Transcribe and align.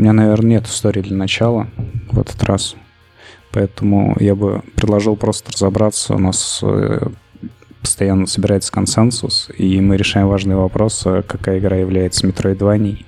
У 0.00 0.02
меня, 0.02 0.14
наверное, 0.14 0.52
нет 0.52 0.66
истории 0.66 1.02
для 1.02 1.14
начала 1.14 1.66
в 2.10 2.18
этот 2.18 2.42
раз. 2.44 2.74
Поэтому 3.52 4.16
я 4.18 4.34
бы 4.34 4.62
предложил 4.74 5.14
просто 5.14 5.52
разобраться. 5.52 6.14
У 6.14 6.18
нас 6.18 6.60
э, 6.62 7.08
постоянно 7.82 8.26
собирается 8.26 8.72
консенсус, 8.72 9.50
и 9.58 9.78
мы 9.82 9.98
решаем 9.98 10.28
важные 10.28 10.56
вопросы, 10.56 11.22
какая 11.28 11.58
игра 11.58 11.76
является 11.76 12.26
метроидванией, 12.26 13.04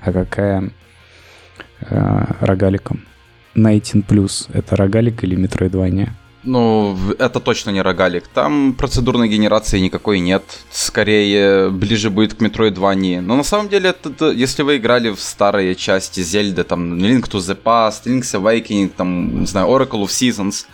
а 0.00 0.10
какая 0.10 0.72
э, 1.82 2.24
рогаликом. 2.40 3.04
19 3.54 4.48
это 4.54 4.74
рогалик 4.74 5.22
или 5.22 5.36
метроидвания? 5.36 6.16
Ну, 6.44 6.96
это 7.18 7.40
точно 7.40 7.70
не 7.70 7.82
рогалик. 7.82 8.28
Там 8.28 8.72
процедурной 8.74 9.28
генерации 9.28 9.80
никакой 9.80 10.20
нет. 10.20 10.44
Скорее, 10.70 11.68
ближе 11.70 12.10
будет 12.10 12.34
к 12.34 12.40
Metroidvania. 12.40 13.20
Но 13.20 13.36
на 13.36 13.42
самом 13.42 13.68
деле, 13.68 13.90
это, 13.90 14.30
если 14.30 14.62
вы 14.62 14.76
играли 14.76 15.10
в 15.10 15.20
старые 15.20 15.74
части 15.74 16.20
Зельды, 16.20 16.62
там, 16.62 16.94
Link 16.94 17.28
to 17.28 17.38
the 17.38 17.58
Past, 17.60 18.04
Link's 18.06 18.34
Awakening, 18.40 18.92
там, 18.96 19.40
не 19.40 19.46
знаю, 19.46 19.66
Oracle 19.66 20.04
of 20.04 20.08
Seasons, 20.08 20.66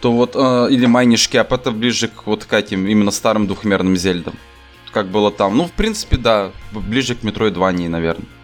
то 0.00 0.12
вот, 0.12 0.36
э, 0.36 0.68
или 0.70 0.88
Mining 0.88 1.14
Cap, 1.14 1.52
это 1.52 1.72
ближе 1.72 2.08
к 2.08 2.26
вот 2.26 2.44
к 2.44 2.52
этим, 2.52 2.86
именно 2.86 3.10
старым 3.10 3.48
двухмерным 3.48 3.96
Зельдам. 3.96 4.34
Как 4.92 5.08
было 5.08 5.32
там. 5.32 5.56
Ну, 5.56 5.64
в 5.64 5.72
принципе, 5.72 6.16
да, 6.16 6.52
ближе 6.72 7.16
к 7.16 7.24
Metroidvania, 7.24 7.88
наверное. 7.88 8.37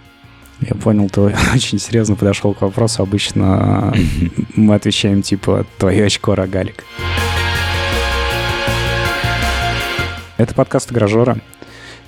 Я 0.61 0.75
понял, 0.77 1.09
ты 1.09 1.21
очень 1.55 1.79
серьезно 1.79 2.15
подошел 2.17 2.55
к 2.55 2.63
вопросу. 2.63 3.03
Обычно 3.03 3.95
мы 4.55 4.75
отвечаем 4.75 5.23
типа 5.23 5.67
«твое 5.79 6.07
очко, 6.07 6.35
рогалик». 6.35 6.85
Это 10.37 10.55
подкаст 10.55 10.93
«Игражора». 10.93 11.39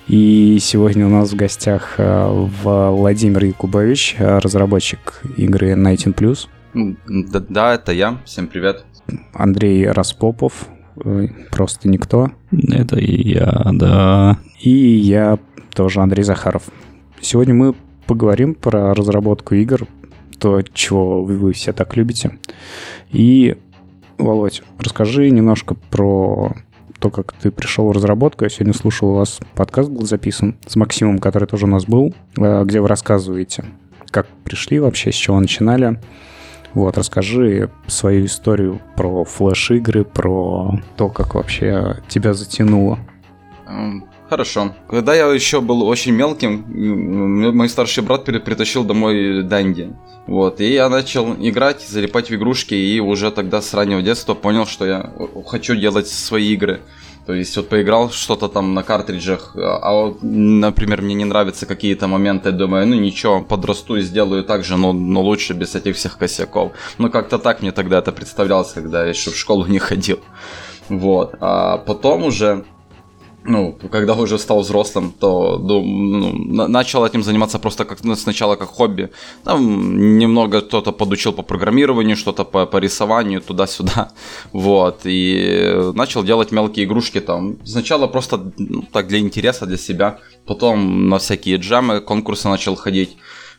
И 0.08 0.58
сегодня 0.60 1.06
у 1.06 1.08
нас 1.10 1.32
в 1.32 1.36
гостях 1.36 1.94
э, 1.98 2.46
Владимир 2.62 3.44
Якубович, 3.44 4.14
э, 4.18 4.38
разработчик 4.38 5.20
игры 5.36 5.72
19+. 5.72 6.46
Да, 7.06 7.40
да, 7.48 7.74
это 7.74 7.92
я. 7.92 8.18
Всем 8.24 8.46
привет. 8.46 8.84
Андрей 9.32 9.88
Распопов, 9.90 10.68
э, 11.04 11.26
просто 11.50 11.88
никто. 11.88 12.30
Это 12.52 12.98
и 13.00 13.30
я, 13.30 13.68
да. 13.72 14.38
И 14.60 14.70
я 14.70 15.40
тоже 15.74 16.00
Андрей 16.00 16.22
Захаров. 16.22 16.62
Сегодня 17.20 17.54
мы 17.54 17.74
поговорим 18.06 18.54
про 18.54 18.94
разработку 18.94 19.54
игр, 19.54 19.86
то, 20.38 20.62
чего 20.62 21.22
вы, 21.22 21.36
вы 21.36 21.52
все 21.52 21.72
так 21.72 21.96
любите. 21.96 22.38
И, 23.10 23.56
Володь, 24.18 24.62
расскажи 24.78 25.30
немножко 25.30 25.74
про 25.74 26.52
то, 26.98 27.10
как 27.10 27.32
ты 27.32 27.50
пришел 27.50 27.88
в 27.88 27.92
разработку. 27.92 28.44
Я 28.44 28.50
сегодня 28.50 28.74
слушал 28.74 29.10
у 29.10 29.14
вас 29.14 29.40
подкаст 29.54 29.90
был 29.90 30.06
записан 30.06 30.56
с 30.66 30.76
Максимом, 30.76 31.18
который 31.18 31.46
тоже 31.46 31.66
у 31.66 31.68
нас 31.68 31.84
был, 31.84 32.14
э, 32.36 32.64
где 32.64 32.80
вы 32.80 32.88
рассказываете, 32.88 33.64
как 34.10 34.26
пришли 34.44 34.78
вообще, 34.78 35.12
с 35.12 35.14
чего 35.14 35.38
начинали. 35.38 36.00
Вот, 36.74 36.98
расскажи 36.98 37.70
свою 37.86 38.26
историю 38.26 38.80
про 38.96 39.24
флеш-игры, 39.24 40.04
про 40.04 40.78
то, 40.96 41.08
как 41.08 41.34
вообще 41.34 41.96
тебя 42.08 42.34
затянуло. 42.34 42.98
Хорошо. 44.28 44.74
Когда 44.88 45.14
я 45.14 45.26
еще 45.26 45.60
был 45.60 45.82
очень 45.82 46.12
мелким, 46.12 46.64
мой 47.56 47.68
старший 47.68 48.02
брат 48.02 48.24
притащил 48.24 48.84
домой 48.84 49.42
Данди. 49.44 49.92
Вот, 50.26 50.60
и 50.60 50.72
я 50.72 50.88
начал 50.88 51.34
играть, 51.34 51.82
залипать 51.82 52.30
в 52.30 52.34
игрушки, 52.34 52.74
и 52.74 52.98
уже 52.98 53.30
тогда 53.30 53.62
с 53.62 53.72
раннего 53.74 54.02
детства 54.02 54.34
понял, 54.34 54.66
что 54.66 54.84
я 54.84 55.12
хочу 55.46 55.76
делать 55.76 56.08
свои 56.08 56.52
игры. 56.52 56.80
То 57.26 57.32
есть 57.32 57.56
вот 57.56 57.68
поиграл 57.68 58.10
что-то 58.10 58.48
там 58.48 58.74
на 58.74 58.82
картриджах, 58.82 59.52
а 59.56 59.92
вот, 59.92 60.18
например, 60.22 61.02
мне 61.02 61.14
не 61.14 61.24
нравятся 61.24 61.66
какие-то 61.66 62.06
моменты, 62.06 62.52
думаю, 62.52 62.86
ну 62.86 62.94
ничего, 62.94 63.42
подрасту 63.42 63.96
и 63.96 64.00
сделаю 64.00 64.44
так 64.44 64.64
же, 64.64 64.76
но, 64.76 64.92
но 64.92 65.22
лучше 65.22 65.52
без 65.52 65.74
этих 65.74 65.96
всех 65.96 66.18
косяков. 66.18 66.72
Ну 66.98 67.10
как-то 67.10 67.38
так 67.38 67.62
мне 67.62 67.72
тогда 67.72 67.98
это 67.98 68.12
представлялось, 68.12 68.72
когда 68.72 69.02
я 69.02 69.10
еще 69.10 69.30
в 69.30 69.36
школу 69.36 69.66
не 69.68 69.78
ходил. 69.80 70.20
Вот, 70.88 71.34
а 71.40 71.78
потом 71.78 72.24
уже 72.24 72.64
ну, 73.48 73.78
когда 73.90 74.14
уже 74.14 74.38
стал 74.38 74.60
взрослым, 74.60 75.12
то 75.20 75.58
ну, 75.58 76.68
начал 76.68 77.04
этим 77.04 77.22
заниматься 77.22 77.58
просто 77.58 77.84
как 77.84 78.04
ну, 78.04 78.16
сначала 78.16 78.56
как 78.56 78.68
хобби. 78.68 79.10
Там 79.44 80.18
немного 80.18 80.60
кто-то 80.60 80.92
подучил 80.92 81.32
по 81.32 81.42
программированию, 81.42 82.16
что-то 82.16 82.44
по, 82.44 82.66
по 82.66 82.78
рисованию, 82.78 83.40
туда-сюда. 83.40 84.12
Вот. 84.52 85.00
И 85.04 85.92
начал 85.94 86.24
делать 86.24 86.52
мелкие 86.52 86.86
игрушки 86.86 87.20
там. 87.20 87.56
Сначала 87.64 88.06
просто 88.06 88.52
ну, 88.58 88.82
так 88.92 89.08
для 89.08 89.18
интереса, 89.18 89.66
для 89.66 89.78
себя. 89.78 90.18
Потом 90.46 91.08
на 91.08 91.18
всякие 91.18 91.56
джемы, 91.56 92.00
конкурсы 92.00 92.48
начал 92.48 92.76
ходить. 92.76 93.16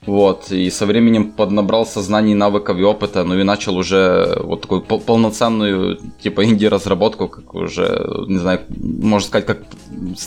Вот, 0.07 0.53
и 0.53 0.69
со 0.69 0.85
временем 0.85 1.33
поднабрался 1.33 2.01
знаний, 2.01 2.33
навыков 2.33 2.77
и 2.77 2.83
опыта, 2.83 3.25
ну 3.25 3.37
и 3.37 3.43
начал 3.43 3.75
уже 3.75 4.39
вот 4.41 4.61
такую 4.61 4.81
полноценную, 4.81 5.99
типа, 6.21 6.45
инди-разработку, 6.45 7.27
как 7.27 7.53
уже, 7.53 8.07
не 8.27 8.37
знаю, 8.37 8.61
можно 8.69 9.27
сказать, 9.27 9.45
как 9.45 9.63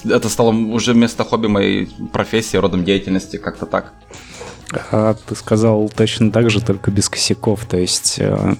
это 0.04 0.28
стало 0.28 0.50
уже 0.50 0.92
вместо 0.92 1.24
хобби 1.24 1.46
моей 1.46 1.88
профессии, 2.12 2.58
родом 2.58 2.84
деятельности, 2.84 3.38
как-то 3.38 3.64
так. 3.64 3.94
А 4.92 5.14
ты 5.14 5.34
сказал 5.34 5.88
точно 5.88 6.30
так 6.30 6.50
же, 6.50 6.60
только 6.60 6.90
без 6.90 7.08
косяков, 7.08 7.64
то 7.64 7.78
есть 7.78 8.16
э, 8.18 8.54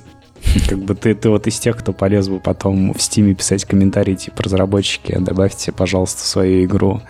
как 0.71 0.79
бы 0.79 0.95
ты, 0.95 1.15
ты 1.15 1.29
вот 1.29 1.47
из 1.47 1.59
тех, 1.59 1.77
кто 1.77 1.93
полез 1.93 2.31
бы 2.31 2.41
потом 2.41 2.95
в 2.95 3.03
стиме 3.03 3.35
писать 3.35 3.67
комментарии 3.67 4.15
типа 4.15 4.45
разработчики, 4.45 5.19
добавьте, 5.21 5.71
пожалуйста, 5.71 6.27
свою 6.27 6.65
игру 6.65 7.03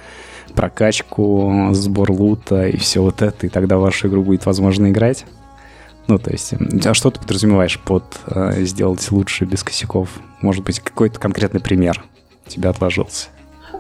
прокачку, 0.52 1.70
сбор 1.72 2.10
лута 2.10 2.68
и 2.68 2.76
все 2.76 3.00
вот 3.00 3.22
это, 3.22 3.46
и 3.46 3.48
тогда 3.48 3.78
вашу 3.78 4.08
игру 4.08 4.22
будет 4.22 4.46
возможно 4.46 4.90
играть. 4.90 5.24
Ну, 6.06 6.18
то 6.18 6.30
есть, 6.32 6.54
а 6.84 6.94
что 6.94 7.10
ты 7.10 7.20
подразумеваешь 7.20 7.78
под 7.78 8.04
э, 8.26 8.64
сделать 8.64 9.10
лучше 9.10 9.44
без 9.44 9.62
косяков? 9.62 10.08
Может 10.40 10.64
быть, 10.64 10.80
какой-то 10.80 11.20
конкретный 11.20 11.60
пример 11.60 12.02
у 12.46 12.50
тебя 12.50 12.70
отложился? 12.70 13.28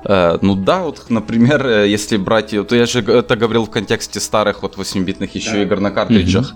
Э, 0.04 0.38
ну 0.40 0.54
да, 0.54 0.82
вот, 0.82 1.06
например, 1.08 1.66
э, 1.66 1.88
если 1.88 2.16
брать, 2.16 2.50
то 2.50 2.76
я 2.76 2.86
же 2.86 3.00
это 3.00 3.36
говорил 3.36 3.64
в 3.64 3.70
контексте 3.70 4.20
старых 4.20 4.62
вот 4.62 4.76
8-битных 4.76 5.34
еще 5.34 5.52
да. 5.52 5.62
игр 5.62 5.80
на 5.80 5.90
картриджах. 5.90 6.54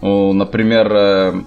Mm-hmm. 0.00 0.32
Например, 0.32 0.92
э, 0.92 1.42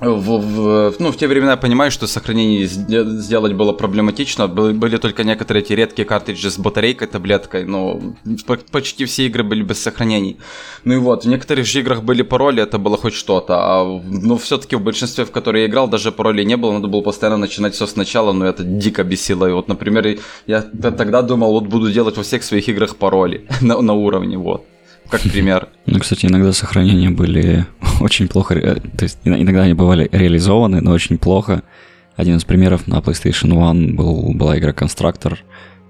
в, 0.00 0.38
в, 0.38 0.94
ну, 0.98 1.12
в 1.12 1.16
те 1.16 1.26
времена 1.28 1.52
я 1.52 1.56
понимаю, 1.56 1.90
что 1.90 2.06
сохранение 2.06 2.66
сделать 2.66 3.52
было 3.52 3.72
проблематично. 3.72 4.48
Были, 4.48 4.72
были 4.72 4.96
только 4.96 5.24
некоторые 5.24 5.62
эти 5.62 5.72
редкие 5.72 6.06
картриджи 6.06 6.50
с 6.50 6.58
батарейкой, 6.58 7.08
таблеткой, 7.08 7.64
но 7.64 8.00
почти 8.70 9.04
все 9.04 9.26
игры 9.26 9.44
были 9.44 9.62
без 9.62 9.82
сохранений. 9.82 10.38
Ну 10.84 10.94
и 10.94 10.98
вот, 10.98 11.24
в 11.24 11.28
некоторых 11.28 11.66
же 11.66 11.80
играх 11.80 12.02
были 12.02 12.22
пароли, 12.22 12.62
это 12.62 12.78
было 12.78 12.96
хоть 12.96 13.14
что-то. 13.14 13.54
А 13.56 14.00
ну, 14.04 14.36
все-таки 14.36 14.76
в 14.76 14.82
большинстве, 14.82 15.24
в 15.24 15.30
которые 15.30 15.64
я 15.64 15.70
играл, 15.70 15.88
даже 15.88 16.12
паролей 16.12 16.44
не 16.44 16.56
было, 16.56 16.72
надо 16.72 16.88
было 16.88 17.00
постоянно 17.00 17.38
начинать 17.38 17.74
все 17.74 17.86
сначала, 17.86 18.32
но 18.32 18.46
это 18.46 18.64
дико 18.64 19.04
бесило. 19.04 19.46
И 19.46 19.52
вот, 19.52 19.68
например, 19.68 20.18
я 20.46 20.62
тогда 20.62 21.22
думал, 21.22 21.52
вот 21.52 21.66
буду 21.66 21.90
делать 21.90 22.16
во 22.16 22.22
всех 22.22 22.42
своих 22.42 22.68
играх 22.68 22.96
пароли 22.96 23.46
на, 23.60 23.80
на 23.80 23.92
уровне, 23.92 24.36
вот 24.36 24.64
как 25.18 25.22
пример. 25.32 25.68
Ну, 25.86 25.98
кстати, 25.98 26.26
иногда 26.26 26.52
сохранения 26.52 27.10
были 27.10 27.66
очень 28.00 28.28
плохо, 28.28 28.54
то 28.96 29.04
есть 29.04 29.18
иногда 29.24 29.62
они 29.62 29.74
бывали 29.74 30.08
реализованы, 30.12 30.80
но 30.80 30.92
очень 30.92 31.18
плохо. 31.18 31.62
Один 32.16 32.36
из 32.36 32.44
примеров 32.44 32.86
на 32.86 32.98
PlayStation 32.98 33.70
1 33.70 33.96
был, 33.96 34.32
была 34.34 34.56
игра 34.58 34.70
Constructor, 34.70 35.38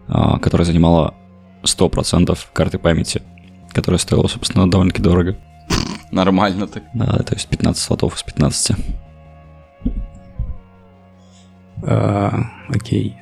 а, 0.08 0.38
которая 0.38 0.64
занимала 0.64 1.14
100% 1.62 2.38
карты 2.52 2.78
памяти, 2.78 3.22
которая 3.72 3.98
стоила, 3.98 4.26
собственно, 4.26 4.70
довольно-таки 4.70 5.02
дорого. 5.02 5.36
Нормально 6.10 6.66
так. 6.66 6.84
Да, 6.94 7.18
то 7.18 7.34
есть 7.34 7.48
15 7.48 7.82
слотов 7.82 8.16
из 8.16 8.22
15. 8.22 8.76
А, 11.82 12.50
окей. 12.68 13.16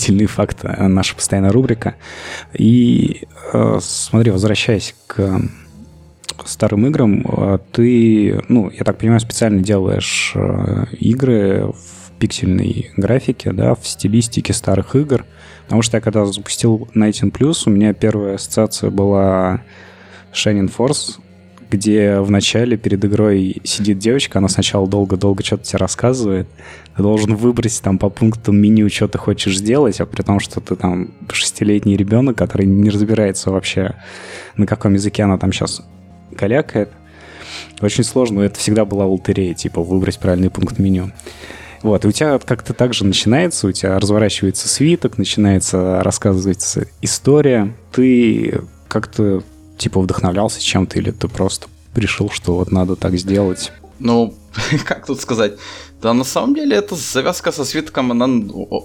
Сильный 0.00 0.26
факт, 0.26 0.58
э, 0.62 0.86
наша 0.86 1.14
постоянная 1.14 1.52
рубрика. 1.52 1.94
И 2.52 3.26
э, 3.52 3.78
смотри, 3.80 4.30
возвращаясь 4.30 4.94
к 5.06 5.40
старым 6.44 6.86
играм, 6.86 7.24
э, 7.26 7.58
ты, 7.72 8.42
ну, 8.48 8.70
я 8.70 8.84
так 8.84 8.98
понимаю, 8.98 9.20
специально 9.20 9.62
делаешь 9.62 10.34
игры 10.98 11.66
в 11.66 12.12
пиксельной 12.18 12.90
графике, 12.96 13.52
да, 13.52 13.74
в 13.74 13.86
стилистике 13.86 14.52
старых 14.52 14.94
игр. 14.96 15.24
Потому 15.64 15.82
что 15.82 15.96
я 15.96 16.00
когда 16.00 16.24
запустил 16.26 16.88
19 16.94 17.24
Plus, 17.32 17.62
у 17.66 17.70
меня 17.70 17.94
первая 17.94 18.34
ассоциация 18.34 18.90
была 18.90 19.62
Shining 20.32 20.72
Force, 20.76 21.18
где 21.72 22.20
в 22.20 22.30
начале 22.30 22.76
перед 22.76 23.02
игрой 23.04 23.62
сидит 23.64 23.98
девочка, 23.98 24.38
она 24.38 24.48
сначала 24.48 24.86
долго-долго 24.86 25.42
что-то 25.42 25.64
тебе 25.64 25.78
рассказывает, 25.78 26.46
ты 26.94 27.02
должен 27.02 27.34
выбрать 27.34 27.80
там 27.82 27.98
по 27.98 28.10
пунктам 28.10 28.56
меню, 28.56 28.90
что 28.90 29.08
ты 29.08 29.16
хочешь 29.16 29.56
сделать, 29.56 29.98
а 30.00 30.06
при 30.06 30.22
том, 30.22 30.38
что 30.38 30.60
ты 30.60 30.76
там 30.76 31.12
шестилетний 31.32 31.96
ребенок, 31.96 32.36
который 32.36 32.66
не 32.66 32.90
разбирается 32.90 33.50
вообще, 33.50 33.94
на 34.56 34.66
каком 34.66 34.92
языке 34.92 35.22
она 35.22 35.38
там 35.38 35.50
сейчас 35.50 35.82
калякает. 36.36 36.90
Очень 37.80 38.04
сложно, 38.04 38.42
это 38.42 38.58
всегда 38.58 38.84
была 38.84 39.06
лотерея, 39.06 39.54
типа 39.54 39.82
выбрать 39.82 40.18
правильный 40.18 40.50
пункт 40.50 40.78
меню. 40.78 41.10
Вот, 41.82 42.04
и 42.04 42.08
у 42.08 42.12
тебя 42.12 42.38
как-то 42.38 42.74
так 42.74 42.92
же 42.92 43.06
начинается, 43.06 43.66
у 43.66 43.72
тебя 43.72 43.98
разворачивается 43.98 44.68
свиток, 44.68 45.16
начинается 45.16 46.02
рассказываться 46.02 46.86
история, 47.00 47.74
ты 47.92 48.60
как-то 48.88 49.42
типа 49.82 50.00
вдохновлялся 50.00 50.60
чем-то, 50.60 50.98
или 50.98 51.10
ты 51.10 51.28
просто 51.28 51.66
решил, 51.94 52.30
что 52.30 52.54
вот 52.54 52.70
надо 52.70 52.94
так 52.96 53.16
сделать? 53.18 53.72
Ну, 53.98 54.34
как 54.84 55.06
тут 55.06 55.20
сказать? 55.20 55.52
Да, 56.02 56.14
на 56.14 56.24
самом 56.24 56.54
деле, 56.54 56.76
эта 56.76 56.96
завязка 56.96 57.52
со 57.52 57.64
свитком, 57.64 58.10
она 58.10 58.26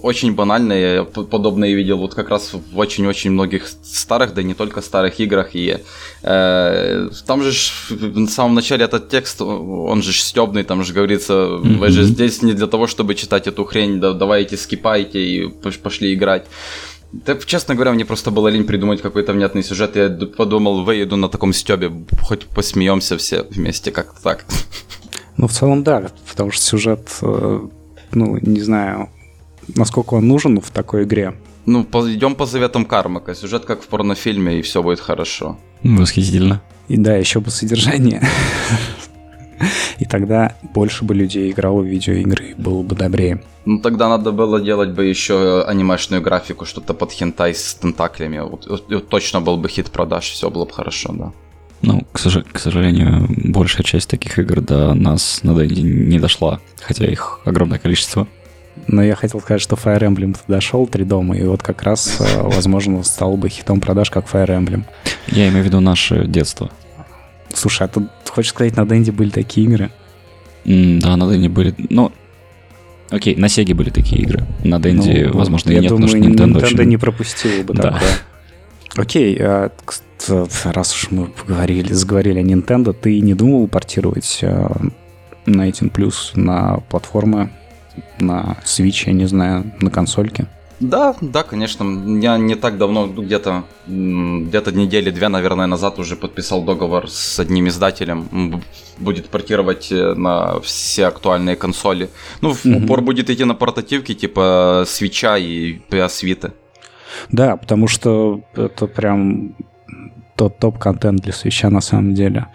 очень 0.02 0.34
банальная. 0.34 0.94
Я 0.94 1.04
подобное 1.04 1.74
видел 1.74 1.98
вот 1.98 2.14
как 2.14 2.28
раз 2.28 2.52
в 2.52 2.78
очень-очень 2.78 3.30
многих 3.32 3.66
старых, 3.82 4.34
да 4.34 4.40
и 4.40 4.44
не 4.44 4.54
только 4.54 4.82
старых 4.82 5.20
играх. 5.20 5.50
И 5.54 5.78
э, 6.22 7.10
там 7.26 7.42
же 7.42 7.52
на 7.90 8.28
самом 8.28 8.54
начале 8.54 8.84
этот 8.84 9.08
текст, 9.08 9.42
он 9.42 10.02
же 10.02 10.12
стебный, 10.12 10.62
там 10.62 10.84
же 10.84 10.92
говорится, 10.92 11.32
mm-hmm. 11.32 11.78
вы 11.78 11.88
же 11.88 12.04
здесь 12.04 12.42
не 12.42 12.52
для 12.52 12.66
того, 12.66 12.86
чтобы 12.86 13.16
читать 13.16 13.48
эту 13.48 13.64
хрень, 13.64 14.00
да, 14.00 14.12
давайте 14.12 14.56
скипайте 14.56 15.18
и 15.18 15.48
пошли 15.82 16.14
играть. 16.14 16.46
Да, 17.12 17.36
честно 17.36 17.74
говоря, 17.74 17.92
мне 17.92 18.04
просто 18.04 18.30
было 18.30 18.48
лень 18.48 18.64
придумать 18.64 19.00
какой-то 19.00 19.32
внятный 19.32 19.62
сюжет. 19.62 19.96
Я 19.96 20.08
подумал, 20.08 20.84
выеду 20.84 21.16
на 21.16 21.28
таком 21.28 21.52
стебе, 21.52 21.90
хоть 22.22 22.46
посмеемся 22.46 23.16
все 23.16 23.44
вместе, 23.44 23.90
как-то 23.90 24.22
так. 24.22 24.44
Ну, 25.38 25.46
в 25.46 25.52
целом, 25.52 25.84
да, 25.84 26.10
потому 26.28 26.50
что 26.50 26.62
сюжет, 26.62 27.08
э, 27.22 27.60
ну, 28.12 28.38
не 28.42 28.60
знаю, 28.60 29.08
насколько 29.74 30.14
он 30.14 30.28
нужен 30.28 30.60
в 30.60 30.70
такой 30.70 31.04
игре. 31.04 31.34
Ну, 31.64 31.82
идем 31.82 32.34
по 32.34 32.46
заветам 32.46 32.84
Кармака. 32.84 33.34
Сюжет 33.34 33.64
как 33.64 33.82
в 33.82 33.86
порнофильме, 33.86 34.58
и 34.58 34.62
все 34.62 34.82
будет 34.82 35.00
хорошо. 35.00 35.58
Восхитительно. 35.82 36.62
И 36.88 36.96
да, 36.96 37.16
еще 37.16 37.40
бы 37.40 37.50
содержание. 37.50 38.22
И 39.98 40.04
тогда 40.04 40.54
больше 40.74 41.04
бы 41.04 41.14
людей 41.14 41.50
играло 41.50 41.80
в 41.80 41.86
видеоигры, 41.86 42.54
было 42.56 42.82
бы 42.82 42.94
добрее. 42.96 43.42
Ну 43.64 43.78
тогда 43.80 44.08
надо 44.08 44.32
было 44.32 44.60
делать 44.60 44.90
бы 44.90 45.04
еще 45.04 45.62
анимешную 45.66 46.22
графику, 46.22 46.64
что-то 46.64 46.94
под 46.94 47.12
хентай 47.12 47.54
с 47.54 47.74
тентаклями. 47.74 48.38
Вот, 48.38 48.66
вот, 48.66 49.08
точно 49.08 49.40
был 49.40 49.56
бы 49.56 49.68
хит 49.68 49.90
продаж, 49.90 50.30
все 50.30 50.50
было 50.50 50.64
бы 50.64 50.72
хорошо, 50.72 51.12
да. 51.12 51.32
Ну, 51.82 52.02
к, 52.12 52.18
сож- 52.18 52.44
к 52.50 52.58
сожалению, 52.58 53.28
большая 53.28 53.84
часть 53.84 54.10
таких 54.10 54.38
игр 54.38 54.60
до 54.60 54.94
нас 54.94 55.40
на 55.44 55.54
Денди 55.54 55.80
не 55.80 56.18
дошла, 56.18 56.60
хотя 56.80 57.06
их 57.06 57.40
огромное 57.44 57.78
количество. 57.78 58.26
Но 58.86 59.02
я 59.02 59.14
хотел 59.16 59.40
сказать, 59.40 59.60
что 59.60 59.76
Fire 59.76 60.00
Emblem 60.00 60.36
дошел 60.46 60.86
три 60.86 61.04
дома, 61.04 61.36
и 61.36 61.44
вот 61.44 61.62
как 61.62 61.82
раз, 61.82 62.20
э, 62.20 62.42
возможно, 62.42 63.02
стал 63.02 63.36
бы 63.36 63.48
хитом 63.48 63.80
продаж, 63.80 64.10
как 64.10 64.26
Fire 64.26 64.48
Emblem. 64.48 64.84
Я 65.26 65.48
имею 65.48 65.62
в 65.62 65.66
виду 65.66 65.80
наше 65.80 66.26
детство. 66.26 66.70
Слушай, 67.58 67.86
а 67.86 67.88
ты 67.88 68.06
хочешь 68.28 68.50
сказать, 68.50 68.76
на 68.76 68.86
Денди 68.86 69.10
были 69.10 69.30
такие 69.30 69.66
игры? 69.66 69.90
Mm, 70.64 71.00
да, 71.00 71.16
на 71.16 71.28
Денди 71.30 71.48
были... 71.48 71.74
Ну, 71.90 72.12
окей, 73.10 73.34
на 73.34 73.48
Сеге 73.48 73.74
были 73.74 73.90
такие 73.90 74.22
игры. 74.22 74.46
На 74.62 74.78
Денди, 74.78 75.24
ну, 75.24 75.38
возможно, 75.38 75.70
и 75.70 75.80
нет, 75.80 75.88
думаю, 75.88 76.08
потому 76.08 76.22
что 76.22 76.30
Nintendo, 76.30 76.60
Nintendo 76.60 76.78
очень... 76.78 76.88
не 76.88 76.96
пропустил 76.96 77.64
бы 77.64 77.74
да. 77.74 77.82
такое. 77.82 78.08
Окей, 78.96 79.36
а, 79.40 79.70
раз 80.64 80.94
уж 80.94 81.10
мы 81.10 81.26
поговорили, 81.26 81.92
заговорили 81.92 82.38
о 82.38 82.42
Nintendo, 82.42 82.92
ты 82.92 83.20
не 83.20 83.34
думал 83.34 83.66
портировать 83.66 84.38
а, 84.42 84.76
19 85.46 85.92
Plus 85.92 86.14
на 86.34 86.78
платформы, 86.88 87.50
на 88.20 88.56
Switch, 88.64 89.04
я 89.06 89.12
не 89.12 89.26
знаю, 89.26 89.72
на 89.80 89.90
консольке? 89.90 90.46
Да, 90.80 91.16
да, 91.20 91.42
конечно. 91.42 91.84
Я 92.20 92.38
не 92.38 92.54
так 92.54 92.78
давно, 92.78 93.06
где-то 93.06 93.64
где-то 93.86 94.72
недели 94.72 95.10
две, 95.10 95.28
наверное, 95.28 95.66
назад 95.66 95.98
уже 95.98 96.16
подписал 96.16 96.62
договор 96.62 97.10
с 97.10 97.40
одним 97.40 97.68
издателем. 97.68 98.62
Будет 98.98 99.28
портировать 99.28 99.90
э, 99.90 100.14
на 100.14 100.60
все 100.60 101.06
актуальные 101.06 101.56
консоли. 101.56 102.10
Ну, 102.40 102.52
в 102.52 102.64
mm-hmm. 102.64 102.84
упор 102.84 103.00
будет 103.00 103.30
идти 103.30 103.44
на 103.44 103.54
портативки 103.54 104.14
типа 104.14 104.84
свеча 104.86 105.36
и 105.36 105.80
PS 105.90 106.24
Vita. 106.24 106.52
Да, 107.30 107.56
потому 107.56 107.88
что 107.88 108.42
это 108.54 108.86
прям 108.86 109.56
тот 110.36 110.58
топ-контент 110.58 111.20
для 111.20 111.32
свеча 111.32 111.70
на 111.70 111.80
самом 111.80 112.14
деле. 112.14 112.46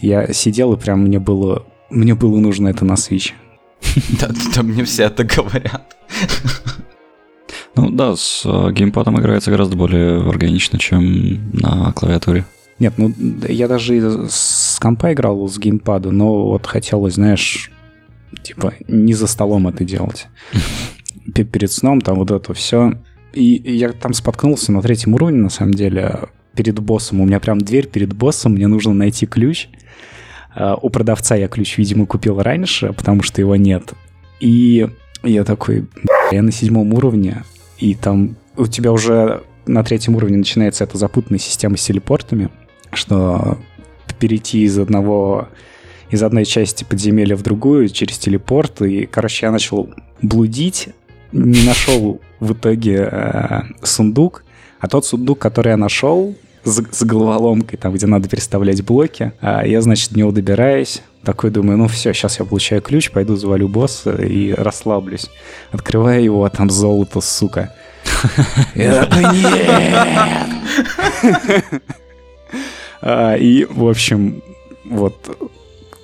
Я 0.00 0.32
сидел 0.32 0.72
и 0.72 0.78
прям 0.78 1.00
мне 1.00 1.18
было, 1.18 1.66
мне 1.90 2.14
было 2.14 2.38
нужно 2.38 2.68
это 2.68 2.84
на 2.84 2.94
Switch. 2.94 3.32
Да, 4.20 4.30
да 4.54 4.62
мне 4.62 4.84
все 4.84 5.04
это 5.04 5.24
говорят. 5.24 5.96
Да, 7.98 8.14
с 8.14 8.42
э, 8.44 8.70
геймпадом 8.70 9.18
играется 9.18 9.50
гораздо 9.50 9.76
более 9.76 10.20
органично, 10.20 10.78
чем 10.78 11.50
на 11.52 11.92
клавиатуре. 11.92 12.44
Нет, 12.78 12.94
ну 12.96 13.12
я 13.48 13.66
даже 13.66 14.28
с 14.30 14.78
компа 14.80 15.12
играл 15.12 15.48
с 15.48 15.58
геймпада, 15.58 16.12
но 16.12 16.46
вот 16.46 16.64
хотелось, 16.64 17.14
знаешь, 17.14 17.72
типа 18.44 18.74
не 18.86 19.14
за 19.14 19.26
столом 19.26 19.66
это 19.66 19.82
делать. 19.82 20.28
Перед 21.34 21.72
сном 21.72 22.00
там 22.00 22.20
вот 22.20 22.30
это 22.30 22.54
все. 22.54 22.92
И 23.32 23.60
я 23.68 23.90
там 23.90 24.12
споткнулся 24.12 24.70
на 24.70 24.80
третьем 24.80 25.14
уровне, 25.14 25.38
на 25.38 25.50
самом 25.50 25.74
деле, 25.74 26.28
перед 26.54 26.78
боссом. 26.78 27.20
У 27.20 27.24
меня 27.24 27.40
прям 27.40 27.58
дверь 27.58 27.88
перед 27.88 28.12
боссом, 28.12 28.52
мне 28.52 28.68
нужно 28.68 28.94
найти 28.94 29.26
ключ. 29.26 29.70
Э, 30.54 30.76
у 30.80 30.88
продавца 30.88 31.34
я 31.34 31.48
ключ, 31.48 31.76
видимо, 31.76 32.06
купил 32.06 32.40
раньше, 32.40 32.92
потому 32.92 33.24
что 33.24 33.40
его 33.40 33.56
нет. 33.56 33.94
И 34.38 34.88
я 35.24 35.42
такой, 35.42 35.88
я 36.30 36.42
на 36.42 36.52
седьмом 36.52 36.94
уровне, 36.94 37.42
и 37.78 37.94
там 37.94 38.36
у 38.56 38.66
тебя 38.66 38.92
уже 38.92 39.42
на 39.66 39.84
третьем 39.84 40.16
уровне 40.16 40.36
начинается 40.36 40.84
эта 40.84 40.98
запутанная 40.98 41.38
система 41.38 41.76
с 41.76 41.84
телепортами, 41.84 42.48
что 42.92 43.58
перейти 44.18 44.62
из 44.64 44.78
одного 44.78 45.48
из 46.10 46.22
одной 46.22 46.44
части 46.44 46.84
подземелья 46.84 47.36
в 47.36 47.42
другую 47.42 47.88
через 47.88 48.18
телепорт. 48.18 48.80
И, 48.82 49.06
короче, 49.06 49.46
я 49.46 49.52
начал 49.52 49.90
блудить, 50.22 50.88
не 51.32 51.64
нашел 51.64 52.20
в 52.40 52.52
итоге 52.54 53.08
э, 53.10 53.60
сундук, 53.82 54.44
а 54.80 54.88
тот 54.88 55.04
сундук, 55.04 55.38
который 55.38 55.70
я 55.70 55.76
нашел 55.76 56.34
с, 56.64 56.82
с 56.90 57.04
головоломкой, 57.04 57.78
там, 57.78 57.92
где 57.92 58.06
надо 58.06 58.28
переставлять 58.28 58.82
блоки, 58.82 59.32
а 59.40 59.66
я, 59.66 59.82
значит, 59.82 60.12
не 60.12 60.20
него 60.20 60.32
добираюсь, 60.32 61.02
такой 61.24 61.50
думаю, 61.50 61.78
ну 61.78 61.88
все, 61.88 62.12
сейчас 62.12 62.38
я 62.38 62.44
получаю 62.44 62.82
ключ, 62.82 63.10
пойду 63.10 63.36
завалю 63.36 63.68
босса 63.68 64.12
и 64.12 64.52
расслаблюсь. 64.52 65.30
Открываю 65.70 66.22
его, 66.22 66.44
а 66.44 66.50
там 66.50 66.70
золото, 66.70 67.20
сука. 67.20 67.74
Нет! 68.74 69.08
А, 73.00 73.36
и, 73.36 73.64
в 73.64 73.88
общем, 73.88 74.42
вот 74.84 75.14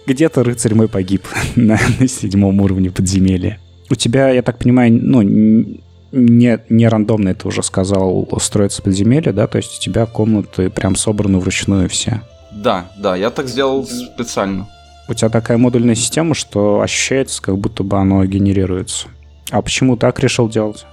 где-то 0.06 0.44
рыцарь 0.44 0.74
мой 0.74 0.88
погиб 0.88 1.26
на, 1.56 1.76
на 1.98 2.06
седьмом 2.06 2.60
уровне 2.60 2.92
подземелья. 2.92 3.58
У 3.90 3.96
тебя, 3.96 4.30
я 4.30 4.42
так 4.42 4.58
понимаю, 4.58 4.92
ну, 4.92 5.22
не, 5.22 6.60
не 6.68 6.88
рандомно, 6.88 7.30
это 7.30 7.48
уже 7.48 7.64
сказал, 7.64 8.28
строится 8.40 8.80
подземелье, 8.80 9.32
да? 9.32 9.48
То 9.48 9.58
есть 9.58 9.76
у 9.76 9.80
тебя 9.80 10.06
комнаты 10.06 10.70
прям 10.70 10.94
собраны 10.94 11.38
вручную 11.38 11.88
все. 11.88 12.20
Да, 12.52 12.92
да, 12.96 13.16
я 13.16 13.30
так 13.30 13.48
сделал 13.48 13.84
специально 13.84 14.68
у 15.08 15.14
тебя 15.14 15.28
такая 15.28 15.58
модульная 15.58 15.94
система, 15.94 16.34
что 16.34 16.80
ощущается, 16.80 17.42
как 17.42 17.58
будто 17.58 17.82
бы 17.82 17.98
оно 17.98 18.24
генерируется. 18.24 19.08
А 19.50 19.62
почему 19.62 19.96
так 19.96 20.18
решил 20.20 20.48
делать? 20.48 20.86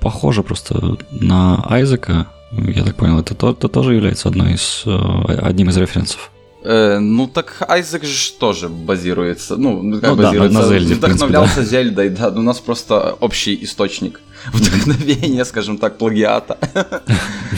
Похоже 0.00 0.42
просто 0.42 0.98
на 1.10 1.64
Айзека. 1.68 2.26
Я 2.52 2.84
так 2.84 2.96
понял, 2.96 3.18
это, 3.18 3.34
то, 3.34 3.50
это 3.50 3.68
тоже 3.68 3.94
является 3.94 4.28
одной 4.28 4.54
из, 4.54 4.82
э, 4.86 5.34
одним 5.42 5.70
из 5.70 5.76
референсов. 5.76 6.30
Э, 6.62 6.98
ну 6.98 7.28
так 7.28 7.62
Айзек 7.68 8.04
же 8.04 8.32
тоже 8.32 8.68
базируется, 8.68 9.56
ну, 9.56 10.00
как 10.00 10.10
ну, 10.10 10.16
базируется, 10.16 10.58
да, 10.58 10.64
на 10.64 10.68
Зельде, 10.68 10.94
вдохновлялся 10.94 11.54
принципе, 11.54 11.76
да. 11.76 11.82
Зельдой, 11.82 12.08
да, 12.08 12.28
у 12.28 12.42
нас 12.42 12.58
просто 12.58 13.16
общий 13.20 13.62
источник 13.62 14.20
вдохновения, 14.52 15.44
скажем 15.44 15.78
так, 15.78 15.98
плагиата. 15.98 16.58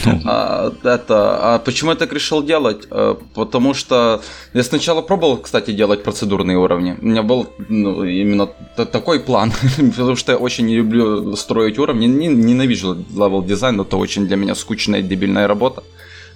Ну. 0.05 0.21
а, 0.25 0.73
это, 0.83 1.55
а 1.55 1.59
почему 1.59 1.91
я 1.91 1.95
так 1.97 2.13
решил 2.13 2.43
делать? 2.43 2.87
А, 2.91 3.17
потому 3.33 3.73
что 3.73 4.21
я 4.53 4.63
сначала 4.63 5.01
пробовал, 5.01 5.37
кстати, 5.37 5.71
делать 5.71 6.03
процедурные 6.03 6.57
уровни. 6.57 6.97
У 7.01 7.05
меня 7.05 7.23
был 7.23 7.47
ну, 7.69 8.03
именно 8.03 8.47
такой 8.75 9.19
план, 9.19 9.51
потому 9.77 10.15
что 10.15 10.31
я 10.31 10.37
очень 10.37 10.65
не 10.65 10.75
люблю 10.75 11.35
строить 11.35 11.79
уровни, 11.79 12.07
ненавижу 12.07 12.95
level 13.09 13.43
design, 13.43 13.81
это 13.81 13.97
очень 13.97 14.27
для 14.27 14.37
меня 14.37 14.55
скучная 14.55 15.01
дебильная 15.01 15.47
работа. 15.47 15.83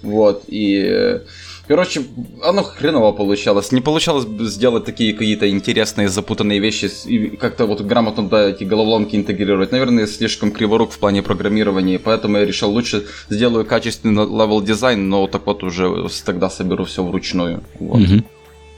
Вот, 0.02 0.44
и 0.48 1.20
Короче, 1.66 2.02
оно 2.42 2.62
хреново 2.62 3.12
получалось. 3.12 3.72
Не 3.72 3.80
получалось 3.80 4.26
сделать 4.50 4.84
такие 4.84 5.14
какие-то 5.14 5.48
интересные, 5.48 6.08
запутанные 6.08 6.60
вещи 6.60 6.90
и 7.06 7.36
как-то 7.36 7.64
вот 7.64 7.80
грамотно 7.80 8.28
да, 8.28 8.50
эти 8.50 8.64
головоломки 8.64 9.16
интегрировать. 9.16 9.72
Наверное, 9.72 10.06
слишком 10.06 10.50
криворук 10.50 10.92
в 10.92 10.98
плане 10.98 11.22
программирования, 11.22 11.98
поэтому 11.98 12.36
я 12.36 12.44
решил 12.44 12.70
лучше 12.70 13.06
сделаю 13.30 13.64
качественный 13.64 14.24
level 14.24 14.60
design, 14.60 15.08
но 15.08 15.26
так 15.26 15.46
вот 15.46 15.62
уже 15.62 16.06
тогда 16.24 16.50
соберу 16.50 16.84
все 16.84 17.02
вручную. 17.02 17.62
Вот. 17.80 18.00
Угу. 18.02 18.24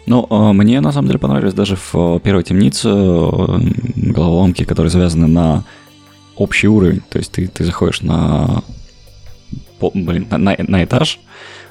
Ну, 0.06 0.26
а, 0.30 0.52
мне 0.52 0.80
на 0.80 0.92
самом 0.92 1.08
деле 1.08 1.18
понравились 1.18 1.54
даже 1.54 1.74
в 1.74 1.94
э, 1.94 2.20
первой 2.20 2.44
темнице 2.44 2.88
э, 2.88 3.58
головоломки, 3.96 4.64
которые 4.64 4.90
завязаны 4.90 5.26
на 5.26 5.64
общий 6.36 6.68
уровень. 6.68 7.02
То 7.08 7.18
есть 7.18 7.32
ты, 7.32 7.48
ты 7.48 7.64
заходишь 7.64 8.02
на, 8.02 8.62
блин, 9.80 10.28
на, 10.30 10.54
на 10.56 10.84
этаж, 10.84 11.18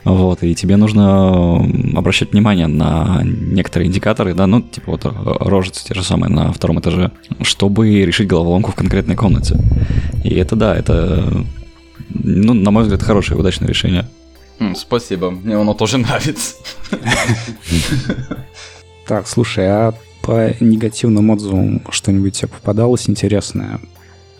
вот, 0.05 0.43
и 0.43 0.53
тебе 0.53 0.77
нужно 0.77 1.55
обращать 1.97 2.31
внимание 2.31 2.67
на 2.67 3.21
некоторые 3.23 3.87
индикаторы, 3.87 4.35
да, 4.35 4.45
ну, 4.45 4.61
типа 4.61 4.91
вот 4.91 5.01
рожицы 5.03 5.83
те 5.83 5.95
же 5.95 6.03
самые 6.03 6.31
на 6.31 6.53
втором 6.53 6.79
этаже, 6.79 7.11
чтобы 7.41 7.89
решить 8.05 8.27
головоломку 8.27 8.71
в 8.71 8.75
конкретной 8.75 9.15
комнате. 9.15 9.57
И 10.23 10.33
это, 10.35 10.55
да, 10.55 10.75
это, 10.75 11.45
ну, 12.09 12.53
на 12.53 12.69
мой 12.69 12.83
взгляд, 12.83 13.01
хорошее, 13.01 13.39
удачное 13.39 13.67
решение. 13.67 14.07
Спасибо, 14.75 15.31
мне 15.31 15.57
оно 15.57 15.73
тоже 15.73 15.97
нравится. 15.97 16.55
Так, 19.07 19.27
слушай, 19.27 19.67
а 19.67 19.93
по 20.21 20.53
негативным 20.59 21.31
отзывам 21.31 21.81
что-нибудь 21.89 22.37
тебе 22.37 22.47
попадалось 22.49 23.09
интересное? 23.09 23.79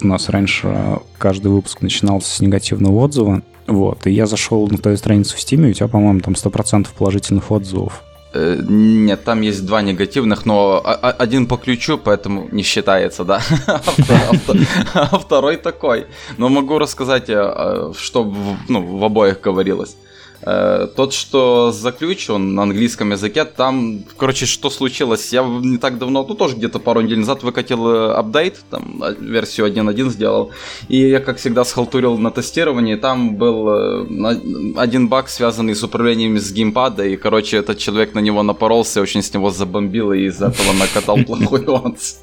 У 0.02 0.08
нас 0.08 0.30
раньше 0.30 1.00
каждый 1.18 1.48
выпуск 1.48 1.82
начинался 1.82 2.36
с 2.36 2.40
негативного 2.40 3.00
отзыва. 3.00 3.42
Вот, 3.68 4.06
и 4.08 4.12
я 4.12 4.26
зашел 4.26 4.68
на 4.68 4.78
твою 4.78 4.98
страницу 4.98 5.36
в 5.36 5.40
Steam, 5.40 5.66
и 5.68 5.72
у 5.72 5.74
тебя, 5.74 5.88
по-моему, 5.88 6.20
там 6.20 6.34
100% 6.36 6.88
положительных 6.98 7.52
отзывов. 7.52 8.04
Э, 8.34 8.58
Нет, 8.68 9.24
там 9.24 9.42
есть 9.42 9.66
два 9.66 9.82
негативных, 9.82 10.46
но 10.46 10.82
один 11.20 11.48
по 11.48 11.58
ключу, 11.58 11.98
поэтому 11.98 12.48
не 12.52 12.64
считается, 12.64 13.24
да. 13.24 13.42
А 13.68 13.82
вто- 13.84 14.66
вто- 14.94 15.20
второй 15.20 15.58
такой. 15.58 16.06
Но 16.38 16.50
могу 16.50 16.78
рассказать, 16.80 17.30
э, 17.30 17.34
э, 17.34 17.94
что 17.98 18.34
ну, 18.70 18.98
в 19.00 19.04
обоих 19.04 19.42
говорилось. 19.42 19.96
Э, 20.42 20.88
Тот, 20.96 21.14
что 21.14 21.72
за 21.72 21.92
ключ, 21.92 22.30
он 22.30 22.56
на 22.56 22.64
английском 22.64 23.12
языке, 23.12 23.46
там, 23.46 24.04
короче, 24.18 24.46
что 24.46 24.70
случилось, 24.70 25.34
я 25.34 25.44
не 25.44 25.78
так 25.78 25.98
давно, 25.98 26.26
ну 26.28 26.36
тоже 26.36 26.56
где-то 26.56 26.80
пару 26.80 27.02
недель 27.02 27.20
назад 27.20 27.44
выкатил 27.44 27.88
э, 27.88 28.14
апдейт, 28.14 28.64
там 28.70 29.04
э, 29.04 29.16
версию 29.20 29.68
1.1 29.68 30.10
сделал, 30.10 30.52
и 30.88 30.98
я, 31.10 31.20
как 31.20 31.38
всегда, 31.38 31.64
схалтурил 31.66 32.18
на 32.18 32.32
тестировании, 32.32 32.96
там 32.96 33.36
был 33.36 33.70
э, 33.70 34.76
один 34.78 35.08
баг, 35.08 35.30
связанный 35.30 35.76
с 35.76 35.84
управлением 35.84 36.38
с 36.38 36.52
геймпада, 36.52 37.06
и, 37.06 37.16
короче, 37.16 37.58
этот 37.58 37.78
человек 37.78 38.14
на 38.14 38.20
него 38.20 38.44
напоролся, 38.44 39.02
очень 39.02 39.22
с 39.22 39.34
него 39.34 39.50
забомбил, 39.50 40.12
и 40.14 40.26
из 40.26 40.42
этого 40.42 40.74
накатал 40.74 41.18
плохой 41.26 41.66
отзыв. 41.66 42.18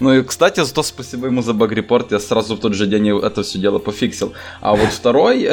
Ну 0.00 0.14
и, 0.14 0.22
кстати, 0.22 0.64
зато 0.64 0.82
спасибо 0.82 1.26
ему 1.26 1.42
за 1.42 1.52
баг-репорт, 1.52 2.12
я 2.12 2.20
сразу 2.20 2.56
в 2.56 2.60
тот 2.60 2.74
же 2.74 2.86
день 2.86 3.08
это 3.08 3.42
все 3.42 3.58
дело 3.58 3.78
пофиксил. 3.78 4.32
А 4.60 4.74
вот 4.74 4.88
второй, 4.88 5.50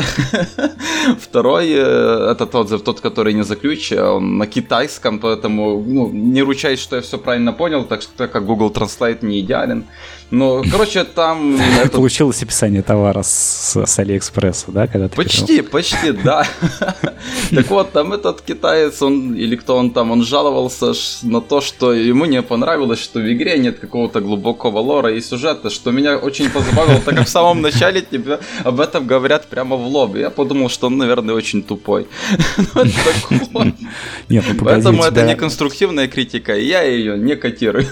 второй, 1.20 1.95
этот 1.96 2.56
отзыв, 2.56 2.82
тот, 2.82 3.02
который 3.02 3.34
не 3.34 3.44
за 3.44 3.56
ключ, 3.56 3.92
он 3.92 4.38
на 4.38 4.48
китайском, 4.48 5.20
поэтому 5.20 5.84
ну, 5.88 6.10
не 6.12 6.44
ручаюсь, 6.44 6.80
что 6.80 6.96
я 6.96 7.02
все 7.02 7.18
правильно 7.18 7.54
понял, 7.54 7.84
так 7.86 8.02
так 8.18 8.32
как 8.32 8.46
Google 8.46 8.72
Translate 8.72 9.26
не 9.26 9.40
идеален. 9.40 9.84
Но, 10.32 10.64
короче, 10.72 11.04
там... 11.04 11.56
этот- 11.80 11.94
Получилось 11.94 12.42
описание 12.42 12.82
товара 12.82 13.22
с, 13.24 13.76
с 13.86 14.00
Алиэкспресса, 14.00 14.72
да, 14.72 14.88
когда 14.88 15.08
ты 15.08 15.16
перевел? 15.16 15.26
Почти, 15.26 15.62
почти, 15.62 16.12
да. 16.12 16.46
Так 17.52 17.70
вот, 17.70 17.92
там 17.92 18.14
этот 18.14 18.42
китаец, 18.42 19.02
он, 19.02 19.36
или 19.36 19.56
кто 19.56 19.78
он 19.78 19.92
там, 19.92 20.12
он 20.12 20.24
жаловался 20.24 20.94
на 21.24 21.42
то, 21.42 21.62
что 21.62 21.94
ему 21.94 22.26
не 22.26 22.42
понравилось, 22.42 23.00
что 23.00 23.20
в 23.20 23.32
игре 23.32 23.58
нет 23.60 23.80
какого-то 23.80 24.20
глубокого 24.22 24.80
лора 24.80 25.14
и 25.14 25.22
сюжета, 25.22 25.70
что 25.70 25.92
меня 25.92 26.18
очень 26.18 26.50
позабавило, 26.50 27.00
так 27.00 27.16
как 27.16 27.28
в 27.28 27.30
самом 27.30 27.62
начале 27.62 28.02
тебе 28.02 28.40
об 28.64 28.80
этом 28.80 29.06
говорят 29.08 29.48
прямо 29.48 29.76
в 29.76 29.86
лоб. 29.88 30.16
Я 30.16 30.30
подумал, 30.30 30.70
что 30.70 30.88
он, 30.88 30.98
наверное, 30.98 31.36
очень 31.36 31.62
тупой. 31.64 32.08
Ну, 32.76 33.62
это. 33.62 33.74
Нет, 34.30 34.44
ну 34.48 34.66
Поэтому 34.66 35.04
это 35.04 35.26
не 35.26 35.36
конструктивная 35.36 36.08
критика, 36.08 36.56
и 36.56 36.66
я 36.66 36.82
ее 36.82 37.18
не 37.18 37.36
котирую. 37.36 37.86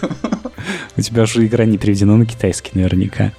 у 0.98 1.02
тебя 1.02 1.26
же 1.26 1.46
игра 1.46 1.66
не 1.66 1.78
переведена 1.78 2.18
на 2.18 2.23
китайский 2.26 2.72
наверняка. 2.74 3.34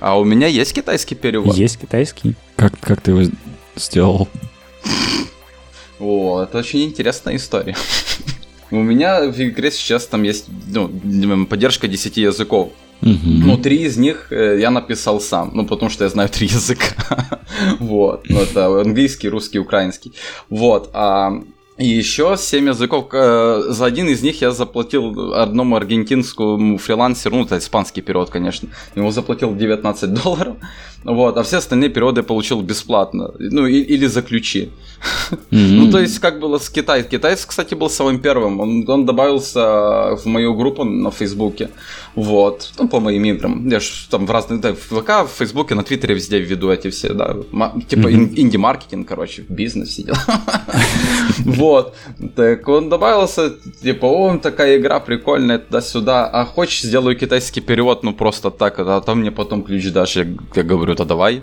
А 0.00 0.18
у 0.18 0.24
меня 0.24 0.46
есть 0.46 0.74
китайский 0.74 1.14
перевод. 1.14 1.56
Есть 1.56 1.80
китайский? 1.80 2.34
Как, 2.56 2.78
как 2.80 3.00
ты 3.00 3.12
его 3.12 3.30
сделал? 3.76 4.28
О, 5.98 6.42
это 6.42 6.58
очень 6.58 6.84
интересная 6.84 7.36
история. 7.36 7.76
У 8.70 8.82
меня 8.82 9.20
в 9.30 9.38
игре 9.38 9.70
сейчас 9.70 10.06
там 10.06 10.22
есть 10.22 10.46
ну, 10.68 11.46
поддержка 11.46 11.88
10 11.88 12.16
языков. 12.16 12.72
Мгм. 13.02 13.46
Ну, 13.46 13.58
три 13.58 13.82
из 13.82 13.96
них 13.96 14.28
э, 14.30 14.58
я 14.60 14.70
написал 14.70 15.20
сам, 15.20 15.50
ну, 15.54 15.66
потому 15.66 15.90
что 15.90 16.04
я 16.04 16.10
знаю 16.10 16.28
три 16.28 16.46
языка. 16.52 17.40
Вот, 17.80 18.28
ну, 18.28 18.40
это 18.40 18.80
английский, 18.80 19.28
русский, 19.28 19.58
украинский. 19.58 20.12
Вот, 20.48 20.90
а 20.94 21.42
и 21.78 21.86
еще 21.86 22.36
семь 22.38 22.68
языков. 22.68 23.06
э, 23.12 23.62
За 23.68 23.86
один 23.86 24.08
из 24.08 24.22
них 24.22 24.40
я 24.40 24.50
заплатил 24.50 25.34
одному 25.34 25.76
аргентинскому 25.76 26.78
фрилансеру, 26.78 27.36
ну, 27.36 27.44
это 27.44 27.58
испанский 27.58 28.02
перевод, 28.02 28.30
конечно. 28.30 28.68
Ему 28.94 29.10
заплатил 29.10 29.54
19 29.54 30.14
долларов. 30.22 30.56
Вот, 31.04 31.36
а 31.36 31.42
все 31.42 31.56
остальные 31.58 31.90
переводы 31.90 32.20
я 32.20 32.22
получил 32.24 32.60
бесплатно. 32.62 33.30
Ну, 33.38 33.66
и- 33.66 33.80
или 33.94 34.06
за 34.06 34.22
ключи. 34.22 34.68
Мгм. 35.50 35.76
Ну, 35.76 35.90
то 35.90 35.98
есть, 36.00 36.18
как 36.20 36.38
было 36.40 36.58
с 36.58 36.68
Китай. 36.70 37.02
Китайец, 37.02 37.44
кстати, 37.44 37.74
был 37.74 37.90
самым 37.90 38.18
первым. 38.20 38.60
Он, 38.60 38.84
он 38.88 39.04
добавился 39.06 39.60
в 40.16 40.26
мою 40.26 40.54
группу 40.54 40.84
на 40.84 41.10
Фейсбуке. 41.10 41.68
Вот. 42.14 42.70
Ну, 42.78 42.88
по 42.88 43.00
моим 43.00 43.24
играм. 43.24 43.68
Я 43.68 43.80
ж 43.80 44.06
там 44.10 44.26
в 44.26 44.30
разных... 44.30 44.60
Да, 44.60 44.72
в 44.72 44.76
ВК, 45.00 45.08
в 45.26 45.30
Фейсбуке, 45.38 45.74
на 45.74 45.82
Твиттере 45.82 46.14
везде 46.14 46.38
веду 46.38 46.70
эти 46.70 46.88
все, 46.90 47.12
да. 47.14 47.36
ма- 47.50 47.72
Типа 47.88 48.08
ин- 48.12 48.32
инди-маркетинг, 48.36 49.08
короче, 49.08 49.44
бизнес 49.48 49.88
все 49.88 50.02
дела. 50.02 50.18
Вот. 51.46 51.94
Так 52.36 52.68
он 52.68 52.88
добавился, 52.88 53.50
типа, 53.82 54.06
о, 54.06 54.38
такая 54.38 54.76
игра 54.78 55.00
прикольная, 55.00 55.58
туда-сюда. 55.58 56.26
А 56.26 56.44
хочешь, 56.44 56.82
сделаю 56.82 57.16
китайский 57.16 57.60
перевод, 57.60 58.02
ну, 58.02 58.12
просто 58.12 58.50
так, 58.50 58.78
а 58.78 59.00
там 59.00 59.20
мне 59.20 59.30
потом 59.30 59.62
ключ 59.62 59.90
дашь. 59.90 60.16
Я, 60.16 60.26
я 60.54 60.62
говорю, 60.62 60.91
да 60.94 61.04
давай. 61.04 61.42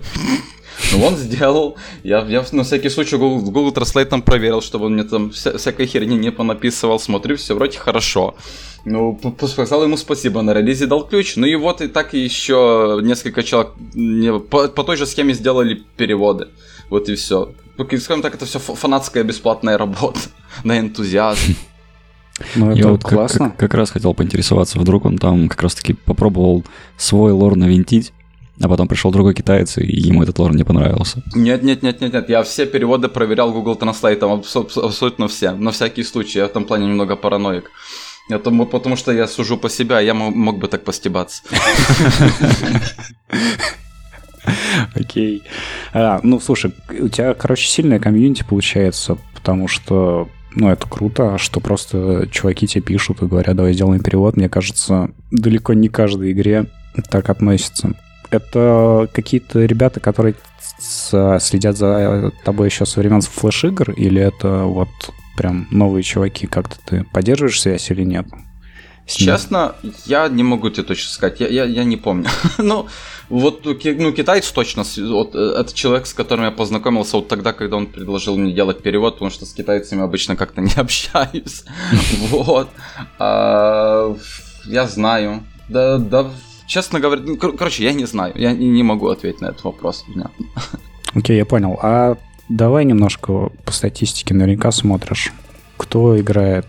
Ну, 0.94 1.06
он 1.06 1.18
сделал. 1.18 1.76
Я, 2.04 2.26
я 2.26 2.44
на 2.54 2.64
всякий 2.64 2.90
случай 2.90 3.18
Google, 3.18 3.52
Google 3.52 3.72
Translate 3.74 4.06
там 4.06 4.22
проверил, 4.22 4.62
чтобы 4.62 4.86
он 4.86 4.94
мне 4.94 5.04
там 5.04 5.30
вся- 5.32 5.58
всякой 5.58 5.86
херни 5.88 6.16
не 6.18 6.32
понаписывал. 6.32 7.00
Смотрю, 7.00 7.36
все 7.36 7.54
вроде 7.54 7.78
хорошо. 7.78 8.36
Ну, 8.86 9.20
сказал 9.48 9.84
ему 9.84 9.98
спасибо, 9.98 10.42
на 10.42 10.54
релизе 10.54 10.86
дал 10.86 11.06
ключ. 11.06 11.36
Ну 11.36 11.46
и 11.46 11.56
вот 11.56 11.82
и 11.82 11.88
так 11.88 12.14
еще 12.14 13.00
несколько 13.04 13.44
человек 13.44 13.74
мне 13.94 14.40
по, 14.40 14.68
по 14.70 14.84
той 14.84 14.96
же 14.98 15.06
схеме 15.06 15.34
сделали 15.34 15.84
переводы. 15.98 16.48
Вот 16.90 17.10
и 17.10 17.16
все. 17.16 17.52
Скажем 18.00 18.22
так, 18.22 18.36
это 18.36 18.46
все 18.46 18.60
фанатская 18.60 19.24
бесплатная 19.24 19.78
работа 19.78 20.20
на 20.64 20.80
энтузиазм. 20.80 21.56
Ну, 22.56 22.72
это 22.72 22.80
Я 22.80 22.88
вот 22.88 23.04
как, 23.04 23.12
классно. 23.12 23.50
как- 23.50 23.58
как 23.58 23.74
раз 23.74 23.92
хотел 23.92 24.14
поинтересоваться, 24.14 24.80
вдруг 24.80 25.04
он 25.06 25.18
там 25.18 25.50
как 25.50 25.62
раз-таки 25.62 25.94
попробовал 25.94 26.64
свой 26.98 27.34
лор 27.34 27.58
навинтить, 27.58 28.14
а 28.62 28.68
потом 28.68 28.88
пришел 28.88 29.12
другой 29.12 29.34
китаец, 29.34 29.78
и 29.78 29.86
ему 29.86 30.24
этот 30.24 30.40
лор 30.40 30.54
не 30.56 30.64
понравился. 30.64 31.22
Нет, 31.36 31.64
нет, 31.64 31.82
нет, 31.84 32.02
нет, 32.02 32.14
нет. 32.14 32.30
Я 32.30 32.44
все 32.44 32.66
переводы 32.66 33.08
проверял 33.08 33.52
Google 33.54 33.76
Translate, 33.80 34.20
абсо- 34.20 34.86
абсолютно 34.86 35.28
все. 35.28 35.52
На 35.52 35.72
всякий 35.72 36.04
случай. 36.04 36.40
Я 36.40 36.46
в 36.48 36.50
этом 36.50 36.66
плане 36.66 36.88
немного 36.88 37.16
параноик. 37.16 37.72
Тому- 38.44 38.66
потому 38.68 38.96
что 38.96 39.12
я 39.12 39.28
сужу 39.28 39.58
по 39.58 39.70
себе, 39.70 39.96
а 39.98 40.02
я 40.02 40.14
мо- 40.14 40.30
мог 40.32 40.60
бы 40.60 40.68
так 40.68 40.84
постебаться. 40.84 41.42
Окей. 44.96 45.44
А, 45.94 46.20
ну, 46.24 46.40
слушай, 46.40 46.72
у 47.00 47.08
тебя, 47.08 47.34
короче, 47.34 47.68
сильная 47.68 48.00
комьюнити 48.00 48.44
получается, 48.48 49.18
потому 49.34 49.68
что, 49.68 50.30
ну, 50.56 50.70
это 50.70 50.88
круто, 50.88 51.38
что 51.38 51.60
просто 51.60 52.28
чуваки 52.32 52.68
тебе 52.68 52.82
пишут 52.82 53.22
и 53.22 53.26
говорят, 53.26 53.56
давай 53.56 53.74
сделаем 53.74 54.02
перевод. 54.02 54.38
Мне 54.38 54.50
кажется, 54.50 55.10
далеко 55.32 55.74
не 55.74 55.90
каждой 55.90 56.32
игре 56.32 56.66
так 57.10 57.30
относится. 57.30 57.94
Это 58.32 59.10
какие-то 59.14 59.66
ребята, 59.66 60.00
которые 60.00 60.36
следят 60.80 61.78
за 61.78 62.32
тобой 62.44 62.68
еще 62.68 62.86
со 62.86 63.00
времен 63.00 63.22
флеш-игр, 63.22 63.92
или 63.92 64.22
это 64.22 64.64
вот 64.64 64.90
прям 65.36 65.68
новые 65.72 66.04
чуваки? 66.04 66.48
Как-то 66.48 66.78
ты 66.86 67.04
поддерживаешь 67.12 67.62
связь 67.62 67.90
или 67.92 68.04
нет? 68.04 68.28
Честно, 69.06 69.76
я 70.06 70.28
не 70.28 70.44
могу 70.44 70.70
тебе 70.70 70.84
точно 70.84 71.12
сказать. 71.12 71.40
Я, 71.40 71.48
я, 71.48 71.66
я 71.66 71.84
не 71.84 71.98
помню. 71.98 72.30
ну, 72.60 72.88
вот 73.30 73.66
ну, 73.66 74.12
китаец 74.12 74.52
точно. 74.52 74.84
Вот, 74.98 75.34
э, 75.34 75.56
это 75.60 75.74
человек, 75.74 76.06
с 76.06 76.14
которым 76.14 76.46
я 76.46 76.52
познакомился 76.52 77.18
вот 77.18 77.28
тогда, 77.28 77.54
когда 77.54 77.78
он 77.78 77.88
предложил 77.88 78.38
мне 78.38 78.54
делать 78.54 78.84
перевод, 78.84 79.16
потому 79.16 79.32
что 79.32 79.46
с 79.46 79.54
китайцами 79.54 80.04
обычно 80.04 80.36
как-то 80.36 80.62
не 80.62 80.74
общаюсь. 80.76 81.64
вот. 82.30 82.70
А, 83.18 84.16
я 84.66 84.88
знаю. 84.88 85.44
Да, 85.70 85.98
да, 85.98 86.32
честно 86.70 87.00
говоря, 87.00 87.22
ну, 87.26 87.36
кор- 87.36 87.58
короче, 87.58 87.84
я 87.84 87.92
не 87.94 88.06
знаю. 88.06 88.34
Я 88.38 88.54
не 88.54 88.84
могу 88.84 89.08
ответить 89.10 89.42
на 89.42 89.48
этот 89.48 89.64
вопрос. 89.66 90.06
Понятно. 90.08 90.46
Окей, 91.16 91.36
я 91.38 91.46
понял. 91.46 91.78
А 91.82 92.16
давай 92.48 92.86
немножко 92.86 93.50
по 93.66 93.72
статистике 93.72 94.34
наверняка 94.34 94.72
смотришь, 94.72 95.34
кто 95.78 96.18
играет, 96.20 96.68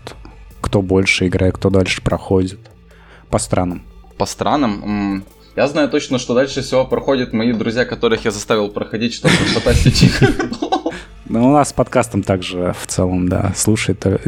кто 0.59 0.81
больше 0.81 1.27
играет, 1.27 1.55
кто 1.55 1.69
дальше 1.69 2.01
проходит 2.01 2.59
по 3.29 3.37
странам. 3.39 3.83
По 4.17 4.25
странам. 4.25 5.23
Я 5.55 5.67
знаю 5.67 5.89
точно, 5.89 6.17
что 6.17 6.33
дальше 6.33 6.61
всего 6.61 6.85
проходят 6.85 7.33
мои 7.33 7.53
друзья, 7.53 7.85
которых 7.85 8.25
я 8.25 8.31
заставил 8.31 8.69
проходить, 8.69 9.13
чтобы 9.13 9.33
потащить 9.53 10.03
их. 10.03 10.21
Ну, 11.29 11.49
у 11.49 11.53
нас 11.53 11.69
с 11.69 11.73
подкастом 11.73 12.23
также 12.23 12.73
в 12.77 12.87
целом, 12.87 13.29
да, 13.29 13.53
слушают 13.55 13.99
то- 13.99 14.19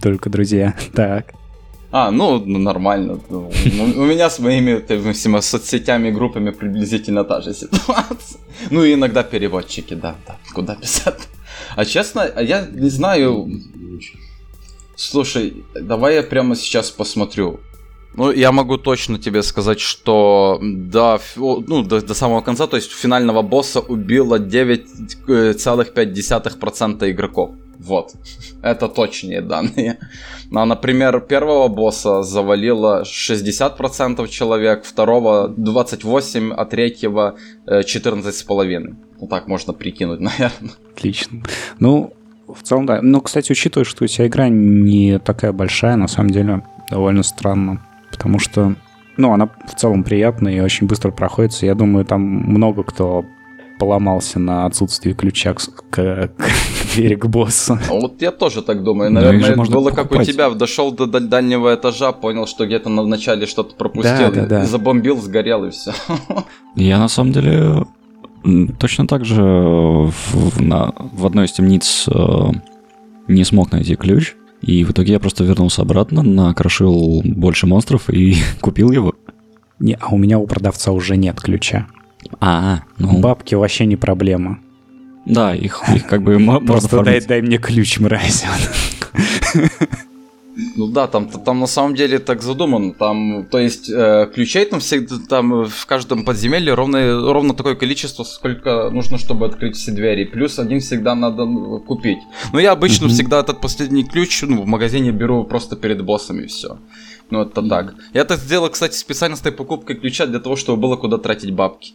только 0.00 0.30
друзья. 0.30 0.74
Так. 0.94 1.32
А, 1.96 2.10
ну, 2.10 2.42
ну, 2.46 2.58
нормально. 2.58 3.20
Ну, 3.30 3.50
У 3.96 4.04
меня 4.04 4.28
с 4.28 4.40
моими 4.40 5.12
всеми 5.12 5.40
соцсетями 5.40 6.10
группами 6.10 6.50
приблизительно 6.50 7.24
та 7.24 7.40
же 7.40 7.54
ситуация. 7.54 8.40
Ну 8.70 8.84
и 8.84 8.94
иногда 8.94 9.22
переводчики, 9.22 9.94
да, 9.94 10.16
да, 10.26 10.36
куда 10.54 10.74
писать. 10.74 11.28
А 11.76 11.84
честно, 11.84 12.22
а 12.22 12.42
я 12.42 12.66
не 12.72 12.90
знаю... 12.90 13.48
Слушай, 14.96 15.52
давай 15.80 16.14
я 16.14 16.22
прямо 16.24 16.56
сейчас 16.56 16.90
посмотрю. 16.90 17.60
Ну, 18.16 18.32
я 18.32 18.50
могу 18.50 18.76
точно 18.76 19.18
тебе 19.18 19.42
сказать, 19.42 19.80
что 19.80 20.58
до, 20.62 21.20
ну, 21.36 21.82
до, 21.82 22.00
до 22.00 22.14
самого 22.14 22.40
конца, 22.40 22.66
то 22.66 22.76
есть 22.76 22.92
финального 22.92 23.42
босса 23.42 23.80
убило 23.80 24.38
9,5% 24.38 27.10
игроков. 27.10 27.50
Вот. 27.78 28.14
Это 28.62 28.88
точные 28.88 29.40
данные. 29.40 29.98
А, 30.54 30.64
например, 30.66 31.20
первого 31.20 31.68
босса 31.68 32.22
завалило 32.22 33.02
60% 33.02 34.28
человек, 34.28 34.84
второго 34.84 35.48
28%, 35.48 36.52
а 36.52 36.64
третьего 36.64 37.36
14,5%. 37.66 38.94
Вот 39.20 39.30
так 39.30 39.48
можно 39.48 39.72
прикинуть, 39.72 40.20
наверное. 40.20 40.72
Отлично. 40.94 41.42
Ну, 41.78 42.12
в 42.46 42.62
целом, 42.62 42.86
да. 42.86 43.00
Ну, 43.02 43.20
кстати, 43.20 43.52
учитывая, 43.52 43.84
что 43.84 44.04
у 44.04 44.06
тебя 44.06 44.26
игра 44.26 44.48
не 44.48 45.18
такая 45.18 45.52
большая, 45.52 45.96
на 45.96 46.08
самом 46.08 46.30
деле 46.30 46.62
довольно 46.90 47.22
странно. 47.22 47.84
Потому 48.10 48.38
что, 48.38 48.74
ну, 49.16 49.32
она 49.32 49.48
в 49.66 49.74
целом 49.74 50.04
приятная 50.04 50.54
и 50.54 50.60
очень 50.60 50.86
быстро 50.86 51.10
проходится. 51.10 51.66
Я 51.66 51.74
думаю, 51.74 52.04
там 52.04 52.20
много 52.22 52.84
кто 52.84 53.24
поломался 53.78 54.38
на 54.38 54.66
отсутствие 54.66 55.14
ключа 55.14 55.54
к, 55.54 55.68
к 55.90 56.30
двери 56.94 57.14
к 57.14 57.26
боссу. 57.26 57.78
А 57.90 57.94
вот 58.00 58.20
я 58.22 58.30
тоже 58.30 58.62
так 58.62 58.82
думаю. 58.82 59.10
Ну, 59.10 59.20
Наверное, 59.20 59.56
можно 59.56 59.74
было 59.74 59.90
покупать. 59.90 60.10
как 60.10 60.20
у 60.20 60.24
тебя. 60.24 60.50
Дошел 60.50 60.92
до 60.92 61.06
дальнего 61.06 61.74
этажа, 61.74 62.12
понял, 62.12 62.46
что 62.46 62.66
где-то 62.66 62.88
на 62.88 63.04
начале 63.04 63.46
что-то 63.46 63.74
пропустил, 63.74 64.30
да, 64.30 64.30
да, 64.30 64.46
да. 64.46 64.66
забомбил, 64.66 65.20
сгорел 65.20 65.64
и 65.64 65.70
все. 65.70 65.92
Я 66.74 66.98
на 66.98 67.08
самом 67.08 67.32
деле 67.32 67.86
точно 68.78 69.06
так 69.06 69.24
же 69.24 69.42
в, 69.42 70.60
на, 70.60 70.92
в 71.12 71.26
одной 71.26 71.46
из 71.46 71.52
темниц 71.52 72.06
э, 72.08 72.50
не 73.28 73.44
смог 73.44 73.72
найти 73.72 73.96
ключ. 73.96 74.34
И 74.60 74.84
в 74.84 74.92
итоге 74.92 75.14
я 75.14 75.20
просто 75.20 75.44
вернулся 75.44 75.82
обратно, 75.82 76.22
накрошил 76.22 77.22
больше 77.24 77.66
монстров 77.66 78.08
и 78.10 78.36
купил 78.60 78.90
его. 78.90 79.14
Не, 79.78 79.96
а 80.00 80.14
у 80.14 80.18
меня 80.18 80.38
у 80.38 80.46
продавца 80.46 80.92
уже 80.92 81.16
нет 81.16 81.40
ключа. 81.40 81.86
А, 82.40 82.80
ну... 82.98 83.20
Бабки 83.20 83.54
вообще 83.54 83.86
не 83.86 83.96
проблема. 83.96 84.58
Да, 85.26 85.54
их, 85.54 85.82
их 85.94 86.06
как 86.06 86.22
бы 86.22 86.38
Просто 86.66 87.02
дай, 87.02 87.20
дай 87.20 87.42
мне 87.42 87.58
ключ, 87.58 87.98
мразь. 88.00 88.44
Ну 90.76 90.86
да, 90.86 91.06
там, 91.08 91.28
там 91.28 91.60
на 91.60 91.66
самом 91.66 91.94
деле 91.94 92.18
так 92.18 92.42
задумано. 92.42 92.92
Там, 92.94 93.46
то 93.50 93.58
есть, 93.58 93.90
э, 93.90 94.30
ключей 94.32 94.64
там 94.64 94.80
всегда 94.80 95.16
там 95.28 95.64
в 95.64 95.86
каждом 95.86 96.24
подземелье 96.24 96.74
ровно, 96.74 97.32
ровно 97.32 97.54
такое 97.54 97.74
количество, 97.74 98.22
сколько 98.24 98.90
нужно, 98.90 99.18
чтобы 99.18 99.46
открыть 99.46 99.76
все 99.76 99.90
двери. 99.90 100.24
Плюс 100.24 100.58
один 100.58 100.80
всегда 100.80 101.14
надо 101.14 101.44
ну, 101.44 101.80
купить. 101.80 102.18
Но 102.52 102.60
я 102.60 102.72
обычно 102.72 103.06
mm-hmm. 103.06 103.08
всегда 103.08 103.40
этот 103.40 103.60
последний 103.60 104.04
ключ 104.04 104.42
ну, 104.42 104.62
в 104.62 104.66
магазине 104.66 105.10
беру 105.10 105.44
просто 105.44 105.76
перед 105.76 106.04
боссами 106.04 106.44
и 106.44 106.46
все. 106.46 106.78
Ну, 107.30 107.42
это 107.42 107.60
mm-hmm. 107.60 107.68
так. 107.68 107.94
Я 108.12 108.24
так 108.24 108.38
сделал, 108.38 108.68
кстати, 108.68 108.96
специально 108.96 109.36
с 109.36 109.40
этой 109.40 109.52
покупкой 109.52 109.96
ключа 109.96 110.26
для 110.26 110.38
того, 110.38 110.56
чтобы 110.56 110.80
было 110.80 110.96
куда 110.96 111.18
тратить 111.18 111.52
бабки. 111.52 111.94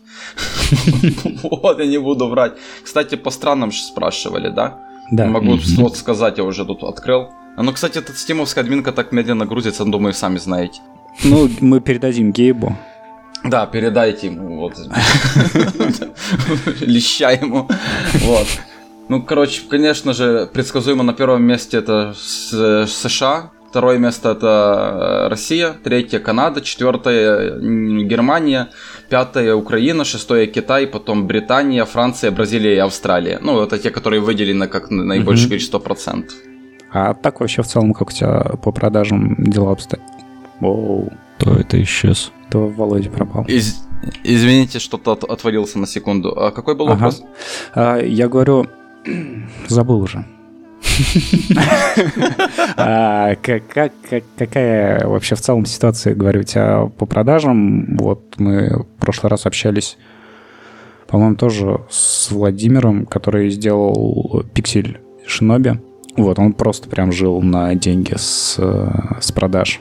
Вот, 1.44 1.80
я 1.80 1.86
не 1.86 2.00
буду 2.00 2.28
врать. 2.28 2.54
Кстати, 2.84 3.16
по 3.16 3.32
странам 3.32 3.72
спрашивали, 3.72 4.50
да? 4.50 4.80
Да. 5.12 5.26
Могу 5.26 5.58
вот 5.78 5.98
сказать, 5.98 6.38
я 6.38 6.44
уже 6.44 6.66
тут 6.66 6.84
открыл. 6.84 7.30
А 7.56 7.64
ну, 7.64 7.74
кстати, 7.74 7.98
этот 7.98 8.18
стимовская 8.18 8.64
админка 8.64 8.92
так 8.92 9.12
медленно 9.12 9.46
грузится, 9.46 9.86
ну, 9.86 9.92
думаю, 9.92 10.14
сами 10.14 10.38
знаете. 10.38 10.82
Ну, 11.24 11.50
мы 11.60 11.82
передадим 11.82 12.32
Гейбу. 12.32 12.78
Да, 13.44 13.66
передайте 13.66 14.28
ему, 14.28 14.58
вот. 14.58 14.78
Леща 16.82 17.32
ему. 17.32 17.70
Вот. 18.14 18.48
Ну, 19.08 19.24
короче, 19.24 19.64
конечно 19.70 20.14
же, 20.14 20.50
предсказуемо 20.54 21.04
на 21.04 21.14
первом 21.14 21.44
месте 21.44 21.78
это 21.78 22.14
США, 22.16 23.52
второе 23.70 24.00
место 24.00 24.30
это 24.30 25.28
Россия, 25.30 25.76
третье 25.84 26.20
Канада, 26.20 26.62
четвертое 26.62 27.60
Германия, 28.04 28.70
пятое 29.10 29.56
Украина, 29.56 30.04
шестое 30.06 30.48
Китай, 30.48 30.88
потом 30.88 31.28
Британия, 31.28 31.86
Франция, 31.86 32.32
Бразилия 32.32 32.76
и 32.76 32.80
Австралия. 32.80 33.40
Ну, 33.42 33.62
это 33.62 33.78
те, 33.78 33.92
которые 33.92 34.22
выделены 34.22 34.68
как 34.68 34.90
наибольшее 34.90 35.46
mm-hmm. 35.46 35.50
количество 35.50 35.80
процентов. 35.80 36.36
А 36.92 37.14
так 37.14 37.40
вообще 37.40 37.62
в 37.62 37.68
целом, 37.68 37.94
как 37.94 38.10
у 38.10 38.12
тебя 38.12 38.42
по 38.64 38.72
продажам 38.72 39.36
дела 39.38 39.72
обстоят? 39.72 40.04
Оу. 40.62 41.12
То 41.38 41.54
это 41.54 41.82
исчез. 41.84 42.32
То 42.50 42.68
Володя 42.68 43.12
пропал. 43.12 43.46
Из... 43.46 43.84
Извините, 44.24 44.80
что-то 44.80 45.12
от... 45.12 45.24
отвалился 45.24 45.78
на 45.78 45.86
секунду. 45.86 46.30
А 46.30 46.52
какой 46.52 46.76
был 46.76 46.88
ага. 46.88 46.96
вопрос? 46.96 47.24
А, 47.74 47.98
я 47.98 48.28
говорю, 48.28 48.66
забыл 49.68 50.02
уже. 50.02 50.26
Какая 54.38 55.08
вообще 55.08 55.36
в 55.36 55.42
целом 55.42 55.66
ситуация, 55.66 56.16
говорю, 56.16 56.42
у 56.42 56.44
тебя 56.44 56.86
по 56.98 57.06
продажам? 57.06 57.98
Вот 57.98 58.36
мы 58.38 58.84
в 58.84 59.00
прошлый 59.00 59.30
раз 59.30 59.46
общались, 59.46 59.98
по-моему, 61.08 61.36
тоже 61.36 61.82
с 61.90 62.32
Владимиром, 62.32 63.06
который 63.06 63.50
сделал 63.50 64.44
пиксель 64.54 65.00
Шиноби. 65.26 65.80
Вот, 66.18 66.40
он 66.40 66.54
просто 66.54 66.90
прям 66.90 67.12
жил 67.12 67.42
на 67.42 67.74
деньги 67.76 68.16
с, 68.18 68.56
э, 68.58 69.22
с 69.22 69.32
продаж. 69.32 69.80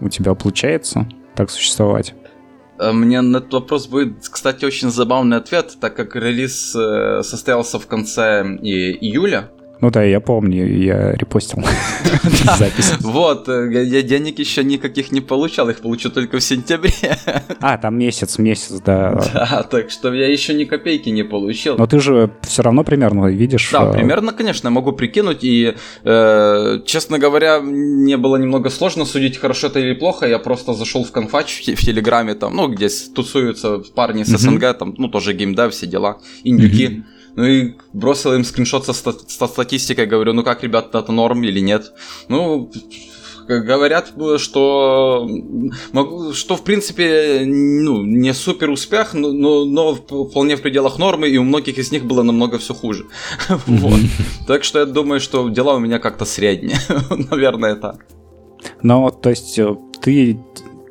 У 0.00 0.08
тебя 0.08 0.34
получается 0.34 1.08
так 1.34 1.50
существовать? 1.50 2.14
Э, 2.78 2.92
мне 2.92 3.20
на 3.20 3.38
этот 3.38 3.52
вопрос 3.52 3.86
будет, 3.86 4.28
кстати, 4.28 4.64
очень 4.64 4.90
забавный 4.90 5.38
ответ, 5.38 5.76
так 5.80 5.96
как 5.96 6.14
релиз 6.14 6.74
э, 6.76 7.22
состоялся 7.22 7.78
в 7.78 7.86
конце 7.86 8.42
июля, 8.42 9.50
ну 9.82 9.90
да, 9.90 10.04
я 10.04 10.20
помню, 10.20 10.64
я 10.64 11.12
репостил 11.12 11.58
запись. 12.56 12.94
Вот, 13.00 13.48
э, 13.48 13.84
я 13.84 14.02
денег 14.02 14.38
еще 14.38 14.62
никаких 14.62 15.10
не 15.10 15.20
получал, 15.20 15.68
их 15.70 15.80
получу 15.80 16.08
только 16.08 16.38
в 16.38 16.40
сентябре. 16.40 17.18
А, 17.60 17.76
там 17.78 17.98
месяц, 17.98 18.38
месяц, 18.38 18.80
да. 18.86 19.20
Да, 19.34 19.66
так 19.68 19.90
что 19.90 20.14
я 20.14 20.30
еще 20.30 20.54
ни 20.54 20.64
копейки 20.64 21.08
не 21.08 21.24
получил. 21.24 21.76
Но 21.76 21.88
ты 21.88 21.98
же 21.98 22.30
все 22.42 22.62
равно 22.62 22.84
примерно 22.84 23.26
видишь. 23.26 23.70
Да, 23.72 23.90
э, 23.90 23.92
примерно, 23.92 24.32
конечно, 24.32 24.70
могу 24.70 24.92
прикинуть. 24.92 25.42
И, 25.42 25.74
э, 26.04 26.78
честно 26.86 27.18
говоря, 27.18 27.60
мне 27.60 28.16
было 28.16 28.36
немного 28.36 28.70
сложно 28.70 29.04
судить, 29.04 29.36
хорошо 29.36 29.66
это 29.66 29.80
или 29.80 29.94
плохо. 29.94 30.28
Я 30.28 30.38
просто 30.38 30.74
зашел 30.74 31.02
в 31.02 31.10
конфач 31.10 31.60
в, 31.60 31.62
в 31.62 31.80
Телеграме, 31.84 32.34
там, 32.34 32.54
ну, 32.54 32.68
где 32.68 32.88
тусуются 33.12 33.78
парни 33.96 34.22
с 34.22 34.28
СНГ, 34.28 34.78
там, 34.78 34.94
ну, 34.96 35.08
тоже 35.08 35.32
геймдев, 35.32 35.72
все 35.72 35.88
дела, 35.88 36.18
индюки. 36.44 37.02
Ну 37.36 37.44
и 37.44 37.74
бросил 37.92 38.34
им 38.34 38.44
скриншот 38.44 38.84
со, 38.86 38.92
ста- 38.92 39.14
со 39.26 39.46
статистикой, 39.46 40.06
говорю, 40.06 40.32
ну 40.32 40.42
как, 40.42 40.62
ребята, 40.62 40.98
это 40.98 41.12
норм 41.12 41.42
или 41.44 41.60
нет? 41.60 41.92
Ну, 42.28 42.70
говорят, 43.46 44.12
что, 44.38 45.28
что 46.32 46.56
в 46.56 46.62
принципе 46.62 47.42
ну, 47.44 48.02
не 48.02 48.34
супер 48.34 48.70
успех, 48.70 49.14
но, 49.14 49.32
но, 49.32 49.64
но 49.64 49.94
вполне 49.94 50.56
в 50.56 50.62
пределах 50.62 50.98
нормы, 50.98 51.28
и 51.28 51.38
у 51.38 51.42
многих 51.42 51.78
из 51.78 51.92
них 51.92 52.04
было 52.04 52.22
намного 52.22 52.58
все 52.58 52.74
хуже. 52.74 53.06
вот. 53.66 54.00
Так 54.46 54.64
что 54.64 54.80
я 54.80 54.86
думаю, 54.86 55.20
что 55.20 55.48
дела 55.48 55.74
у 55.74 55.80
меня 55.80 55.98
как-то 55.98 56.24
средние. 56.24 56.78
Наверное, 57.30 57.76
так. 57.76 58.06
Ну, 58.82 59.10
то 59.10 59.30
есть 59.30 59.58
э, 59.58 59.74
ты 60.00 60.38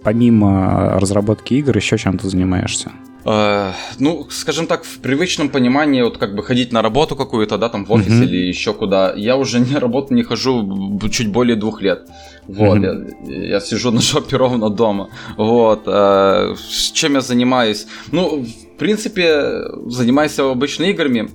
помимо 0.04 1.00
разработки 1.00 1.54
игр 1.54 1.76
еще 1.78 1.98
чем-то 1.98 2.30
занимаешься? 2.30 2.92
Э, 3.26 3.74
ну, 4.00 4.28
скажем 4.30 4.68
так, 4.68 4.84
в 4.84 5.00
привычном 5.00 5.50
понимании, 5.50 6.02
вот 6.02 6.18
как 6.18 6.36
бы 6.36 6.44
ходить 6.44 6.72
на 6.72 6.82
работу 6.82 7.16
какую-то, 7.16 7.58
да, 7.58 7.70
там 7.70 7.86
в 7.86 7.92
офис 7.92 8.14
mm-hmm. 8.14 8.24
или 8.24 8.38
еще 8.38 8.74
куда, 8.74 9.14
я 9.16 9.38
уже 9.38 9.60
не 9.72 9.78
работу 9.78 10.14
не 10.14 10.24
хожу 10.24 11.00
чуть 11.12 11.32
более 11.32 11.56
двух 11.56 11.82
лет. 11.82 12.08
Вот, 12.48 12.78
mm-hmm. 12.78 13.32
я, 13.32 13.48
я 13.48 13.60
сижу 13.60 13.92
на 13.92 14.02
жопе 14.02 14.38
ровно 14.38 14.70
дома. 14.70 15.10
Вот, 15.38 15.84
э, 15.86 16.56
чем 16.94 17.14
я 17.14 17.22
занимаюсь? 17.22 17.88
Ну, 18.12 18.44
в 18.44 18.78
принципе, 18.78 19.62
занимаюсь 19.88 20.40
обычно 20.40 20.86
играми. 20.86 21.30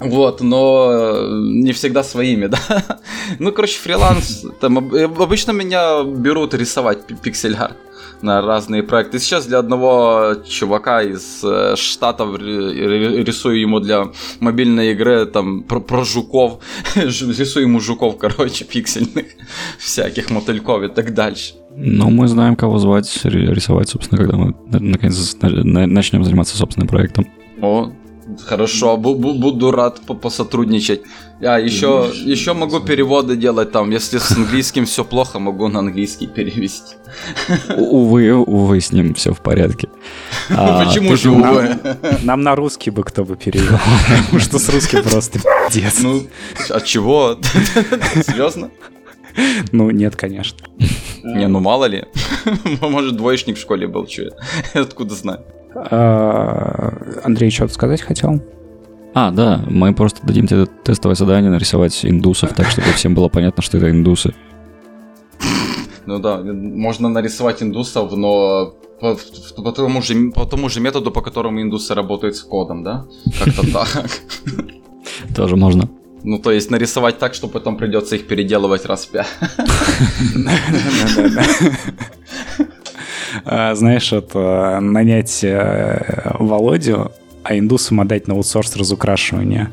Вот, 0.00 0.42
но 0.42 1.26
не 1.40 1.72
всегда 1.72 2.04
своими, 2.04 2.46
да. 2.48 2.58
ну, 3.40 3.50
короче, 3.50 3.80
фриланс. 3.80 4.44
Там 4.60 4.78
обычно 4.78 5.52
меня 5.52 6.04
берут 6.04 6.54
рисовать 6.54 6.98
пиксель-арт 7.22 7.76
на 8.22 8.40
разные 8.40 8.82
проекты. 8.82 9.18
Сейчас 9.18 9.46
для 9.46 9.58
одного 9.58 10.36
чувака 10.48 11.02
из 11.02 11.42
э, 11.44 11.76
Штатов 11.76 12.38
рисую 12.38 13.60
ему 13.60 13.80
для 13.80 14.08
мобильной 14.40 14.92
игры 14.92 15.26
там 15.26 15.62
про, 15.62 15.80
про 15.80 16.04
жуков. 16.04 16.60
рисую 16.94 17.66
ему 17.66 17.80
жуков, 17.80 18.18
короче, 18.18 18.64
пиксельных, 18.64 19.26
всяких 19.78 20.30
мотыльков 20.30 20.82
и 20.82 20.88
так 20.88 21.14
дальше. 21.14 21.54
Ну, 21.76 22.10
мы 22.10 22.26
знаем, 22.26 22.56
кого 22.56 22.78
звать, 22.78 23.20
рисовать, 23.24 23.88
собственно, 23.88 24.18
когда 24.18 24.36
мы 24.36 24.54
наконец 24.70 25.36
начнем 25.40 26.24
заниматься 26.24 26.56
собственным 26.56 26.88
проектом. 26.88 27.26
О, 27.60 27.92
Хорошо, 28.44 28.96
буду 28.96 29.70
рад 29.70 30.00
посотрудничать. 30.20 31.02
А, 31.40 31.58
еще, 31.58 32.10
еще 32.24 32.52
могу 32.52 32.80
переводы 32.80 33.36
делать 33.36 33.72
там. 33.72 33.90
Если 33.90 34.18
с 34.18 34.32
английским 34.32 34.84
все 34.84 35.04
плохо, 35.04 35.38
могу 35.38 35.68
на 35.68 35.78
английский 35.78 36.26
перевести. 36.26 36.96
Увы, 37.76 38.32
увы, 38.34 38.80
с 38.80 38.92
ним 38.92 39.14
все 39.14 39.32
в 39.32 39.40
порядке. 39.40 39.88
А, 40.50 40.84
Почему 40.84 41.16
же 41.16 41.30
увы? 41.30 41.78
Нам 42.22 42.42
на 42.42 42.54
русский 42.54 42.90
бы 42.90 43.04
кто 43.04 43.24
бы 43.24 43.36
перевел. 43.36 43.78
Потому 44.18 44.40
что 44.40 44.58
с 44.58 44.68
русским 44.68 45.02
просто 45.02 45.38
пиздец. 45.70 46.00
Ну, 46.00 46.26
от 46.70 46.84
чего? 46.84 47.38
Серьезно? 48.26 48.70
Ну, 49.72 49.90
нет, 49.90 50.16
конечно. 50.16 50.66
Не, 51.22 51.46
ну 51.46 51.60
мало 51.60 51.84
ли. 51.86 52.04
Может, 52.80 53.16
двоечник 53.16 53.56
в 53.56 53.60
школе 53.60 53.86
был, 53.86 54.08
что 54.08 54.22
я 54.74 54.80
откуда 54.82 55.14
знаю. 55.14 55.44
А, 55.90 56.92
Андрей, 57.24 57.50
что-то 57.50 57.74
сказать 57.74 58.02
хотел? 58.02 58.40
А, 59.14 59.30
да, 59.30 59.64
мы 59.68 59.94
просто 59.94 60.26
дадим 60.26 60.46
тебе 60.46 60.66
тестовое 60.84 61.14
задание 61.14 61.50
нарисовать 61.50 62.04
индусов, 62.04 62.52
так 62.54 62.68
чтобы 62.68 62.88
всем 62.92 63.14
было 63.14 63.28
понятно, 63.28 63.62
что 63.62 63.78
это 63.78 63.90
индусы. 63.90 64.34
Ну 66.06 66.18
да, 66.18 66.40
можно 66.42 67.08
нарисовать 67.08 67.62
индусов, 67.62 68.16
но 68.16 68.74
по, 69.00 69.16
по, 69.56 69.72
тому 69.72 70.02
же, 70.02 70.30
по 70.30 70.46
тому 70.46 70.68
же 70.68 70.80
методу, 70.80 71.10
по 71.10 71.20
которому 71.20 71.60
индусы 71.60 71.94
работают 71.94 72.36
с 72.36 72.42
кодом, 72.42 72.82
да? 72.82 73.06
Как-то 73.44 73.72
так. 73.84 73.88
Тоже 75.34 75.56
можно. 75.56 75.88
Ну, 76.24 76.38
то 76.38 76.50
есть 76.50 76.70
нарисовать 76.70 77.18
так, 77.18 77.34
что 77.34 77.48
потом 77.48 77.76
придется 77.76 78.16
их 78.16 78.26
переделывать 78.26 78.86
раз 78.86 79.06
в 79.06 79.10
пять. 79.10 79.26
А, 83.44 83.74
знаешь, 83.74 84.12
это 84.12 84.78
нанять 84.80 85.42
э, 85.42 86.32
Володю, 86.38 87.12
а 87.42 87.58
индусам 87.58 88.00
отдать 88.00 88.28
на 88.28 88.34
аутсорс 88.34 88.76
разукрашивания. 88.76 89.70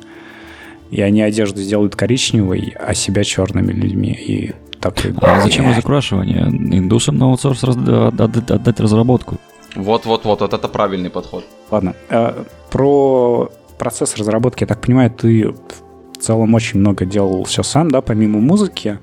И 0.91 1.01
они 1.01 1.21
одежду 1.21 1.61
сделают 1.61 1.95
коричневой, 1.95 2.73
а 2.79 2.93
себя 2.93 3.23
черными 3.23 3.71
людьми. 3.71 4.11
И 4.11 4.53
такой... 4.79 5.13
А 5.21 5.41
зачем 5.41 5.69
разукрашивание? 5.69 6.43
Индусам 6.47 7.17
на 7.17 7.25
аутсорс 7.25 7.63
отдать 7.65 8.79
разработку. 8.79 9.37
Вот-вот-вот, 9.75 10.39
вот 10.41 10.53
это 10.53 10.67
правильный 10.67 11.09
подход. 11.09 11.43
Ладно. 11.69 11.95
Э, 12.09 12.43
про 12.71 13.51
процесс 13.77 14.15
разработки, 14.15 14.63
я 14.63 14.67
так 14.67 14.81
понимаю, 14.81 15.11
ты 15.11 15.49
в 15.49 16.17
целом 16.17 16.53
очень 16.53 16.79
много 16.79 17.05
делал 17.05 17.43
все 17.43 17.63
сам, 17.63 17.91
да, 17.91 18.01
помимо 18.01 18.39
музыки. 18.39 18.99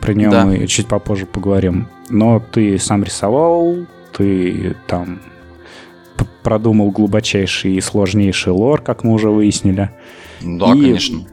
Про 0.00 0.14
нее 0.14 0.30
да. 0.30 0.44
мы 0.44 0.66
чуть 0.66 0.86
попозже 0.86 1.26
поговорим. 1.26 1.88
Но 2.08 2.40
ты 2.40 2.78
сам 2.78 3.02
рисовал, 3.04 3.86
ты 4.12 4.76
там 4.86 5.20
продумал 6.42 6.90
глубочайший 6.90 7.74
и 7.74 7.80
сложнейший 7.80 8.52
лор, 8.52 8.80
как 8.82 9.02
мы 9.02 9.14
уже 9.14 9.30
выяснили. 9.30 9.90
Да, 10.42 10.66
и 10.74 10.82
конечно. 10.82 11.26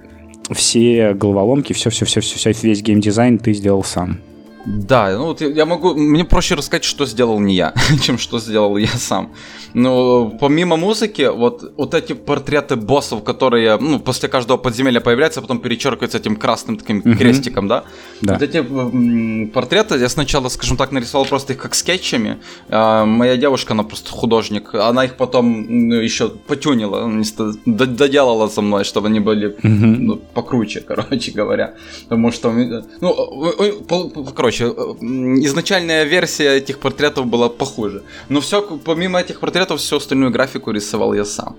Все 0.51 1.13
головоломки, 1.13 1.73
все-все-все-все, 1.73 2.53
весь 2.63 2.81
геймдизайн 2.81 3.37
ты 3.37 3.53
сделал 3.53 3.83
сам. 3.83 4.19
Да, 4.65 5.11
ну 5.17 5.25
вот 5.25 5.41
я 5.41 5.65
могу, 5.65 5.95
мне 5.95 6.23
проще 6.23 6.55
рассказать, 6.55 6.83
что 6.83 7.05
сделал 7.05 7.39
не 7.39 7.55
я, 7.55 7.73
чем 8.01 8.17
что 8.17 8.39
сделал 8.39 8.77
я 8.77 8.87
сам. 8.87 9.31
Но 9.73 10.29
помимо 10.29 10.77
музыки, 10.77 11.29
вот, 11.33 11.73
вот 11.77 11.93
эти 11.93 12.13
портреты 12.13 12.75
боссов, 12.75 13.23
которые 13.23 13.77
ну, 13.77 13.99
после 13.99 14.29
каждого 14.29 14.57
подземелья 14.57 14.99
появляются, 14.99 15.39
а 15.39 15.41
потом 15.41 15.59
перечеркиваются 15.59 16.17
этим 16.17 16.35
красным 16.35 16.77
таким 16.77 16.99
mm-hmm. 16.99 17.15
крестиком, 17.15 17.67
да? 17.67 17.85
да? 18.21 18.33
Вот 18.33 18.41
эти 18.41 18.57
м, 18.57 19.49
портреты 19.53 19.97
я 19.97 20.09
сначала, 20.09 20.49
скажем 20.49 20.77
так, 20.77 20.91
нарисовал 20.91 21.25
просто 21.25 21.53
их 21.53 21.59
как 21.59 21.73
скетчами. 21.73 22.37
А, 22.69 23.05
моя 23.05 23.37
девушка, 23.37 23.73
она 23.73 23.83
просто 23.83 24.11
художник, 24.11 24.75
она 24.75 25.05
их 25.05 25.15
потом 25.15 25.65
ну, 25.89 25.95
еще 25.95 26.29
потюнила, 26.29 27.09
доделала 27.65 28.47
со 28.49 28.61
мной, 28.61 28.83
чтобы 28.83 29.07
они 29.07 29.19
были 29.19 29.55
mm-hmm. 29.55 29.95
ну, 29.99 30.15
покруче, 30.17 30.81
короче 30.87 31.31
говоря. 31.31 31.75
Потому 32.03 32.31
что, 32.31 32.51
ну, 32.51 34.21
короче, 34.35 34.50
изначальная 34.59 36.03
версия 36.03 36.57
этих 36.57 36.79
портретов 36.79 37.25
была 37.25 37.49
похуже. 37.49 38.03
Но 38.29 38.39
все, 38.39 38.61
помимо 38.61 39.19
этих 39.19 39.39
портретов, 39.39 39.79
всю 39.79 39.97
остальную 39.97 40.31
графику 40.31 40.71
рисовал 40.71 41.13
я 41.13 41.25
сам. 41.25 41.55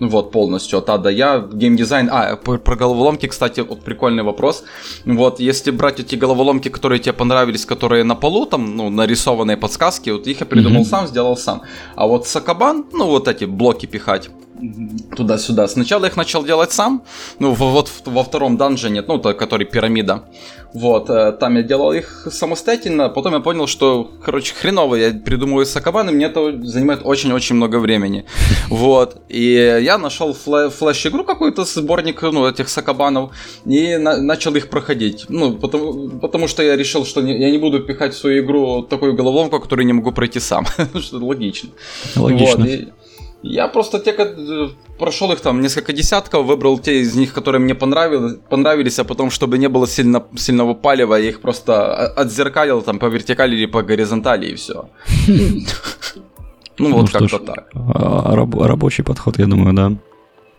Вот, 0.00 0.32
полностью 0.32 0.78
от 0.78 0.90
А 0.90 0.98
до 0.98 1.10
Я. 1.10 1.38
Геймдизайн... 1.38 2.08
А, 2.12 2.36
про 2.36 2.76
головоломки, 2.76 3.26
кстати, 3.26 3.60
вот 3.60 3.80
прикольный 3.80 4.22
вопрос. 4.22 4.64
Вот, 5.04 5.40
если 5.40 5.70
брать 5.70 6.00
эти 6.00 6.16
головоломки, 6.16 6.68
которые 6.68 6.98
тебе 6.98 7.12
понравились, 7.12 7.66
которые 7.66 8.04
на 8.04 8.14
полу, 8.14 8.46
там, 8.46 8.76
ну, 8.76 8.90
нарисованные 8.90 9.56
подсказки, 9.56 10.10
вот 10.10 10.26
их 10.26 10.40
я 10.40 10.46
придумал 10.46 10.82
mm-hmm. 10.82 10.90
сам, 10.90 11.06
сделал 11.06 11.36
сам. 11.36 11.62
А 11.96 12.06
вот 12.06 12.26
Сакабан, 12.26 12.84
ну, 12.92 13.06
вот 13.06 13.28
эти 13.28 13.44
блоки 13.46 13.86
пихать, 13.86 14.30
туда-сюда. 15.16 15.68
Сначала 15.68 16.06
их 16.06 16.16
начал 16.16 16.44
делать 16.44 16.72
сам, 16.72 17.02
ну, 17.38 17.52
вот 17.52 17.90
во 18.04 18.22
втором 18.22 18.56
данжене, 18.56 19.02
ну, 19.06 19.18
то, 19.18 19.34
который 19.34 19.66
пирамида. 19.66 20.24
Вот, 20.74 21.08
э, 21.08 21.32
там 21.32 21.56
я 21.56 21.62
делал 21.62 21.92
их 21.92 22.28
самостоятельно, 22.30 23.08
потом 23.08 23.32
я 23.34 23.40
понял, 23.40 23.66
что, 23.66 24.10
короче, 24.22 24.54
хреново 24.54 24.96
я 24.96 25.10
придумываю 25.12 25.64
сакабаны, 25.64 26.12
мне 26.12 26.26
это 26.26 26.52
занимает 26.66 27.00
очень-очень 27.04 27.56
много 27.56 27.78
времени. 27.78 28.24
Вот, 28.68 29.22
и 29.28 29.78
я 29.82 29.96
нашел 29.96 30.34
флеш-игру 30.34 31.24
какую-то, 31.24 31.64
сборник, 31.64 32.22
ну, 32.22 32.46
этих 32.46 32.68
сакабанов, 32.68 33.30
и 33.64 33.96
на- 33.96 34.20
начал 34.20 34.54
их 34.56 34.68
проходить. 34.68 35.26
Ну, 35.28 35.54
потому, 35.54 36.10
потому 36.20 36.48
что 36.48 36.62
я 36.62 36.76
решил, 36.76 37.06
что 37.06 37.22
не, 37.22 37.38
я 37.38 37.50
не 37.50 37.58
буду 37.58 37.80
пихать 37.80 38.12
в 38.14 38.18
свою 38.18 38.44
игру 38.44 38.82
такую 38.82 39.14
головоломку, 39.14 39.60
которую 39.60 39.86
не 39.86 39.92
могу 39.92 40.12
пройти 40.12 40.40
сам. 40.40 40.66
что 41.00 41.18
логично. 41.18 41.70
Логично. 42.16 42.58
Вот, 42.58 42.68
и, 42.68 42.88
я 43.48 43.68
просто 43.68 43.98
те, 43.98 44.10
э, 44.10 44.68
прошел 44.98 45.32
их 45.32 45.40
там 45.40 45.60
несколько 45.60 45.92
десятков, 45.92 46.46
выбрал 46.46 46.78
те 46.78 47.00
из 47.00 47.14
них, 47.14 47.32
которые 47.32 47.60
мне 47.60 47.74
понравились, 47.74 48.38
понравились, 48.50 48.98
а 48.98 49.04
потом, 49.04 49.30
чтобы 49.30 49.58
не 49.58 49.68
было 49.68 49.86
сильно, 49.86 50.22
сильного 50.36 50.74
палева, 50.74 51.14
я 51.16 51.28
их 51.28 51.40
просто 51.40 52.08
отзеркалил 52.16 52.82
там 52.82 52.98
по 52.98 53.06
вертикали 53.06 53.56
или 53.56 53.66
по 53.66 53.82
горизонтали 53.82 54.46
и 54.46 54.54
все. 54.54 54.88
Ну 56.78 56.92
вот 56.92 57.10
ну 57.12 57.20
как-то 57.20 57.38
так. 57.38 57.70
А, 57.74 58.34
рабочий 58.34 59.02
подход, 59.02 59.38
я 59.38 59.46
думаю, 59.46 59.74
да. 59.74 59.92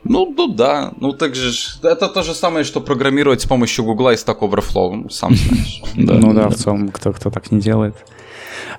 Ну, 0.04 0.34
ну 0.38 0.48
да, 0.48 0.94
ну 1.00 1.14
так 1.14 1.36
же, 1.36 1.52
это 1.84 2.08
то 2.08 2.24
же 2.24 2.34
самое, 2.34 2.64
что 2.64 2.82
программировать 2.82 3.42
с 3.42 3.46
помощью 3.46 3.86
Гугла 3.86 4.14
и 4.14 4.16
Stack 4.16 4.40
Overflow, 4.40 4.96
ну, 4.96 5.10
сам 5.10 5.36
знаешь. 5.36 5.84
Ну 5.96 6.34
да, 6.34 6.50
в 6.50 6.56
целом 6.56 6.90
кто 6.90 7.14
кто 7.14 7.30
так 7.30 7.52
не 7.52 7.60
делает. 7.60 7.96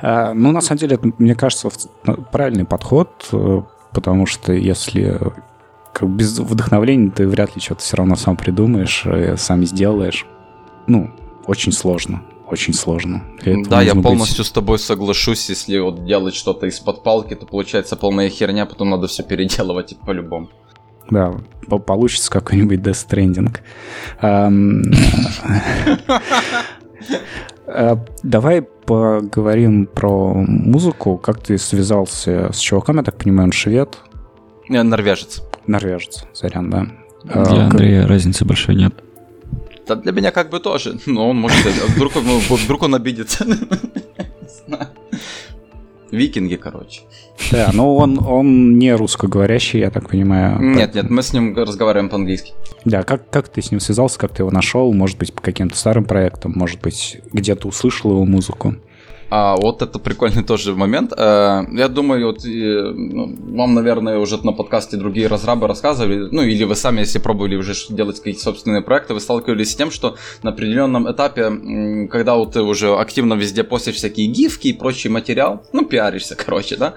А, 0.00 0.32
ну, 0.34 0.52
на 0.52 0.60
самом 0.60 0.78
деле, 0.78 0.98
мне 1.18 1.34
кажется, 1.34 1.68
правильный 2.32 2.64
подход, 2.64 3.08
э, 3.32 3.62
потому 3.98 4.26
что 4.26 4.52
если 4.52 5.18
как 5.92 6.08
без 6.08 6.38
вдохновления 6.38 7.11
ты 7.11 7.26
вряд 7.26 7.56
ли 7.56 7.61
что-то 7.61 7.80
все 7.80 7.96
равно 7.96 8.14
сам 8.14 8.37
придумаешь, 8.37 9.04
сам 9.37 9.66
сделаешь. 9.66 10.24
Ну, 10.87 11.11
очень 11.48 11.72
сложно. 11.72 12.22
Очень 12.46 12.72
сложно. 12.72 13.24
Да, 13.68 13.82
я 13.82 13.96
полностью 13.96 14.38
быть... 14.38 14.46
с 14.46 14.52
тобой 14.52 14.78
соглашусь. 14.78 15.48
Если 15.48 15.76
вот 15.78 16.04
делать 16.04 16.37
что-то 16.37 16.66
из-под 16.66 17.02
палки, 17.02 17.34
то 17.34 17.46
получается 17.46 17.96
полная 17.96 18.30
херня, 18.30 18.66
потом 18.66 18.90
надо 18.90 19.08
все 19.08 19.24
переделывать 19.24 19.96
по-любому. 20.06 20.48
Да, 21.11 21.34
получится 21.84 22.30
какой-нибудь 22.30 22.78
Death 22.78 23.08
Stranding. 23.08 23.58
Э, 27.68 27.96
давай 28.22 28.62
поговорим 28.62 29.87
про 29.87 30.35
музыку. 30.35 31.18
Как 31.18 31.40
ты 31.40 31.59
связался 31.59 32.50
с 32.52 32.59
чуваком? 32.59 32.96
Я 32.96 33.02
так 33.02 33.18
понимаю, 33.18 33.48
он 33.48 33.52
швед? 33.52 33.98
Э, 34.68 34.83
норвежец. 34.83 35.42
Норвежец, 35.66 36.24
сорян, 36.33 36.70
да. 36.70 36.87
Для 37.24 37.42
а, 37.42 37.64
Андрея 37.64 38.02
как... 38.02 38.11
разницы 38.11 38.44
большой 38.44 38.74
нет. 38.74 38.94
Да 39.87 39.96
для 39.96 40.12
меня 40.12 40.31
как 40.31 40.50
бы 40.50 40.61
тоже. 40.61 40.98
Но 41.07 41.28
он 41.28 41.37
может... 41.37 41.59
Вдруг 41.94 42.16
он, 42.16 42.24
вдруг 42.38 42.83
он 42.83 42.94
обидится. 42.94 43.46
Викинги, 46.10 46.56
короче. 46.56 47.02
Да, 47.52 47.70
но 47.72 47.96
он, 47.96 48.18
он 48.24 48.78
не 48.78 48.94
русскоговорящий, 48.94 49.80
я 49.80 49.90
так 49.90 50.08
понимаю. 50.08 50.60
Нет, 50.60 50.94
нет, 50.94 51.10
мы 51.10 51.22
с 51.22 51.32
ним 51.32 51.56
разговариваем 51.56 52.08
по-английски. 52.08 52.52
Да, 52.84 53.02
как, 53.02 53.28
как 53.30 53.48
ты 53.48 53.62
с 53.62 53.70
ним 53.70 53.80
связался, 53.80 54.18
как 54.18 54.32
ты 54.32 54.42
его 54.42 54.50
нашел? 54.50 54.92
Может 54.92 55.18
быть, 55.18 55.32
по 55.32 55.42
каким-то 55.42 55.76
старым 55.76 56.04
проектам, 56.04 56.52
может 56.56 56.80
быть, 56.80 57.20
где-то 57.32 57.68
услышал 57.68 58.10
его 58.10 58.24
музыку? 58.24 58.76
А 59.30 59.56
вот 59.56 59.82
это 59.82 59.98
прикольный 59.98 60.42
тоже 60.42 60.74
момент. 60.74 61.12
Э, 61.16 61.64
я 61.72 61.88
думаю, 61.88 62.26
вот 62.26 62.44
ну, 62.44 63.36
вам, 63.56 63.74
наверное, 63.74 64.18
уже 64.18 64.38
на 64.44 64.52
подкасте 64.52 64.96
другие 64.96 65.26
разрабы 65.26 65.66
рассказывали, 65.66 66.28
ну 66.30 66.42
или 66.42 66.64
вы 66.64 66.74
сами, 66.74 67.00
если 67.00 67.18
пробовали 67.18 67.56
уже 67.56 67.74
делать 67.90 68.18
какие-то 68.18 68.40
собственные 68.40 68.82
проекты, 68.82 69.12
вы 69.12 69.20
сталкивались 69.20 69.72
с 69.72 69.76
тем, 69.76 69.90
что 69.90 70.16
на 70.42 70.50
определенном 70.50 71.10
этапе, 71.10 72.08
когда 72.08 72.36
вот 72.36 72.52
ты 72.52 72.62
уже 72.62 72.94
активно 72.94 73.34
везде 73.34 73.64
постишь 73.64 73.96
всякие 73.96 74.28
гифки 74.28 74.68
и 74.68 74.72
прочий 74.72 75.10
материал, 75.10 75.62
ну 75.72 75.84
пиаришься, 75.84 76.34
короче, 76.46 76.76
да, 76.76 76.94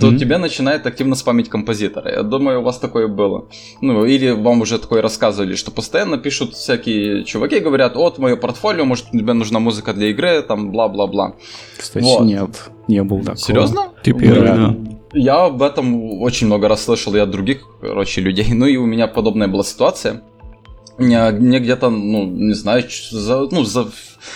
то 0.00 0.16
тебе 0.16 0.38
начинает 0.38 0.86
активно 0.86 1.14
спамить 1.14 1.48
композиторы. 1.48 2.10
Я 2.10 2.22
думаю, 2.22 2.60
у 2.60 2.62
вас 2.62 2.78
такое 2.78 3.06
было. 3.06 3.48
Ну 3.80 4.04
или 4.04 4.30
вам 4.30 4.62
уже 4.62 4.78
такое 4.78 5.00
рассказывали, 5.00 5.54
что 5.54 5.70
постоянно 5.70 6.18
пишут 6.18 6.54
всякие 6.54 7.24
чуваки, 7.24 7.60
говорят, 7.60 7.94
вот 7.94 8.18
мое 8.18 8.34
портфолио, 8.34 8.84
может 8.84 9.10
тебе 9.12 9.32
нужна 9.32 9.60
музыка 9.60 9.94
для 9.94 10.08
игры, 10.08 10.42
там 10.42 10.72
бла-бла-бла. 10.72 11.34
Кстати, 11.78 12.04
вот. 12.04 12.24
нет, 12.24 12.70
не 12.88 13.02
был 13.02 13.20
такого. 13.20 13.36
Серьезно? 13.36 13.92
Ты 14.02 14.12
первый, 14.12 14.46
да. 14.46 14.76
Я 15.14 15.44
об 15.46 15.62
этом 15.62 16.20
очень 16.20 16.46
много 16.48 16.68
раз 16.68 16.84
слышал 16.84 17.14
и 17.14 17.18
от 17.18 17.30
других, 17.30 17.66
короче, 17.80 18.20
людей. 18.20 18.46
Ну 18.52 18.66
и 18.66 18.76
у 18.76 18.86
меня 18.86 19.06
подобная 19.06 19.48
была 19.48 19.64
ситуация. 19.64 20.22
Мне, 20.98 21.60
где-то, 21.60 21.90
ну, 21.90 22.24
не 22.24 22.54
знаю, 22.54 22.84
за, 23.10 23.48
ну, 23.50 23.64
за 23.64 23.88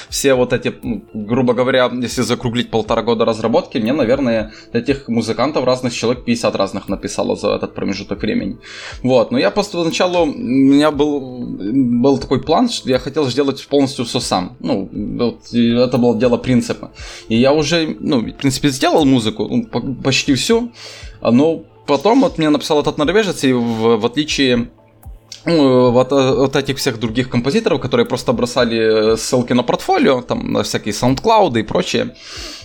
все 0.09 0.35
вот 0.35 0.53
эти, 0.53 0.75
грубо 1.13 1.55
говоря, 1.55 1.91
если 1.93 2.23
закруглить 2.23 2.71
полтора 2.71 3.03
года 3.03 3.25
разработки, 3.25 3.79
мне, 3.79 3.93
наверное, 3.93 4.53
этих 4.73 5.09
музыкантов 5.09 5.65
разных 5.65 5.93
человек 5.93 6.25
50 6.25 6.55
разных 6.55 6.89
написало 6.89 7.37
за 7.37 7.51
этот 7.51 7.75
промежуток 7.75 8.23
времени. 8.23 8.59
Вот, 9.03 9.33
но 9.33 9.39
я 9.39 9.51
просто 9.51 9.79
поначалу, 9.79 10.23
у 10.23 10.27
меня 10.27 10.91
был, 10.91 11.21
был 11.21 12.19
такой 12.19 12.41
план, 12.41 12.69
что 12.69 12.89
я 12.89 12.99
хотел 12.99 13.29
сделать 13.29 13.67
полностью 13.67 14.05
все 14.05 14.21
сам. 14.21 14.57
Ну, 14.61 14.89
вот, 14.93 15.53
это 15.53 15.99
было 15.99 16.17
дело 16.17 16.37
принципа. 16.37 16.93
И 17.29 17.37
я 17.37 17.53
уже, 17.53 17.97
ну, 17.99 18.21
в 18.21 18.33
принципе, 18.33 18.69
сделал 18.69 19.05
музыку, 19.05 19.49
ну, 19.49 19.95
почти 20.03 20.35
всю, 20.35 20.73
но 21.21 21.65
потом 21.87 22.21
вот 22.21 22.39
мне 22.39 22.51
написал 22.51 22.81
этот 22.81 22.99
норвежец, 22.99 23.45
и 23.45 23.53
в, 23.53 23.97
в 23.97 24.07
отличие 24.07 24.71
вот, 25.45 26.13
э, 26.13 26.35
вот 26.35 26.57
этих 26.57 26.79
всех 26.79 27.01
других 27.01 27.29
композиторов, 27.29 27.81
которые 27.81 28.07
просто 28.07 28.33
бросали 28.33 29.17
ссылки 29.17 29.53
на 29.53 29.63
портфолио, 29.63 30.23
там, 30.23 30.53
на 30.53 30.63
всякие 30.63 30.95
SoundCloud 30.95 31.59
и 31.59 31.63
прочее, 31.63 32.15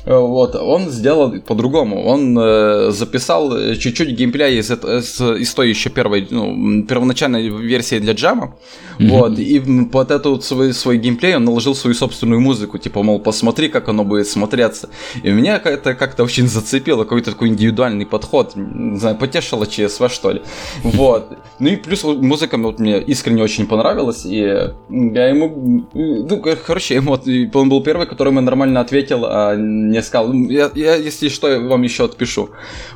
Э, 0.08 0.20
вот, 0.20 0.56
он 0.56 0.90
сделал 0.90 1.32
по-другому. 1.42 2.06
Он 2.06 2.38
э, 2.40 2.92
записал 2.92 3.52
чуть-чуть 3.76 4.10
геймплея 4.10 4.60
из, 4.60 4.72
из, 4.72 5.22
из 5.22 5.54
той 5.54 5.70
еще 5.70 5.90
первой, 5.90 6.28
ну, 6.30 6.84
первоначальной 6.84 7.50
версии 7.50 8.00
для 8.00 8.14
джама. 8.14 8.56
Вот, 9.00 9.40
и 9.40 9.60
под 9.86 10.12
эту 10.12 10.32
вот 10.32 10.44
свой, 10.44 10.74
свой 10.74 10.98
геймплей 10.98 11.36
он 11.36 11.46
наложил 11.46 11.76
свою 11.76 11.94
собственную 11.94 12.42
музыку. 12.42 12.78
Типа, 12.78 13.04
мол, 13.04 13.20
посмотри, 13.20 13.70
как 13.70 13.90
оно 13.90 14.04
будет 14.04 14.28
смотреться. 14.28 14.90
И 15.24 15.30
меня 15.30 15.58
это 15.64 15.94
как-то 15.94 16.24
очень 16.24 16.48
зацепило, 16.48 17.04
какой-то 17.04 17.32
такой 17.32 17.50
индивидуальный 17.50 18.06
подход. 18.06 18.54
Не 18.56 18.98
знаю, 18.98 19.18
потешило 19.18 19.68
ЧСВ, 19.68 20.12
что 20.12 20.32
ли. 20.32 20.42
Вот. 20.84 21.38
Ну 21.60 21.70
и 21.70 21.76
плюс 21.76 22.04
музыка 22.04 22.58
вот, 22.58 22.80
мне 22.80 23.00
искренне 23.02 23.44
очень 23.44 23.68
понравилась. 23.68 24.26
И 24.26 24.38
я 24.40 25.28
ему... 25.28 25.88
Ну, 25.94 26.44
короче, 26.66 26.96
ему, 26.96 27.18
он 27.54 27.70
был 27.70 27.84
первый, 27.84 28.08
который 28.08 28.32
мне 28.32 28.42
нормально 28.42 28.80
ответил, 28.82 29.26
а 29.26 29.56
не 29.56 30.02
сказал, 30.02 30.34
«Ну, 30.34 30.50
я, 30.50 30.72
я, 30.76 30.96
если 30.96 31.30
что, 31.30 31.50
я 31.50 31.60
вам 31.60 31.84
еще 31.84 32.06
отпишу. 32.06 32.50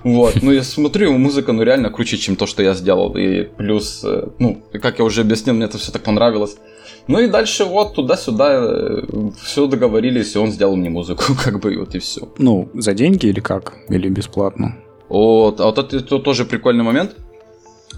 Вот, 0.03 0.41
ну 0.41 0.51
я 0.51 0.63
смотрю, 0.63 1.17
музыка, 1.17 1.51
ну 1.51 1.63
реально 1.63 1.89
круче, 1.89 2.17
чем 2.17 2.35
то, 2.35 2.45
что 2.47 2.63
я 2.63 2.73
сделал. 2.73 3.15
И 3.15 3.43
плюс, 3.43 4.01
э, 4.03 4.27
ну, 4.39 4.61
как 4.81 4.99
я 4.99 5.05
уже 5.05 5.21
объяснил, 5.21 5.55
мне 5.55 5.65
это 5.65 5.77
все 5.77 5.90
так 5.91 6.03
понравилось. 6.03 6.57
Ну 7.07 7.19
и 7.19 7.27
дальше 7.27 7.65
вот 7.65 7.95
туда-сюда 7.95 8.53
э, 8.53 9.03
все 9.43 9.67
договорились, 9.67 10.35
и 10.35 10.39
он 10.39 10.51
сделал 10.51 10.75
мне 10.75 10.89
музыку, 10.89 11.23
как 11.43 11.59
бы, 11.59 11.77
вот 11.77 11.95
и 11.95 11.99
все. 11.99 12.21
Ну, 12.37 12.69
за 12.73 12.93
деньги 12.93 13.27
или 13.27 13.39
как? 13.39 13.73
Или 13.89 14.09
бесплатно? 14.09 14.77
Вот, 15.09 15.59
а 15.59 15.65
вот 15.65 15.77
это, 15.77 15.97
это 15.97 16.19
тоже 16.19 16.45
прикольный 16.45 16.83
момент. 16.83 17.15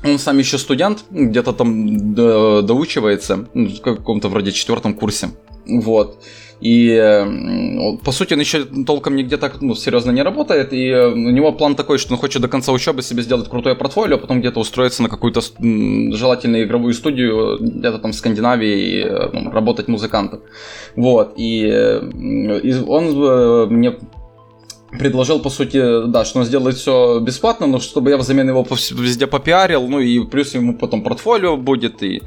Он 0.04 0.20
сам 0.20 0.38
еще 0.38 0.58
студент, 0.58 1.06
где-то 1.12 1.54
там 1.54 2.13
до, 2.13 2.62
доучивается, 2.62 3.48
ну, 3.54 3.70
в 3.70 3.82
каком-то 3.82 4.30
вроде 4.30 4.52
четвертом 4.52 4.94
курсе. 4.94 5.30
Вот. 5.66 6.20
И, 6.63 6.96
по 8.06 8.12
сути, 8.13 8.34
он 8.34 8.39
еще 8.39 8.63
толком 8.63 9.18
нигде 9.18 9.36
так 9.36 9.60
ну, 9.62 9.76
серьезно 9.76 10.12
не 10.12 10.24
работает. 10.24 10.72
И 10.72 10.88
э, 10.88 11.08
у 11.10 11.16
него 11.16 11.52
план 11.52 11.76
такой, 11.76 11.98
что 11.98 12.13
он 12.13 12.20
хочет 12.20 12.42
до 12.42 12.48
конца 12.48 12.72
учебы 12.72 13.02
себе 13.02 13.22
сделать 13.22 13.50
крутое 13.50 13.76
портфолио, 13.76 14.16
а 14.16 14.18
потом 14.18 14.39
где-то 14.39 14.62
устроиться 14.62 15.04
на 15.04 15.10
какую-то 15.10 15.42
желательно 15.42 16.63
игровую 16.63 16.94
студию 16.94 17.58
где-то 17.60 18.00
там 18.00 18.13
в 18.13 18.16
Скандинавии 18.16 18.80
и 18.80 19.04
э, 19.04 19.30
ну, 19.34 19.52
работать 19.52 19.89
музыкантом. 19.89 20.39
Вот. 20.96 21.34
И, 21.36 21.66
э, 21.66 22.60
и 22.63 22.74
он 22.88 23.68
мне 23.70 23.98
предложил, 25.00 25.40
по 25.40 25.50
сути, 25.50 26.08
да, 26.08 26.26
что 26.26 26.40
он 26.40 26.46
сделает 26.46 26.78
все 26.78 27.20
бесплатно, 27.20 27.68
но 27.68 27.80
чтобы 27.80 28.10
я 28.10 28.18
взамен 28.18 28.48
его 28.48 28.66
везде 28.92 29.28
попиарил, 29.28 29.88
ну 29.88 30.00
и 30.00 30.24
плюс 30.26 30.54
ему 30.54 30.78
потом 30.78 31.04
портфолио 31.04 31.58
будет 31.58 32.04
и 32.04 32.22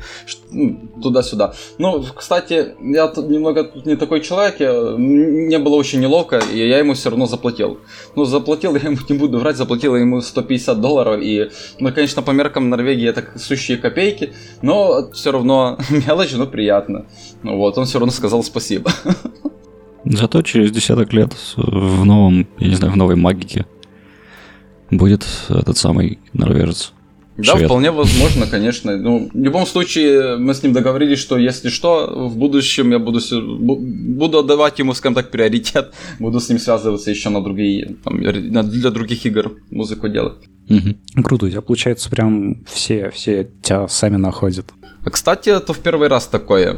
ну, 0.51 0.91
туда-сюда. 1.03 1.55
Ну, 1.79 2.05
кстати, 2.15 2.75
я 2.81 3.09
тут 3.09 3.29
немного 3.29 3.65
тут 3.65 3.87
не 3.87 3.97
такой 3.97 4.21
человек, 4.21 4.61
я, 4.61 4.73
мне 4.97 5.59
было 5.59 5.77
очень 5.77 6.01
неловко, 6.01 6.39
и 6.53 6.59
я 6.59 6.79
ему 6.79 6.95
все 6.95 7.11
равно 7.11 7.27
заплатил. 7.27 7.79
Ну, 8.15 8.25
заплатил, 8.25 8.75
я 8.77 8.83
ему 8.83 8.99
не 9.09 9.19
буду 9.19 9.39
врать, 9.39 9.57
заплатил 9.57 9.97
ему 9.97 10.21
150 10.21 10.81
долларов, 10.81 11.21
и, 11.23 11.51
ну, 11.79 11.93
конечно, 11.93 12.23
по 12.23 12.31
меркам 12.31 12.71
Норвегии 12.71 13.09
это 13.09 13.39
сущие 13.39 13.79
копейки, 13.79 14.33
но 14.63 15.11
все 15.13 15.33
равно 15.33 15.79
мелочь, 15.91 16.33
но 16.33 16.47
приятно. 16.47 17.07
Ну 17.43 17.57
вот, 17.57 17.79
он 17.79 17.85
все 17.85 17.99
равно 17.99 18.13
сказал 18.13 18.43
спасибо. 18.43 18.91
Зато 20.07 20.43
через 20.43 20.71
десяток 20.71 21.13
лет 21.13 21.35
в 21.57 22.05
новом, 22.05 22.47
я 22.59 22.69
не 22.69 22.75
знаю, 22.77 22.93
в 22.93 22.97
новой 22.97 23.17
магике 23.17 23.67
будет 24.91 25.27
этот 25.49 25.77
самый 25.77 26.19
норвежец. 26.33 26.93
Да, 27.37 27.53
Швед. 27.53 27.67
вполне 27.67 27.91
возможно, 27.91 28.47
конечно. 28.47 28.97
Ну, 28.97 29.29
в 29.33 29.37
любом 29.37 29.67
случае, 29.67 30.37
мы 30.39 30.55
с 30.55 30.63
ним 30.63 30.73
договорились, 30.73 31.19
что 31.19 31.37
если 31.37 31.69
что, 31.69 32.29
в 32.29 32.37
будущем 32.39 32.93
я 32.93 32.99
буду, 32.99 33.21
буду 33.31 34.39
отдавать 34.39 34.79
ему, 34.79 34.95
скажем 34.95 35.15
так, 35.15 35.31
приоритет. 35.31 35.93
Буду 36.19 36.41
с 36.41 36.49
ним 36.49 36.59
связываться 36.59 37.11
еще 37.11 37.29
на 37.29 37.43
другие, 37.43 37.97
там, 38.05 38.21
для 38.21 38.91
других 38.91 39.27
игр 39.27 39.59
музыку 39.71 40.09
делать. 40.09 40.39
Угу. 40.71 41.23
Круто, 41.23 41.47
у 41.47 41.51
тебя, 41.51 41.61
получается, 41.61 42.09
прям 42.09 42.65
все, 42.65 43.11
все 43.11 43.51
тебя 43.63 43.87
сами 43.89 44.17
находят. 44.17 44.73
Кстати, 45.11 45.51
это 45.51 45.73
в 45.73 45.79
первый 45.79 46.09
раз 46.09 46.27
такое. 46.27 46.77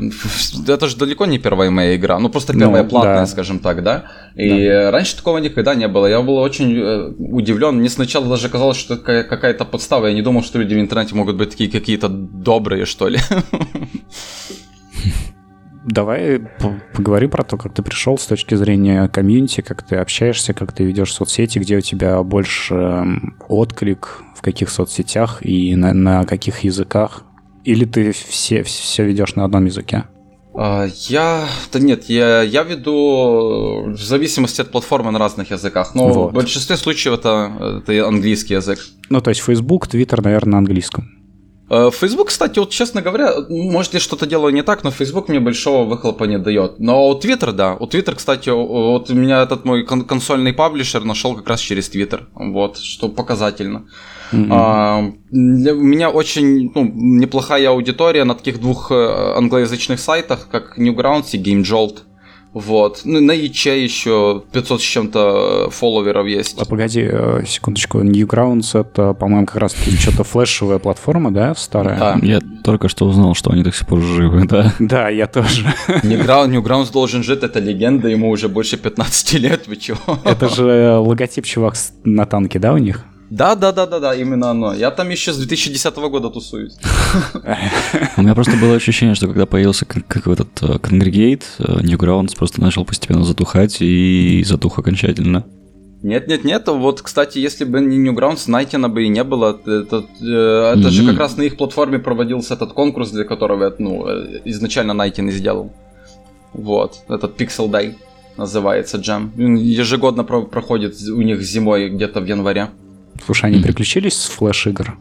Это 0.66 0.86
же 0.86 0.96
далеко 0.96 1.26
не 1.26 1.38
первая 1.38 1.70
моя 1.70 1.96
игра. 1.96 2.18
Ну, 2.18 2.28
просто 2.28 2.52
первая 2.52 2.82
ну, 2.82 2.88
платная, 2.88 3.20
да. 3.20 3.26
скажем 3.26 3.58
так, 3.58 3.82
да? 3.82 4.04
И 4.34 4.68
да. 4.68 4.90
раньше 4.90 5.16
такого 5.16 5.38
никогда 5.38 5.74
не 5.74 5.88
было. 5.88 6.06
Я 6.06 6.20
был 6.20 6.36
очень 6.36 6.76
э, 6.76 7.14
удивлен. 7.18 7.76
Мне 7.76 7.88
сначала 7.88 8.26
даже 8.28 8.48
казалось, 8.48 8.76
что 8.76 8.94
это 8.94 9.22
какая-то 9.24 9.64
подстава. 9.64 10.06
Я 10.06 10.14
не 10.14 10.22
думал, 10.22 10.42
что 10.42 10.58
люди 10.58 10.74
в 10.74 10.80
интернете 10.80 11.14
могут 11.14 11.36
быть 11.36 11.50
такие 11.50 11.70
какие-то 11.70 12.08
добрые, 12.08 12.84
что 12.84 13.08
ли. 13.08 13.18
Давай 15.86 16.40
поговори 16.94 17.28
про 17.28 17.44
то, 17.44 17.56
как 17.56 17.72
ты 17.72 17.82
пришел 17.82 18.18
с 18.18 18.26
точки 18.26 18.54
зрения 18.56 19.08
комьюнити, 19.08 19.62
как 19.62 19.82
ты 19.82 19.96
общаешься, 19.96 20.52
как 20.52 20.72
ты 20.72 20.84
ведешь 20.84 21.14
соцсети, 21.14 21.58
где 21.60 21.78
у 21.78 21.80
тебя 21.80 22.22
больше 22.22 22.74
эм, 22.74 23.36
отклик, 23.48 24.22
в 24.36 24.42
каких 24.42 24.68
соцсетях 24.68 25.38
и 25.40 25.74
на, 25.76 25.94
на 25.94 26.24
каких 26.24 26.60
языках. 26.60 27.24
Или 27.68 27.84
ты 27.84 28.12
все, 28.12 28.62
все 28.62 29.04
ведешь 29.04 29.34
на 29.34 29.44
одном 29.44 29.66
языке? 29.66 30.04
А, 30.54 30.86
я... 31.08 31.46
Да 31.70 31.78
нет, 31.78 32.04
я, 32.08 32.40
я 32.40 32.62
веду 32.62 33.92
в 33.92 34.02
зависимости 34.02 34.62
от 34.62 34.70
платформы 34.70 35.10
на 35.10 35.18
разных 35.18 35.50
языках. 35.50 35.94
Но 35.94 36.08
вот. 36.08 36.30
в 36.30 36.34
большинстве 36.34 36.78
случаев 36.78 37.18
это, 37.18 37.82
это 37.84 38.08
английский 38.08 38.54
язык. 38.54 38.78
Ну, 39.10 39.20
то 39.20 39.28
есть 39.28 39.42
Facebook, 39.42 39.86
Twitter, 39.86 40.22
наверное, 40.22 40.52
на 40.52 40.58
английском. 40.58 41.17
А, 41.68 41.90
Facebook, 41.90 42.28
кстати, 42.28 42.58
вот 42.58 42.70
честно 42.70 43.02
говоря, 43.02 43.34
может 43.48 43.94
я 43.94 44.00
что-то 44.00 44.26
делаю 44.26 44.54
не 44.54 44.62
так, 44.62 44.84
но 44.84 44.90
Facebook 44.90 45.28
мне 45.28 45.40
большого 45.40 45.84
выхлопа 45.84 46.24
не 46.24 46.38
дает. 46.38 46.78
Но 46.78 47.08
у 47.08 47.18
Twitter, 47.18 47.52
да. 47.52 47.74
У 47.74 47.86
Twitter, 47.86 48.14
кстати, 48.14 48.50
вот 48.50 49.10
у 49.10 49.14
меня 49.14 49.42
этот 49.42 49.64
мой 49.64 49.84
консольный 49.84 50.52
паблишер 50.52 51.04
нашел 51.04 51.34
как 51.34 51.48
раз 51.48 51.60
через 51.60 51.90
Twitter. 51.90 52.22
Вот, 52.34 52.78
что 52.78 53.08
показательно. 53.08 53.86
Mm-hmm. 54.32 54.48
А, 54.50 54.98
у 55.30 55.34
меня 55.34 56.10
очень 56.10 56.70
ну, 56.74 56.90
неплохая 56.94 57.70
аудитория 57.70 58.24
на 58.24 58.34
таких 58.34 58.60
двух 58.60 58.90
э, 58.90 58.94
англоязычных 59.36 59.98
сайтах, 60.00 60.48
как 60.50 60.78
Newgrounds 60.78 61.30
и 61.32 61.42
GameJolt. 61.42 62.00
Вот. 62.58 63.02
Ну, 63.04 63.20
на 63.20 63.32
яче 63.32 63.82
еще 63.82 64.42
500 64.52 64.80
с 64.80 64.84
чем-то 64.84 65.68
фолловеров 65.70 66.26
есть. 66.26 66.60
А 66.60 66.64
погоди, 66.64 67.08
э, 67.08 67.44
секундочку. 67.46 68.00
Newgrounds 68.00 68.78
это, 68.78 69.14
по-моему, 69.14 69.46
как 69.46 69.56
раз 69.56 69.76
что-то 70.00 70.24
флешевая 70.24 70.78
платформа, 70.78 71.30
да, 71.30 71.54
старая? 71.54 71.98
Да. 71.98 72.18
Я 72.22 72.40
только 72.64 72.88
что 72.88 73.06
узнал, 73.06 73.34
что 73.34 73.52
они 73.52 73.62
до 73.62 73.72
сих 73.72 73.86
пор 73.86 74.00
живы, 74.00 74.44
да. 74.46 74.74
Да, 74.80 75.08
я 75.08 75.26
тоже. 75.28 75.72
Newgrounds, 76.02 76.50
Newgrounds 76.50 76.92
должен 76.92 77.22
жить, 77.22 77.44
это 77.44 77.60
легенда, 77.60 78.08
ему 78.08 78.28
уже 78.30 78.48
больше 78.48 78.76
15 78.76 79.34
лет, 79.34 79.68
вы 79.68 79.76
чего? 79.76 80.18
Это 80.24 80.48
же 80.48 80.96
логотип 80.98 81.44
чувак 81.44 81.74
на 82.04 82.26
танке, 82.26 82.58
да, 82.58 82.72
у 82.72 82.78
них? 82.78 83.04
Да, 83.30 83.54
да, 83.54 83.72
да, 83.72 83.86
да, 83.86 84.00
да, 84.00 84.14
именно 84.14 84.50
оно. 84.50 84.74
Я 84.74 84.90
там 84.90 85.10
еще 85.10 85.32
с 85.32 85.36
2010 85.36 85.96
года 85.96 86.30
тусуюсь. 86.30 86.76
У 88.16 88.22
меня 88.22 88.34
просто 88.34 88.56
было 88.56 88.74
ощущение, 88.74 89.14
что 89.14 89.26
когда 89.26 89.44
появился 89.44 89.84
как 89.84 90.26
этот 90.26 90.62
э, 90.62 90.66
э, 90.72 90.78
Newgrounds 90.78 92.36
просто 92.36 92.60
начал 92.60 92.84
постепенно 92.84 93.24
затухать 93.24 93.82
и 93.82 94.42
затух 94.46 94.78
окончательно. 94.78 95.44
Нет, 96.02 96.28
нет, 96.28 96.44
нет. 96.44 96.68
Вот, 96.68 97.02
кстати, 97.02 97.38
если 97.38 97.64
бы 97.64 97.80
не 97.80 97.98
Newgrounds, 97.98 98.44
Найтина 98.46 98.88
бы 98.88 99.04
и 99.04 99.08
не 99.08 99.24
было. 99.24 99.60
Это, 99.66 100.06
э, 100.20 100.24
это 100.24 100.88
mm-hmm. 100.88 100.90
же 100.90 101.06
как 101.06 101.18
раз 101.18 101.36
на 101.36 101.42
их 101.42 101.58
платформе 101.58 101.98
проводился 101.98 102.54
этот 102.54 102.72
конкурс, 102.72 103.10
для 103.10 103.24
которого 103.24 103.74
ну, 103.78 104.06
изначально 104.46 104.94
Найтин 104.94 105.28
и 105.28 105.32
сделал. 105.32 105.72
Вот, 106.54 107.02
этот 107.08 107.38
Pixel 107.38 107.68
Day 107.68 107.94
называется 108.38 108.96
джем. 108.96 109.32
Ежегодно 109.36 110.24
про- 110.24 110.46
проходит 110.46 110.94
у 111.02 111.20
них 111.20 111.42
зимой 111.42 111.90
где-то 111.90 112.20
в 112.20 112.26
январе. 112.26 112.70
Слушай, 113.24 113.46
они 113.50 113.58
mm-hmm. 113.58 113.62
приключились 113.62 114.16
с 114.16 114.26
флеш-игр? 114.26 114.98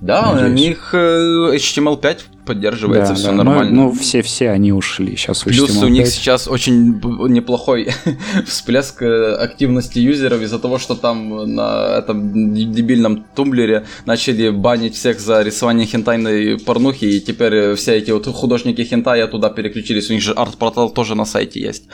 Да, 0.00 0.32
Надеюсь. 0.32 0.50
у 0.50 0.54
них 0.54 0.94
HTML5 0.94 2.18
поддерживается, 2.44 3.12
Да, 3.12 3.18
все 3.18 3.26
да. 3.28 3.32
нормально. 3.32 3.72
Ну, 3.72 3.84
ну, 3.84 3.92
все-все 3.92 4.50
они 4.50 4.72
ушли. 4.72 5.16
Сейчас 5.16 5.42
Плюс 5.42 5.76
у 5.82 5.88
них 5.88 6.06
сейчас 6.08 6.48
очень 6.48 7.00
неплохой 7.28 7.88
всплеск 8.46 9.02
э, 9.02 9.34
активности 9.34 9.98
юзеров 9.98 10.42
из-за 10.42 10.58
того, 10.58 10.78
что 10.78 10.94
там 10.94 11.54
на 11.54 11.98
этом 11.98 12.54
дебильном 12.54 13.24
тумблере 13.34 13.86
начали 14.06 14.50
банить 14.50 14.94
всех 14.94 15.20
за 15.20 15.42
рисование 15.42 15.86
хентайной 15.86 16.58
порнухи, 16.58 17.04
и 17.04 17.20
теперь 17.20 17.54
э, 17.54 17.74
все 17.74 17.96
эти 17.96 18.10
вот 18.10 18.26
художники 18.26 18.82
хентая 18.84 19.26
туда 19.26 19.50
переключились. 19.50 20.10
У 20.10 20.12
них 20.12 20.22
же 20.22 20.32
арт-портал 20.32 20.90
тоже 20.90 21.14
на 21.14 21.24
сайте 21.24 21.60
есть. 21.60 21.84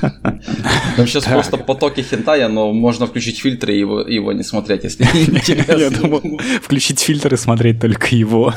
Там 0.00 1.06
сейчас 1.06 1.24
просто 1.24 1.56
потоки 1.56 2.02
хентая, 2.02 2.48
но 2.48 2.72
можно 2.72 3.06
включить 3.06 3.38
фильтры 3.38 3.74
и 3.74 3.78
его, 3.78 4.00
его 4.00 4.32
не 4.32 4.42
смотреть, 4.42 4.84
если 4.84 5.04
интересно. 5.14 5.72
Я 5.72 5.90
думал, 5.90 6.22
включить 6.62 7.00
фильтр 7.00 7.34
и 7.34 7.36
смотреть 7.36 7.80
только 7.80 8.14
его. 8.14 8.54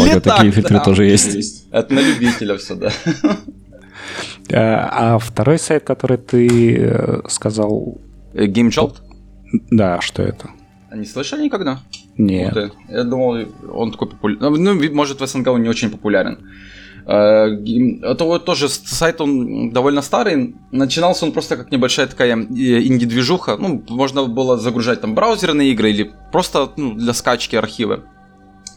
Ну, 0.00 0.06
или 0.06 0.20
полагаю, 0.20 0.22
такие 0.22 0.50
так, 0.50 0.54
фильтры 0.54 0.76
да. 0.78 0.84
тоже 0.84 1.04
есть. 1.06 1.64
Это 1.70 1.94
на 1.94 2.00
любителя 2.00 2.56
все, 2.56 2.74
да. 2.74 2.90
А 4.52 5.14
а 5.14 5.18
второй 5.18 5.58
сайт, 5.58 5.84
который 5.84 6.16
ты 6.18 6.76
э, 6.76 7.20
сказал, 7.28 7.98
Э, 8.34 8.46
GameJolt? 8.46 8.96
да, 9.70 10.00
что 10.00 10.22
это? 10.22 10.50
А 10.90 10.96
Не 10.96 11.04
слышали 11.04 11.44
никогда? 11.44 11.78
Нет. 12.16 12.54
ты. 12.54 12.72
Я 12.88 13.04
думал, 13.04 13.46
он 13.72 13.92
такой 13.92 14.08
популярный. 14.08 14.58
Ну, 14.58 14.74
ви- 14.74 14.90
может, 14.90 15.20
в 15.20 15.26
СНГ 15.26 15.48
он 15.48 15.62
не 15.62 15.68
очень 15.68 15.90
популярен. 15.90 16.38
Э, 17.06 17.48
game- 17.56 18.02
Это 18.04 18.24
вот 18.24 18.44
тоже 18.44 18.68
сайт, 18.68 19.20
он 19.20 19.70
довольно 19.70 20.02
старый. 20.02 20.54
Начинался 20.72 21.26
он 21.26 21.32
просто 21.32 21.56
как 21.56 21.70
небольшая 21.70 22.06
такая 22.08 22.36
э, 22.36 22.82
инди-движуха. 22.88 23.56
Ну, 23.56 23.82
можно 23.88 24.24
было 24.26 24.58
загружать 24.58 25.00
там 25.00 25.14
браузерные 25.14 25.70
игры 25.70 25.90
или 25.90 26.10
просто 26.32 26.68
ну, 26.76 26.94
для 26.94 27.12
скачки 27.14 27.56
архивы. 27.56 28.02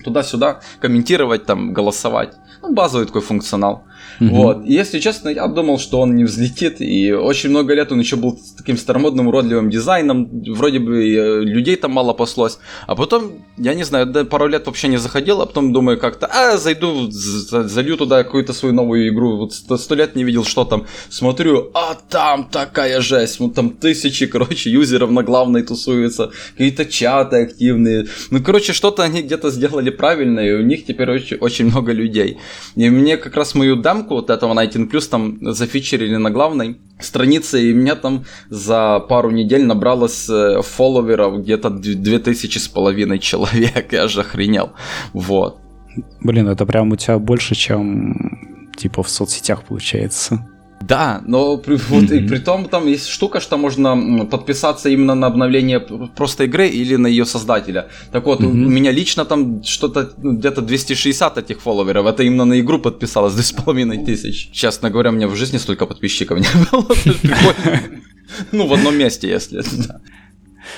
Туда-сюда 0.03 0.59
комментировать, 0.79 1.45
там, 1.45 1.73
голосовать. 1.73 2.33
Ну, 2.61 2.73
базовый 2.73 3.07
такой 3.07 3.21
функционал. 3.21 3.83
Мгм. 4.19 4.33
Вот. 4.33 4.65
И, 4.65 4.73
если 4.73 4.99
честно, 4.99 5.29
я 5.29 5.47
думал, 5.47 5.79
что 5.79 5.99
он 5.99 6.15
не 6.15 6.23
взлетит. 6.23 6.81
И 6.81 7.11
очень 7.11 7.49
много 7.49 7.73
лет 7.73 7.91
он 7.91 7.99
еще 7.99 8.15
был 8.15 8.37
с 8.37 8.51
таким 8.51 8.77
старомодным, 8.77 9.27
уродливым 9.27 9.69
дизайном. 9.69 10.29
Вроде 10.53 10.79
бы 10.79 11.03
э, 11.03 11.41
людей 11.41 11.75
там 11.75 11.91
мало 11.91 12.13
паслось. 12.13 12.59
А 12.87 12.95
потом, 12.95 13.43
я 13.57 13.73
не 13.73 13.83
знаю, 13.83 14.25
пару 14.25 14.47
лет 14.47 14.65
вообще 14.65 14.87
не 14.87 14.97
заходил, 14.97 15.41
а 15.41 15.45
потом 15.45 15.73
думаю 15.73 15.99
как-то, 15.99 16.27
а, 16.27 16.57
зайду, 16.57 17.09
залью 17.09 17.97
туда 17.97 18.23
какую-то 18.23 18.53
свою 18.53 18.73
новую 18.73 19.09
игру. 19.09 19.37
Вот 19.37 19.53
сто, 19.53 19.95
лет 19.95 20.15
не 20.15 20.23
видел, 20.23 20.45
что 20.45 20.65
там. 20.65 20.85
Смотрю, 21.09 21.71
а 21.73 21.95
там 22.09 22.45
такая 22.45 23.01
жесть. 23.01 23.39
Вот 23.39 23.55
там 23.55 23.69
тысячи, 23.69 24.25
короче, 24.25 24.69
юзеров 24.69 25.11
на 25.11 25.23
главной 25.23 25.63
тусуются. 25.63 26.31
Какие-то 26.51 26.85
чаты 26.85 27.43
активные. 27.43 28.07
Ну, 28.31 28.43
короче, 28.43 28.73
что-то 28.73 29.03
они 29.03 29.21
где-то 29.21 29.49
сделали 29.51 29.89
правильно, 29.89 30.39
и 30.39 30.53
у 30.53 30.61
них 30.61 30.85
теперь 30.85 31.09
очень, 31.11 31.37
очень 31.37 31.65
много 31.65 31.91
людей. 31.91 32.37
И 32.75 32.89
мне 32.89 33.17
как 33.17 33.35
раз 33.35 33.55
мою 33.55 33.75
демку 33.93 34.15
вот 34.15 34.29
этого 34.29 34.53
19 34.53 34.91
Plus 34.91 35.09
там 35.09 35.37
зафичерили 35.53 36.17
на 36.17 36.31
главной 36.31 36.77
странице, 36.99 37.69
и 37.69 37.73
меня 37.73 37.95
там 37.95 38.25
за 38.49 38.99
пару 38.99 39.31
недель 39.31 39.65
набралось 39.65 40.29
э, 40.29 40.61
фолловеров 40.61 41.41
где-то 41.41 41.69
д- 41.69 41.93
2000 41.93 42.57
с 42.57 42.67
половиной 42.67 43.19
человек. 43.19 43.91
Я 43.93 44.07
же 44.07 44.21
охренел. 44.21 44.71
Вот. 45.13 45.57
Блин, 46.21 46.47
это 46.47 46.65
прям 46.65 46.91
у 46.91 46.95
тебя 46.95 47.19
больше, 47.19 47.55
чем 47.55 48.71
типа 48.77 49.03
в 49.03 49.09
соцсетях 49.09 49.63
получается. 49.63 50.47
Да, 50.87 51.21
но 51.25 51.57
при, 51.57 51.75
вот, 51.75 52.11
и 52.11 52.27
при 52.27 52.39
том 52.39 52.65
там 52.65 52.87
есть 52.87 53.07
штука, 53.07 53.39
что 53.39 53.57
можно 53.57 54.25
подписаться 54.25 54.89
именно 54.89 55.15
на 55.15 55.27
обновление 55.27 55.79
просто 55.79 56.43
игры 56.43 56.67
или 56.67 56.97
на 56.97 57.07
ее 57.07 57.25
создателя. 57.25 57.87
Так 58.11 58.25
вот, 58.25 58.41
у 58.41 58.49
меня 58.49 58.91
лично 58.91 59.25
там 59.25 59.63
что-то 59.63 60.13
ну, 60.17 60.33
где-то 60.33 60.61
260 60.61 61.37
этих 61.37 61.61
фолловеров. 61.61 62.05
Это 62.05 62.23
именно 62.23 62.45
на 62.45 62.59
игру 62.59 62.79
подписалось 62.79 63.33
2,5 63.33 64.05
тысяч. 64.05 64.49
Честно 64.51 64.89
говоря, 64.89 65.09
у 65.09 65.13
меня 65.13 65.27
в 65.27 65.35
жизни 65.35 65.57
столько 65.57 65.85
подписчиков 65.85 66.39
не 66.39 66.47
было. 66.71 66.87
Ну, 68.51 68.67
в 68.67 68.73
одном 68.73 68.97
месте, 68.97 69.29
если. 69.29 69.61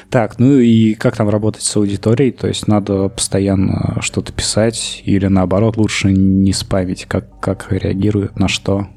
Так, 0.10 0.40
ну 0.40 0.58
и 0.58 0.94
как 0.94 1.16
там 1.16 1.30
работать 1.30 1.64
с 1.64 1.78
аудиторией? 1.78 2.32
То 2.32 2.48
есть 2.48 2.68
надо 2.68 3.08
постоянно 3.08 3.98
что-то 4.02 4.34
писать 4.34 5.02
или 5.06 5.28
наоборот 5.28 5.78
лучше 5.78 6.12
не 6.12 6.54
спамить? 6.54 7.06
Как, 7.06 7.40
как 7.40 7.72
реагируют 7.72 8.38
на 8.40 8.48
что? 8.48 8.88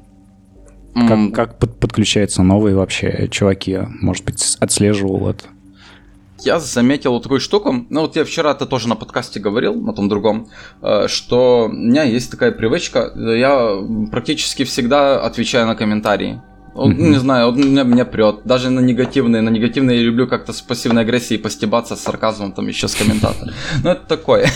Как, 0.93 1.33
как 1.33 1.59
под- 1.59 1.79
подключаются 1.79 2.43
новые 2.43 2.75
вообще 2.75 3.27
чуваки? 3.29 3.79
Может 4.01 4.25
быть, 4.25 4.57
отслеживал 4.59 5.29
это? 5.29 5.45
Я 6.41 6.59
заметил 6.59 7.11
вот 7.11 7.23
такую 7.23 7.41
штуку, 7.41 7.85
ну 7.89 8.01
вот 8.01 8.15
я 8.15 8.23
вчера 8.23 8.51
это 8.51 8.65
тоже 8.65 8.87
на 8.87 8.95
подкасте 8.95 9.41
говорил, 9.41 9.75
на 9.75 9.93
том 9.93 10.07
другом, 10.07 10.47
э, 10.81 11.07
что 11.07 11.65
у 11.65 11.73
меня 11.73 12.03
есть 12.03 12.31
такая 12.31 12.51
привычка, 12.51 13.11
я 13.15 13.77
практически 14.09 14.63
всегда 14.63 15.21
отвечаю 15.21 15.67
на 15.67 15.75
комментарии. 15.75 16.41
Мгм. 16.75 17.11
Не 17.11 17.19
знаю, 17.19 17.47
вот 17.51 17.57
меня, 17.57 17.83
меня 17.83 18.05
прет. 18.05 18.41
Даже 18.45 18.69
на 18.69 18.79
негативные. 18.79 19.41
На 19.41 19.49
негативные 19.49 19.97
я 19.97 20.03
люблю 20.03 20.27
как-то 20.27 20.53
с 20.53 20.61
пассивной 20.61 21.01
агрессией 21.01 21.39
постебаться 21.39 21.95
с 21.95 22.01
сарказмом 22.01 22.51
там 22.51 22.67
еще 22.67 22.87
с 22.87 22.95
комментатором. 22.95 23.53
Ну, 23.83 23.89
это 23.89 24.07
такое. 24.07 24.49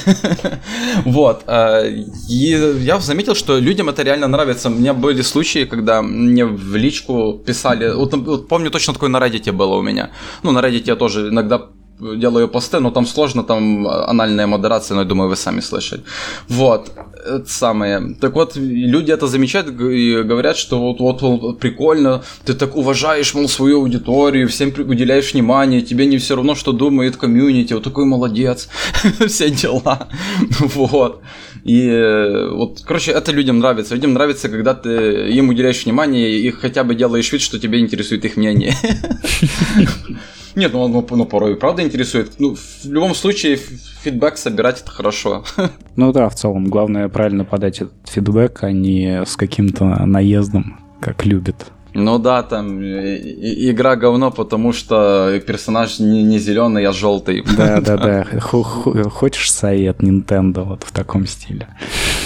Вот. 1.05 1.43
э, 1.47 2.03
И 2.29 2.57
я 2.81 2.99
заметил, 2.99 3.35
что 3.35 3.59
людям 3.59 3.89
это 3.89 4.03
реально 4.03 4.27
нравится. 4.27 4.69
У 4.69 4.73
меня 4.73 4.93
были 4.93 5.21
случаи, 5.23 5.65
когда 5.65 6.01
мне 6.01 6.45
в 6.45 6.75
личку 6.75 7.33
писали... 7.45 7.93
Вот, 7.93 8.13
вот 8.13 8.47
помню 8.47 8.69
точно 8.71 8.93
такое 8.93 9.09
на 9.09 9.17
Reddit 9.17 9.51
было 9.51 9.75
у 9.75 9.81
меня. 9.81 10.09
Ну, 10.43 10.51
на 10.51 10.59
Reddit 10.59 10.83
я 10.85 10.95
тоже 10.95 11.29
иногда 11.29 11.61
делаю 11.99 12.47
посты, 12.47 12.79
но 12.79 12.91
там 12.91 13.05
сложно, 13.05 13.43
там 13.43 13.87
анальная 13.87 14.47
модерация, 14.47 14.95
но 14.95 15.01
я 15.01 15.07
думаю, 15.07 15.29
вы 15.29 15.35
сами 15.35 15.61
слышали. 15.61 16.03
Вот, 16.49 16.91
это 17.25 17.49
самое. 17.49 18.15
Так 18.19 18.35
вот, 18.35 18.55
люди 18.55 19.11
это 19.11 19.27
замечают 19.27 19.67
и 19.67 20.23
говорят, 20.23 20.57
что 20.57 20.79
вот, 20.79 20.99
вот, 20.99 21.21
вот 21.21 21.59
прикольно, 21.59 22.23
ты 22.45 22.53
так 22.53 22.75
уважаешь, 22.75 23.33
мол, 23.33 23.47
свою 23.47 23.81
аудиторию, 23.81 24.47
всем 24.47 24.73
уделяешь 24.77 25.33
внимание, 25.33 25.81
тебе 25.81 26.05
не 26.05 26.17
все 26.17 26.35
равно, 26.35 26.55
что 26.55 26.71
думает 26.71 27.17
комьюнити, 27.17 27.73
вот 27.73 27.83
такой 27.83 28.05
молодец, 28.05 28.69
все 29.27 29.49
дела. 29.49 30.07
Вот. 30.75 31.21
И 31.63 31.87
э, 31.87 32.49
вот, 32.49 32.81
короче, 32.85 33.11
это 33.11 33.31
людям 33.31 33.59
нравится. 33.59 33.95
Людям 33.95 34.13
нравится, 34.13 34.49
когда 34.49 34.73
ты 34.73 35.29
им 35.29 35.49
уделяешь 35.49 35.85
внимание 35.85 36.39
и 36.39 36.51
хотя 36.51 36.83
бы 36.83 36.93
делаешь 36.93 37.31
вид, 37.31 37.41
что 37.41 37.59
тебе 37.59 37.79
интересует 37.79 38.25
их 38.25 38.35
мнение. 38.35 38.73
Нет, 40.55 40.71
ну, 40.73 40.87
ну, 40.87 41.25
порой 41.25 41.55
правда 41.55 41.83
интересует. 41.83 42.33
Ну, 42.37 42.55
в 42.55 42.85
любом 42.85 43.15
случае, 43.15 43.57
фидбэк 44.03 44.37
собирать 44.37 44.81
это 44.81 44.91
хорошо. 44.91 45.43
Ну 45.95 46.11
да, 46.11 46.27
в 46.27 46.35
целом, 46.35 46.69
главное 46.69 47.07
правильно 47.07 47.45
подать 47.45 47.81
этот 47.81 47.93
фидбэк, 48.09 48.63
а 48.63 48.71
не 48.71 49.23
с 49.25 49.35
каким-то 49.35 49.85
наездом, 50.05 50.79
как 50.99 51.25
любят. 51.25 51.71
Ну 51.95 52.17
да, 52.17 52.41
там 52.43 52.81
и- 52.81 53.69
игра 53.71 53.95
говно, 53.95 54.31
потому 54.31 54.73
что 54.73 55.39
персонаж 55.45 55.99
не, 55.99 56.23
не 56.23 56.39
зеленый, 56.39 56.85
а 56.85 56.91
желтый. 56.91 57.43
Да-да-да, 57.57 58.25
Хо- 58.41 58.63
хо- 58.63 59.09
хочешь 59.09 59.51
совет 59.51 60.01
Nintendo 60.01 60.63
вот 60.63 60.83
в 60.83 60.91
таком 60.91 61.27
стиле? 61.27 61.67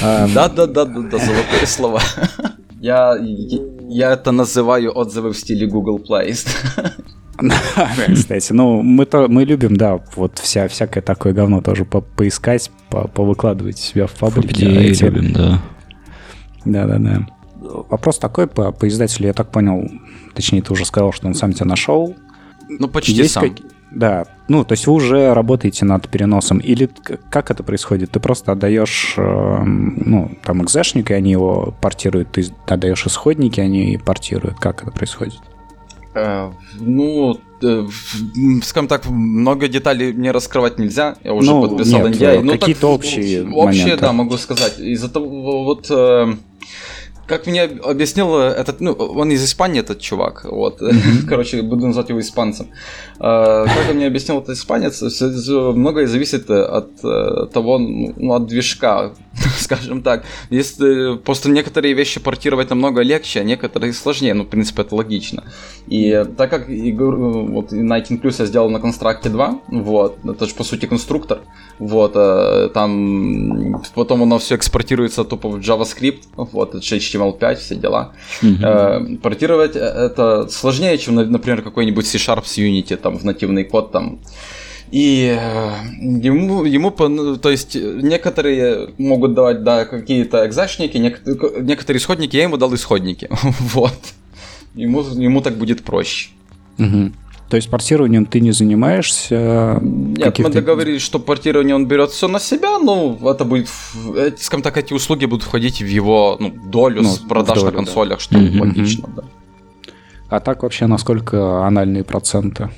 А, 0.02 0.28
Да, 0.34 0.48
да, 0.48 0.68
да, 0.68 0.86
да, 0.86 1.02
да, 1.02 1.18
золотые 1.18 1.66
слова. 1.68 2.02
Я, 2.80 3.18
я 3.90 4.12
это 4.14 4.32
называю 4.32 4.96
отзывы 4.96 5.32
в 5.34 5.38
стиле 5.38 5.66
Google 5.66 6.00
Play. 6.00 6.36
Кстати, 8.14 8.54
ну 8.54 8.84
мы 8.84 9.06
то 9.06 9.28
мы 9.28 9.46
любим, 9.46 9.76
да, 9.78 10.00
вот 10.16 10.38
вся 10.40 10.68
всякое 10.68 11.02
такое 11.02 11.34
говно 11.34 11.62
тоже 11.62 11.86
по 11.86 12.02
поискать, 12.02 12.70
по 12.90 13.08
повыкладывать 13.08 13.80
себя 13.80 14.06
в 14.06 14.12
паблике. 14.12 14.66
Победи 14.66 14.92
Эти- 14.92 15.04
любим, 15.06 15.34
да. 15.34 15.62
Да-да-да. 16.66 17.28
Вопрос 17.62 18.18
такой 18.20 18.48
по, 18.48 18.72
по 18.72 18.88
издателю, 18.88 19.28
я 19.28 19.34
так 19.34 19.52
понял, 19.52 19.90
точнее, 20.34 20.62
ты 20.62 20.74
уже 20.74 20.86
сказал, 20.86 21.12
что 21.12 21.28
он 21.28 21.34
сам 21.34 21.54
тебя 21.54 21.66
нашел. 21.66 22.16
Ну, 22.70 22.88
почти 22.88 23.14
Есть 23.14 23.34
сам. 23.34 23.44
как- 23.50 23.66
Да, 23.92 24.26
ну, 24.50 24.66
то 24.66 24.74
есть 24.74 24.86
вы 24.86 24.94
уже 24.94 25.34
работаете 25.34 25.86
над 25.86 26.10
переносом, 26.10 26.58
или 26.60 26.90
как 27.30 27.50
это 27.52 27.64
происходит? 27.64 28.12
Ты 28.12 28.20
просто 28.20 28.52
отдаешь, 28.52 29.14
э, 29.18 29.64
ну, 29.64 30.32
там, 30.44 30.62
экзешник, 30.64 31.10
и 31.10 31.14
они 31.14 31.32
его 31.32 31.74
портируют, 31.82 32.32
ты 32.34 32.46
отдаешь 32.68 33.06
исходники, 33.08 33.62
они 33.62 33.98
портируют. 34.06 34.60
Как 34.60 34.84
это 34.84 34.92
происходит? 34.92 35.40
Э, 36.14 36.52
Ну, 36.80 37.40
э, 37.64 37.88
скажем 38.64 38.88
так, 38.88 39.06
много 39.08 39.68
деталей 39.70 40.12
мне 40.14 40.32
раскрывать 40.32 40.78
нельзя. 40.80 41.16
Я 41.24 41.34
уже 41.34 41.50
Ну, 41.50 41.62
подписал 41.70 42.02
нет, 42.08 42.18
NDA. 42.18 42.36
э, 42.36 42.42
Ну, 42.44 42.52
какие-то 42.52 42.88
общие 42.94 43.44
Общие, 43.48 43.86
моменты. 43.86 43.98
да, 44.02 44.12
могу 44.14 44.38
сказать. 44.38 44.80
Из-за 44.80 45.10
того, 45.10 45.64
вот... 45.64 45.90
э, 47.28 47.30
Как 47.30 47.48
мне 47.48 47.64
объяснил 47.64 48.38
этот, 48.38 48.82
ну, 48.82 48.92
он 48.94 49.32
из 49.32 49.44
Испании, 49.44 49.82
этот 49.82 50.00
чувак, 50.00 50.46
вот, 50.46 50.82
короче, 51.30 51.62
буду 51.62 51.88
называть 51.88 52.10
его 52.10 52.20
испанцем. 52.20 52.68
Э, 53.20 53.66
Как 53.66 53.94
мне 53.94 54.08
объяснил 54.08 54.40
этот 54.40 54.58
испанец, 54.58 55.02
многое 55.76 56.08
зависит 56.08 56.50
от 56.50 56.90
э, 57.04 57.48
того, 57.54 57.78
ну, 57.80 58.34
от 58.34 58.48
движка, 58.48 59.12
скажем 59.60 60.02
так. 60.02 60.26
Если 60.50 61.18
просто 61.18 61.50
некоторые 61.50 61.94
вещи 61.94 62.20
портировать 62.20 62.70
намного 62.70 63.02
легче, 63.02 63.42
а 63.42 63.44
некоторые 63.44 63.94
сложнее, 63.94 64.34
ну, 64.34 64.44
в 64.44 64.48
принципе, 64.48 64.82
это 64.82 64.96
логично. 64.96 65.44
И 65.88 66.26
так 66.38 66.50
как 66.50 66.70
игру, 66.70 67.46
вот 67.48 67.72
Nighting 67.72 68.22
Plus 68.22 68.36
я 68.40 68.46
сделал 68.46 68.70
на 68.70 68.78
Construct 68.78 69.30
2, 69.30 69.60
вот, 69.68 70.18
это 70.26 70.46
же, 70.46 70.56
по 70.56 70.64
сути, 70.64 70.86
конструктор, 70.86 71.40
вот, 71.80 72.14
э, 72.16 72.70
там 72.74 73.82
потом 73.96 74.24
оно 74.24 74.38
все 74.38 74.56
экспортируется 74.56 75.24
тупо 75.24 75.50
в 75.50 75.58
JavaScript, 75.58 76.24
вот, 76.36 76.76
это 76.76 76.80
HTML5, 76.80 77.56
все 77.56 77.76
дела. 77.76 78.14
Mm-hmm. 78.42 79.18
Портировать 79.18 79.76
э, 79.76 79.80
это 79.80 80.48
сложнее, 80.50 80.98
чем, 80.98 81.16
например, 81.16 81.62
какой-нибудь 81.62 82.08
C-Sharp 82.08 82.46
с 82.46 82.58
Unity, 82.58 82.96
там, 82.98 83.18
в 83.18 83.24
нативный 83.24 83.64
код, 83.64 83.92
там, 83.92 84.20
и 84.92 85.38
ему, 86.00 86.64
ему, 86.64 86.92
то 86.92 87.50
есть, 87.50 87.76
некоторые 87.76 88.90
могут 88.98 89.34
давать, 89.34 89.64
да, 89.64 89.86
какие-то 89.86 90.46
экзачники, 90.48 90.98
некоторые 90.98 92.00
исходники, 92.00 92.36
я 92.36 92.44
ему 92.44 92.58
дал 92.58 92.74
исходники, 92.74 93.30
вот. 93.74 93.98
Ему, 94.76 95.02
ему 95.02 95.42
так 95.42 95.56
будет 95.56 95.84
проще. 95.84 96.30
Угу. 96.78 97.12
То 97.50 97.56
есть 97.56 97.70
портированием 97.70 98.26
ты 98.26 98.42
не 98.42 98.52
занимаешься? 98.52 99.80
Нет, 99.82 100.38
мы 100.40 100.50
договорились, 100.50 101.02
что 101.02 101.18
портирование 101.18 101.76
он 101.76 101.88
берет 101.88 102.12
все 102.12 102.28
на 102.28 102.40
себя, 102.40 102.78
но 102.78 103.18
это 103.24 103.46
будет, 103.46 103.70
скажем 104.38 104.62
так, 104.62 104.78
эти 104.78 104.94
услуги 104.94 105.26
будут 105.26 105.46
входить 105.46 105.82
в 105.82 105.88
его 105.88 106.38
ну, 106.40 106.50
долю 106.50 107.04
ну, 107.04 107.10
с 107.10 107.20
продаж 107.20 107.60
долю, 107.60 107.72
на 107.72 107.78
консолях, 107.78 108.18
да. 108.18 108.24
что 108.24 108.38
угу, 108.38 108.60
логично, 108.60 109.10
да. 109.16 109.24
А 110.30 110.40
так 110.42 110.64
вообще 110.64 110.88
насколько 110.88 111.66
анальные 111.66 112.04
проценты? 112.04 112.70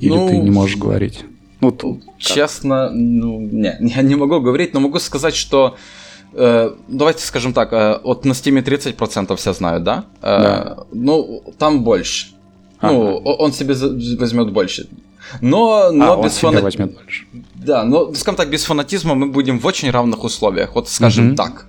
Или 0.00 0.10
ну, 0.10 0.28
ты 0.28 0.36
не 0.38 0.50
можешь 0.50 0.76
говорить? 0.76 1.24
Ну, 1.60 1.70
тут, 1.72 2.02
честно, 2.18 2.90
ну, 2.90 3.40
не, 3.40 3.76
я 3.80 4.02
не 4.02 4.14
могу 4.14 4.40
говорить, 4.40 4.74
но 4.74 4.80
могу 4.80 4.98
сказать, 4.98 5.34
что 5.34 5.76
э, 6.32 6.70
давайте 6.88 7.24
скажем 7.24 7.52
так, 7.52 7.72
э, 7.72 8.00
вот 8.04 8.24
на 8.24 8.32
Steam 8.32 8.62
30% 8.62 9.36
все 9.36 9.52
знают, 9.52 9.84
да? 9.84 10.04
Э, 10.22 10.42
да. 10.42 10.76
Ну, 10.92 11.42
там 11.58 11.82
больше. 11.82 12.28
Ага. 12.80 12.92
Ну, 12.92 13.16
он 13.16 13.52
себе 13.52 13.74
возьмет 14.16 14.52
больше. 14.52 14.88
Но, 15.40 15.90
но 15.92 16.20
а, 16.20 16.24
без 16.24 16.38
фана... 16.38 16.60
возьмет 16.60 16.94
больше. 16.94 17.26
Да, 17.54 17.84
но, 17.84 18.14
скажем 18.14 18.36
так, 18.36 18.50
без 18.50 18.64
фанатизма 18.64 19.14
мы 19.14 19.26
будем 19.26 19.58
в 19.58 19.66
очень 19.66 19.90
равных 19.90 20.24
условиях. 20.24 20.74
Вот 20.74 20.88
скажем 20.88 21.28
угу. 21.28 21.36
так. 21.36 21.66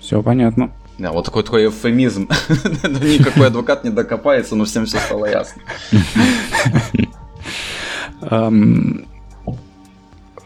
Все 0.00 0.22
понятно. 0.22 0.72
Да, 0.98 1.10
вот 1.10 1.24
такой 1.24 1.42
твой 1.42 1.66
эвфемизм. 1.66 2.28
Никакой 2.48 3.48
адвокат 3.48 3.84
не 3.84 3.90
докопается, 3.90 4.54
но 4.54 4.64
всем 4.64 4.86
все 4.86 4.98
стало 4.98 5.26
ясно. 5.26 5.60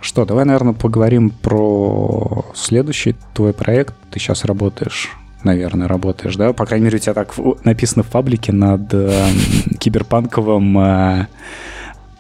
Что, 0.01 0.24
давай, 0.24 0.44
наверное, 0.44 0.74
поговорим 0.74 1.30
про 1.30 2.44
следующий 2.55 3.16
твой 3.34 3.53
проект. 3.53 3.94
Ты 4.11 4.20
сейчас 4.20 4.44
работаешь, 4.44 5.11
наверное, 5.42 5.88
работаешь, 5.88 6.36
да? 6.36 6.53
По 6.53 6.66
крайней 6.66 6.84
мере, 6.84 6.96
у 6.96 7.01
тебя 7.01 7.14
так 7.14 7.34
написано 7.64 8.05
в 8.05 8.09
паблике 8.09 8.53
над 8.53 8.94
э, 8.94 9.28
киберпанковым 9.78 10.78
э, 10.78 11.26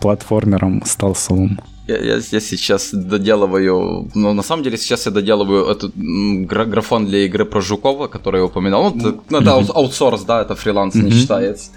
платформером 0.00 0.82
сталсовым. 0.84 1.60
Я, 1.88 1.96
я, 1.96 2.16
я 2.32 2.40
сейчас 2.40 2.90
доделываю, 2.92 4.10
ну, 4.14 4.34
на 4.34 4.42
самом 4.42 4.62
деле, 4.62 4.76
сейчас 4.76 5.06
я 5.06 5.12
доделываю 5.12 5.64
этот 5.64 5.92
графон 5.96 7.06
для 7.06 7.24
игры 7.24 7.46
про 7.46 7.62
Жукова, 7.62 8.08
который 8.08 8.40
я 8.40 8.44
упоминал. 8.44 8.92
Ну, 8.94 9.08
это, 9.08 9.36
это 9.38 9.72
аутсорс, 9.72 10.22
да, 10.24 10.42
это 10.42 10.54
фриланс 10.54 10.94
mm-hmm. 10.94 11.02
не 11.02 11.10
считается. 11.12 11.70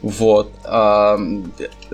Вот. 0.00 0.50
А, 0.64 1.18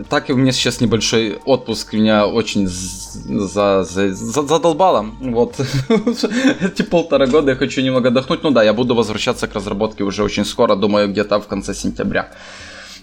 так 0.09 0.31
и 0.31 0.33
у 0.33 0.37
меня 0.37 0.53
сейчас 0.53 0.81
небольшой 0.81 1.39
отпуск, 1.47 1.95
меня 1.95 2.29
очень 2.29 2.69
за, 2.69 3.83
за, 3.83 4.15
за, 4.15 4.43
задолбало. 4.43 5.07
Вот. 5.21 5.57
Эти 6.61 6.83
полтора 6.83 7.27
года 7.27 7.51
я 7.51 7.57
хочу 7.57 7.81
немного 7.81 8.09
отдохнуть. 8.11 8.45
Ну 8.45 8.51
да, 8.53 8.63
я 8.63 8.73
буду 8.73 8.95
возвращаться 8.95 9.49
к 9.49 9.55
разработке 9.55 10.05
уже 10.05 10.23
очень 10.23 10.45
скоро, 10.45 10.77
думаю, 10.77 11.09
где-то 11.09 11.41
в 11.41 11.49
конце 11.49 11.75
сентября. 11.75 12.31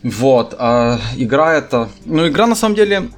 Вот. 0.02 0.56
А, 0.58 0.98
игра 1.18 1.56
это... 1.56 1.90
Ну, 2.06 2.26
игра 2.26 2.48
на 2.48 2.56
самом 2.56 2.76
деле 2.76 3.10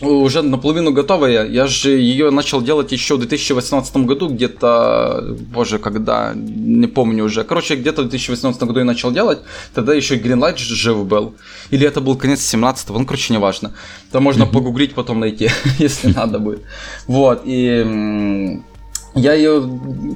уже 0.00 0.42
наполовину 0.42 0.92
готовая. 0.92 1.46
Я 1.46 1.66
же 1.66 1.90
ее 1.90 2.30
начал 2.30 2.62
делать 2.62 2.92
еще 2.92 3.14
в 3.14 3.18
2018 3.18 3.96
году, 3.96 4.28
где-то, 4.28 5.36
боже, 5.52 5.78
когда, 5.78 6.32
не 6.34 6.86
помню 6.86 7.24
уже. 7.24 7.44
Короче, 7.44 7.76
где-то 7.76 8.02
в 8.02 8.08
2018 8.08 8.62
году 8.62 8.78
я 8.78 8.84
начал 8.84 9.12
делать, 9.12 9.38
тогда 9.74 9.94
еще 9.94 10.16
Greenlight 10.16 10.58
жив 10.58 11.04
был. 11.06 11.34
Или 11.70 11.86
это 11.86 12.00
был 12.00 12.16
конец 12.16 12.40
17 12.40 12.88
ну, 12.90 13.06
короче, 13.06 13.34
неважно. 13.34 13.72
Там 14.12 14.22
можно 14.22 14.46
погуглить, 14.46 14.94
потом 14.94 15.20
найти, 15.20 15.50
если 15.78 16.12
надо 16.12 16.38
будет. 16.38 16.62
Вот, 17.06 17.42
и 17.44 18.62
я 19.18 19.34
ее, 19.34 19.68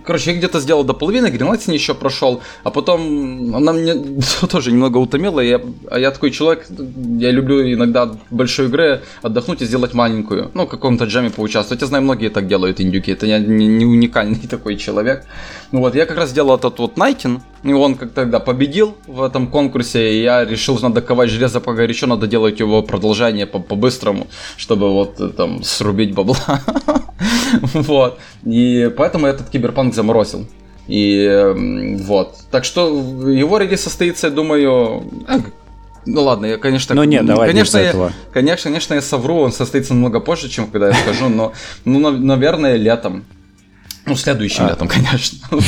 короче, 0.05 0.31
я 0.31 0.37
где-то 0.37 0.61
сделал 0.61 0.85
до 0.85 0.95
половины, 0.95 1.27
Гренлайтинг 1.29 1.75
еще 1.75 1.95
прошел, 1.95 2.43
а 2.65 2.71
потом 2.71 3.55
она 3.55 3.73
мне 3.73 3.95
тоже 4.51 4.73
немного 4.73 4.99
утомила, 4.99 5.41
я, 5.41 5.61
а 5.91 5.99
я 5.99 6.11
такой 6.11 6.31
человек, 6.31 6.67
я 7.19 7.31
люблю 7.31 7.63
иногда 7.73 8.11
большой 8.31 8.67
игре 8.67 9.03
отдохнуть 9.23 9.63
и 9.63 9.67
сделать 9.67 9.95
маленькую, 9.95 10.51
ну, 10.55 10.67
в 10.67 10.69
каком-то 10.69 11.05
джеме 11.05 11.31
поучаствовать. 11.31 11.83
Я 11.83 11.87
знаю, 11.87 12.05
многие 12.05 12.29
так 12.29 12.47
делают, 12.47 12.81
индюки, 12.81 13.13
это 13.13 13.27
я 13.27 13.39
не, 13.39 13.67
не 13.67 13.85
уникальный 13.85 14.41
такой 14.51 14.77
человек. 14.77 15.25
Ну 15.73 15.81
вот, 15.81 15.95
я 15.95 16.05
как 16.05 16.19
раз 16.19 16.31
сделал 16.31 16.57
этот 16.57 16.79
вот 16.79 16.99
Найтин, 16.99 17.41
и 17.63 17.73
он 17.73 17.95
как 17.95 18.13
тогда 18.13 18.41
победил 18.41 18.95
в 19.07 19.23
этом 19.23 19.47
конкурсе, 19.47 20.13
и 20.13 20.23
я 20.23 20.45
решил, 20.45 20.79
надо 20.79 21.01
ковать 21.01 21.31
железо 21.31 21.61
погорячо, 21.61 22.07
надо 22.07 22.27
делать 22.27 22.61
его 22.61 22.83
продолжение 22.83 23.47
по-быстрому, 23.47 24.27
чтобы 24.59 24.93
вот 24.93 25.19
э, 25.19 25.29
там 25.31 25.63
срубить 25.63 26.15
бабла. 26.15 26.37
Вот. 27.75 28.19
И 28.45 28.91
поэтому 28.97 29.27
этот 29.27 29.49
киберпанк 29.51 29.95
заморозил. 29.95 30.47
И 30.89 31.97
вот. 32.05 32.37
Так 32.51 32.65
что 32.65 32.89
его 33.29 33.59
релиз 33.59 33.83
состоится, 33.83 34.27
я 34.27 34.33
думаю, 34.33 35.05
э, 35.29 35.39
ну 36.05 36.23
ладно, 36.23 36.47
я, 36.47 36.59
конечно... 36.59 36.95
Ну 36.95 37.05
нет, 37.05 37.25
давай 37.25 37.49
конечно, 37.49 37.79
я, 37.79 37.85
этого. 37.85 38.13
Конечно, 38.33 38.71
конечно, 38.71 38.95
я 38.95 39.01
совру, 39.01 39.37
он 39.37 39.53
состоится 39.53 39.95
намного 39.95 40.21
позже, 40.21 40.49
чем 40.49 40.67
когда 40.67 40.89
я 40.89 40.95
скажу, 40.95 41.29
но, 41.29 41.53
ну, 41.85 42.11
наверное, 42.11 42.77
летом. 42.77 43.25
Ну, 44.05 44.17
следующим 44.17 44.65
а. 44.65 44.71
летом, 44.71 44.89
конечно. 44.89 45.39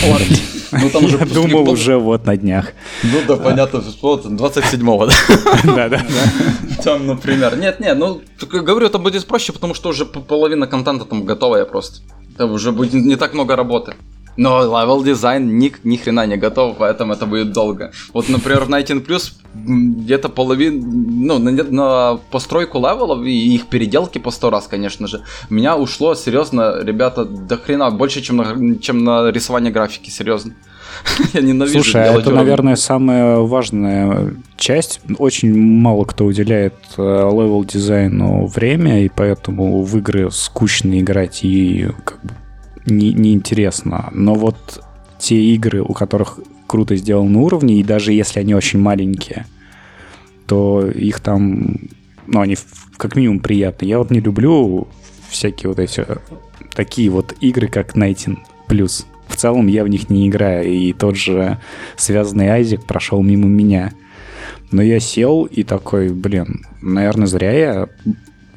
Ну, 0.73 0.91
там 0.91 1.05
уже... 1.05 1.19
Я 1.19 1.27
думал 1.27 1.71
уже 1.71 1.99
вот 1.99 2.27
на 2.27 2.37
днях. 2.37 2.73
Ну, 3.05 3.21
да, 3.29 3.37
понятно, 3.37 3.81
вот 4.03 4.27
27-го, 4.27 5.07
да? 5.65 5.75
Да, 5.77 5.89
да. 5.89 6.05
Там, 6.83 7.07
например. 7.07 7.57
Нет, 7.57 7.79
нет, 7.79 7.97
ну, 7.97 8.23
говорю, 8.41 8.87
это 8.87 8.99
будет 8.99 9.25
проще, 9.25 9.53
потому 9.53 9.75
что 9.75 9.91
уже 9.91 10.05
половина 10.05 10.67
контента 10.67 11.05
там 11.05 11.25
готовая 11.25 11.65
просто. 11.65 12.01
Там 12.37 12.51
уже 12.51 12.73
будет 12.73 12.95
не 12.95 13.15
так 13.15 13.35
много 13.35 13.55
работы. 13.55 13.95
Но 14.37 14.63
level 14.63 15.03
design 15.03 15.59
ни, 15.59 15.73
ни 15.85 15.97
хрена 15.97 16.27
не 16.27 16.37
готов, 16.37 16.77
поэтому 16.79 17.13
это 17.13 17.27
будет 17.27 17.53
долго. 17.53 17.93
Вот, 18.13 18.29
например, 18.29 18.65
в 18.65 18.69
19 18.69 19.07
Plus 19.07 19.33
где-то 19.55 20.29
половина, 20.29 20.85
ну, 20.85 21.39
на, 21.39 21.51
на 21.53 22.19
постройку 22.31 22.79
левелов 22.79 23.25
и 23.25 23.55
их 23.55 23.67
переделки 23.67 24.19
по 24.19 24.31
сто 24.31 24.51
раз, 24.51 24.67
конечно 24.67 25.07
же, 25.07 25.23
у 25.49 25.55
меня 25.55 25.77
ушло, 25.77 26.15
серьезно, 26.15 26.83
ребята, 26.83 27.25
до 27.25 27.57
хрена, 27.57 27.91
больше, 27.91 28.21
чем 28.21 28.37
на, 28.39 28.79
чем 28.79 29.05
на 29.05 29.31
рисование 29.31 29.73
графики, 29.73 30.11
серьезно. 30.11 30.55
Я 31.33 31.41
ненавижу 31.41 31.83
Слушай, 31.83 32.09
а 32.09 32.19
это, 32.19 32.31
наверное, 32.31 32.77
самая 32.77 33.39
важная 33.39 34.35
часть. 34.57 35.01
Очень 35.19 35.57
мало 35.57 36.05
кто 36.05 36.25
уделяет 36.25 36.75
level 36.97 37.65
design 37.65 38.35
у 38.35 38.47
время, 38.47 39.05
и 39.05 39.09
поэтому 39.09 39.83
в 39.83 39.97
игры 39.99 40.31
скучно 40.31 41.01
играть 41.01 41.45
и 41.45 41.89
как 42.05 42.21
бы 42.23 42.31
не, 42.87 43.13
неинтересно. 43.13 44.11
Но 44.13 44.35
вот 44.35 44.83
те 45.19 45.37
игры, 45.37 45.83
у 45.83 45.93
которых 45.93 46.39
круто 46.67 46.97
сделаны 46.97 47.39
уровни, 47.39 47.79
и 47.79 47.85
даже 47.85 48.13
если 48.13 48.41
они 48.41 48.55
очень 48.55 48.79
маленькие, 48.79 49.47
то 50.47 50.87
их 50.87 51.21
там, 51.21 51.79
ну, 52.27 52.41
они 52.41 52.57
как 52.97 53.17
минимум 53.17 53.41
приятные. 53.41 53.91
Я 53.91 53.99
вот 53.99 54.11
не 54.11 54.21
люблю 54.21 54.89
всякие 55.29 55.69
вот 55.69 55.79
эти 55.79 56.07
такие 56.75 57.11
вот 57.11 57.35
игры, 57.41 57.69
как 57.69 57.97
Nighting 57.97 58.39
Plus. 58.69 59.05
В 59.29 59.37
целом 59.37 59.67
я 59.69 59.85
в 59.85 59.89
них 59.89 60.11
не 60.11 60.29
играю, 60.29 60.67
и 60.69 60.93
тот 60.93 61.17
же 61.17 61.59
связанный 61.97 62.49
Айзек 62.49 62.85
прошел 62.85 63.23
мимо 63.23 63.47
меня. 63.47 63.93
Но 64.71 64.83
я 64.83 65.01
сел 65.01 65.45
и 65.45 65.63
такой, 65.63 66.11
блин, 66.11 66.67
наверное, 66.83 67.27
зря 67.27 67.53
я 67.53 67.89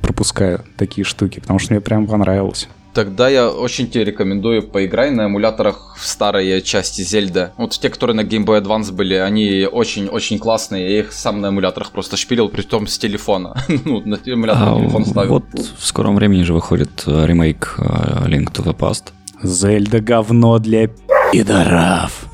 пропускаю 0.02 0.64
такие 0.76 1.06
штуки, 1.06 1.40
потому 1.40 1.60
что 1.60 1.74
мне 1.74 1.82
прям 1.82 2.08
понравилось. 2.08 2.68
Тогда 2.98 3.30
я 3.30 3.52
очень 3.52 3.92
тебе 3.92 4.06
рекомендую 4.06 4.64
поиграй 4.64 5.12
на 5.12 5.28
эмуляторах 5.28 5.96
в 6.00 6.08
старые 6.08 6.64
части 6.64 7.04
Зельда. 7.04 7.54
Вот 7.56 7.80
те, 7.80 7.92
которые 7.92 8.16
на 8.16 8.22
Game 8.22 8.44
Boy 8.44 8.60
Advance 8.60 8.92
были, 8.92 9.14
они 9.14 9.68
очень-очень 9.72 10.40
классные. 10.40 10.92
Я 10.92 11.00
их 11.02 11.14
сам 11.14 11.40
на 11.40 11.50
эмуляторах 11.50 11.92
просто 11.92 12.18
шпилил, 12.18 12.50
при 12.50 12.64
том 12.64 12.88
с 12.88 12.98
телефона. 12.98 13.56
ну, 13.86 14.02
на 14.04 14.16
эмулятор 14.16 14.70
а, 14.70 14.80
телефон 14.80 15.06
ставил. 15.06 15.30
Вот 15.30 15.44
в 15.78 15.86
скором 15.86 16.16
времени 16.16 16.42
же 16.42 16.56
выходит 16.56 17.04
э, 17.06 17.28
ремейк 17.28 17.76
э, 17.78 17.84
Link 18.30 18.52
to 18.52 18.64
the 18.64 18.76
Past. 18.76 19.12
Зельда 19.44 20.00
говно 20.00 20.58
для 20.58 20.90
пидоров. 21.32 22.26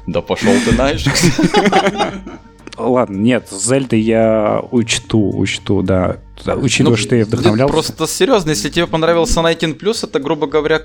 Да 0.05 0.21
пошел 0.21 0.51
ты 0.65 0.71
знаешь. 0.71 1.05
Ладно, 2.79 3.17
нет, 3.17 3.49
Зельды 3.51 3.97
я 3.97 4.63
учту, 4.71 5.37
учту, 5.37 5.81
да. 5.81 6.17
учитывая, 6.55 6.91
ну, 6.91 6.97
что 6.97 7.15
я 7.15 7.25
вдохновлялся. 7.25 7.71
Просто 7.73 8.07
серьезно, 8.07 8.51
если 8.51 8.69
тебе 8.69 8.87
понравился 8.87 9.41
19+, 9.41 9.77
это, 10.03 10.19
грубо 10.19 10.47
говоря, 10.47 10.83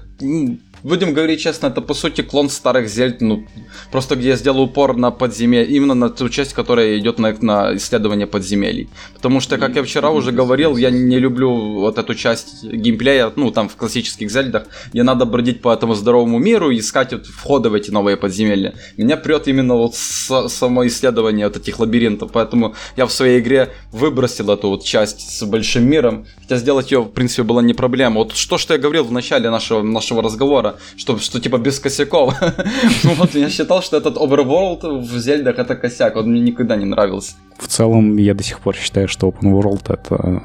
будем 0.85 1.15
говорить 1.15 1.41
честно, 1.41 1.69
это 1.69 1.81
по 1.81 1.95
сути 1.95 2.21
клон 2.21 2.51
старых 2.51 2.89
Зельд, 2.89 3.21
ну, 3.21 3.45
просто 3.91 4.17
где 4.17 4.29
я 4.29 4.37
сделал 4.37 4.61
упор 4.61 4.97
на 4.97 5.11
подземелье, 5.11 5.67
именно 5.67 5.95
на 5.95 6.11
ту 6.11 6.29
часть, 6.29 6.53
которая 6.53 6.99
идет 6.99 7.19
на, 7.19 7.35
на 7.41 7.75
исследование 7.77 8.27
подземелий. 8.27 8.89
Потому 9.15 9.41
что, 9.41 9.57
как 9.57 9.75
я 9.77 9.83
вчера 9.83 10.11
уже 10.11 10.31
говорил, 10.31 10.77
я 10.77 10.91
не 10.91 11.19
люблю 11.19 11.81
вот 11.81 11.99
эту 11.99 12.15
часть 12.15 12.65
геймплея, 12.65 13.33
ну, 13.35 13.51
там 13.51 13.69
в 13.69 13.77
классических 13.77 14.31
Зельдах, 14.31 14.67
где 14.93 15.03
надо 15.03 15.25
бродить 15.25 15.63
по 15.63 15.73
этому 15.73 15.95
здоровому 15.95 16.39
миру 16.39 16.71
и 16.71 16.79
искать 16.79 17.13
вот 17.13 17.27
входы 17.27 17.71
в 17.71 17.75
эти 17.75 17.91
новые 17.91 18.19
подземелья. 18.19 18.75
Меня 18.99 19.17
прет 19.17 19.49
именно 19.49 19.75
вот 19.75 19.95
с, 19.97 20.49
само 20.49 20.87
исследование 20.87 21.47
вот 21.47 21.57
этих 21.57 21.79
лабиринтов, 21.79 22.31
поэтому 22.31 22.75
я 22.97 23.07
в 23.07 23.13
своей 23.13 23.41
игре 23.41 23.71
выбросил 23.91 24.51
эту 24.51 24.69
вот 24.69 24.85
часть 24.85 25.39
с 25.39 25.43
большим 25.47 25.89
миром, 25.89 26.27
хотя 26.43 26.57
сделать 26.57 26.93
ее, 26.93 27.01
в 27.01 27.09
принципе, 27.09 27.43
было 27.43 27.61
не 27.61 27.73
проблема. 27.73 28.19
Вот 28.19 28.37
что, 28.37 28.59
что 28.59 28.75
я 28.75 28.79
говорил 28.79 29.05
в 29.05 29.13
начале 29.13 29.49
нашего, 29.49 29.83
нашего 29.83 30.23
разговора, 30.23 30.74
что, 30.97 31.19
что 31.19 31.41
типа 31.41 31.59
без 31.59 31.79
косяков. 31.79 32.35
Вот 33.05 33.35
я 33.35 33.51
считал, 33.51 33.83
что 33.83 33.97
этот 33.97 34.17
overworld 34.17 35.01
в 35.01 35.19
Зельдах 35.19 35.59
это 35.59 35.77
косяк, 35.77 36.17
он 36.17 36.31
мне 36.31 36.41
никогда 36.41 36.77
не 36.77 36.85
нравился. 36.85 37.35
В 37.59 37.67
целом, 37.67 38.17
я 38.17 38.35
до 38.35 38.43
сих 38.43 38.61
пор 38.61 38.75
считаю, 38.77 39.09
что 39.09 39.29
open 39.29 39.53
world 39.53 39.93
это 39.93 40.43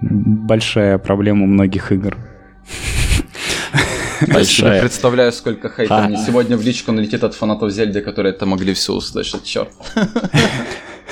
большая 0.00 0.98
проблема 0.98 1.46
многих 1.46 1.92
игр. 1.92 2.16
Большая. 4.20 4.38
Я 4.38 4.44
себе 4.44 4.80
представляю, 4.80 5.32
сколько 5.32 5.68
хейта 5.68 6.08
мне 6.08 6.16
сегодня 6.16 6.56
в 6.56 6.62
личку 6.62 6.92
налетит 6.92 7.22
от 7.24 7.34
фанатов 7.34 7.70
Зельды, 7.70 8.00
которые 8.00 8.32
это 8.32 8.46
могли 8.46 8.72
все 8.72 8.92
услышать, 8.94 9.44
черт. 9.44 9.68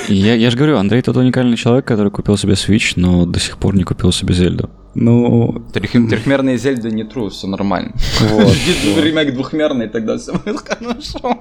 Я, 0.09 0.35
я 0.35 0.51
же 0.51 0.57
говорю, 0.57 0.77
Андрей 0.79 1.03
тот 1.03 1.17
уникальный 1.17 1.57
человек, 1.57 1.87
который 1.87 2.11
купил 2.11 2.37
себе 2.37 2.55
Switch, 2.55 2.93
но 2.97 3.27
до 3.27 3.39
сих 3.39 3.59
пор 3.59 3.75
не 3.75 3.85
купил 3.85 4.13
себе 4.13 4.35
Зельду. 4.35 4.71
Ну... 4.95 5.63
Трехмерные 5.73 6.59
Зельды 6.59 6.91
не 6.91 7.03
true, 7.03 7.31
все 7.31 7.47
нормально. 7.47 7.93
Вот. 8.21 8.55
Ремейк 8.97 9.35
двухмерный, 9.35 9.89
тогда 9.89 10.17
все 10.19 10.33
будет 10.33 10.61
хорошо. 10.61 11.37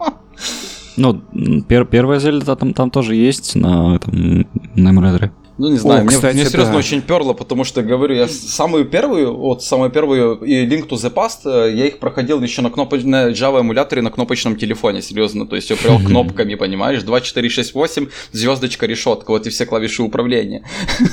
Ну, 0.95 1.21
пер, 1.67 1.85
первая 1.85 2.19
Зельда 2.19 2.55
там, 2.55 2.73
там 2.73 2.91
тоже 2.91 3.15
есть 3.15 3.55
на, 3.55 3.95
этом, 3.95 4.47
на 4.75 4.89
эмуляторе. 4.89 5.31
Ну, 5.59 5.69
не 5.69 5.77
знаю, 5.77 6.01
О, 6.01 6.03
мне, 6.03 6.15
кстати, 6.15 6.35
мне 6.35 6.45
серьезно 6.45 6.73
да. 6.73 6.79
очень 6.79 7.01
перло, 7.01 7.33
потому 7.33 7.63
что, 7.63 7.83
говорю, 7.83 8.15
я 8.15 8.27
самую 8.27 8.85
первую, 8.85 9.37
вот 9.37 9.63
самую 9.63 9.91
первую 9.91 10.37
и 10.37 10.65
Link 10.65 10.87
to 10.87 10.95
the 10.95 11.13
Past, 11.13 11.41
э, 11.45 11.75
я 11.75 11.85
их 11.85 11.99
проходил 11.99 12.41
еще 12.41 12.63
на, 12.63 12.71
кноп... 12.71 12.93
на 13.03 13.29
Java 13.29 13.61
эмуляторе 13.61 14.01
на 14.01 14.09
кнопочном 14.09 14.55
телефоне, 14.55 15.03
серьезно, 15.03 15.45
то 15.45 15.55
есть 15.55 15.69
я 15.69 15.75
прям 15.75 16.03
кнопками, 16.03 16.55
понимаешь, 16.55 17.03
2, 17.03 17.21
4, 17.21 17.49
6, 17.49 17.75
8, 17.75 18.07
звездочка, 18.31 18.87
решетка, 18.87 19.29
вот 19.29 19.45
и 19.45 19.51
все 19.51 19.67
клавиши 19.67 20.01
управления. 20.01 20.65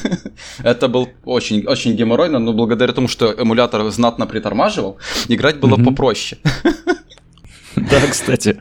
Это 0.63 0.89
был 0.89 1.11
очень, 1.27 1.67
очень 1.67 1.95
геморройно, 1.95 2.39
но 2.39 2.55
благодаря 2.55 2.95
тому, 2.95 3.09
что 3.09 3.33
эмулятор 3.33 3.91
знатно 3.91 4.27
притормаживал, 4.27 4.97
играть 5.29 5.59
было 5.61 5.77
попроще. 5.77 6.41
Да, 7.77 8.01
кстати. 8.11 8.61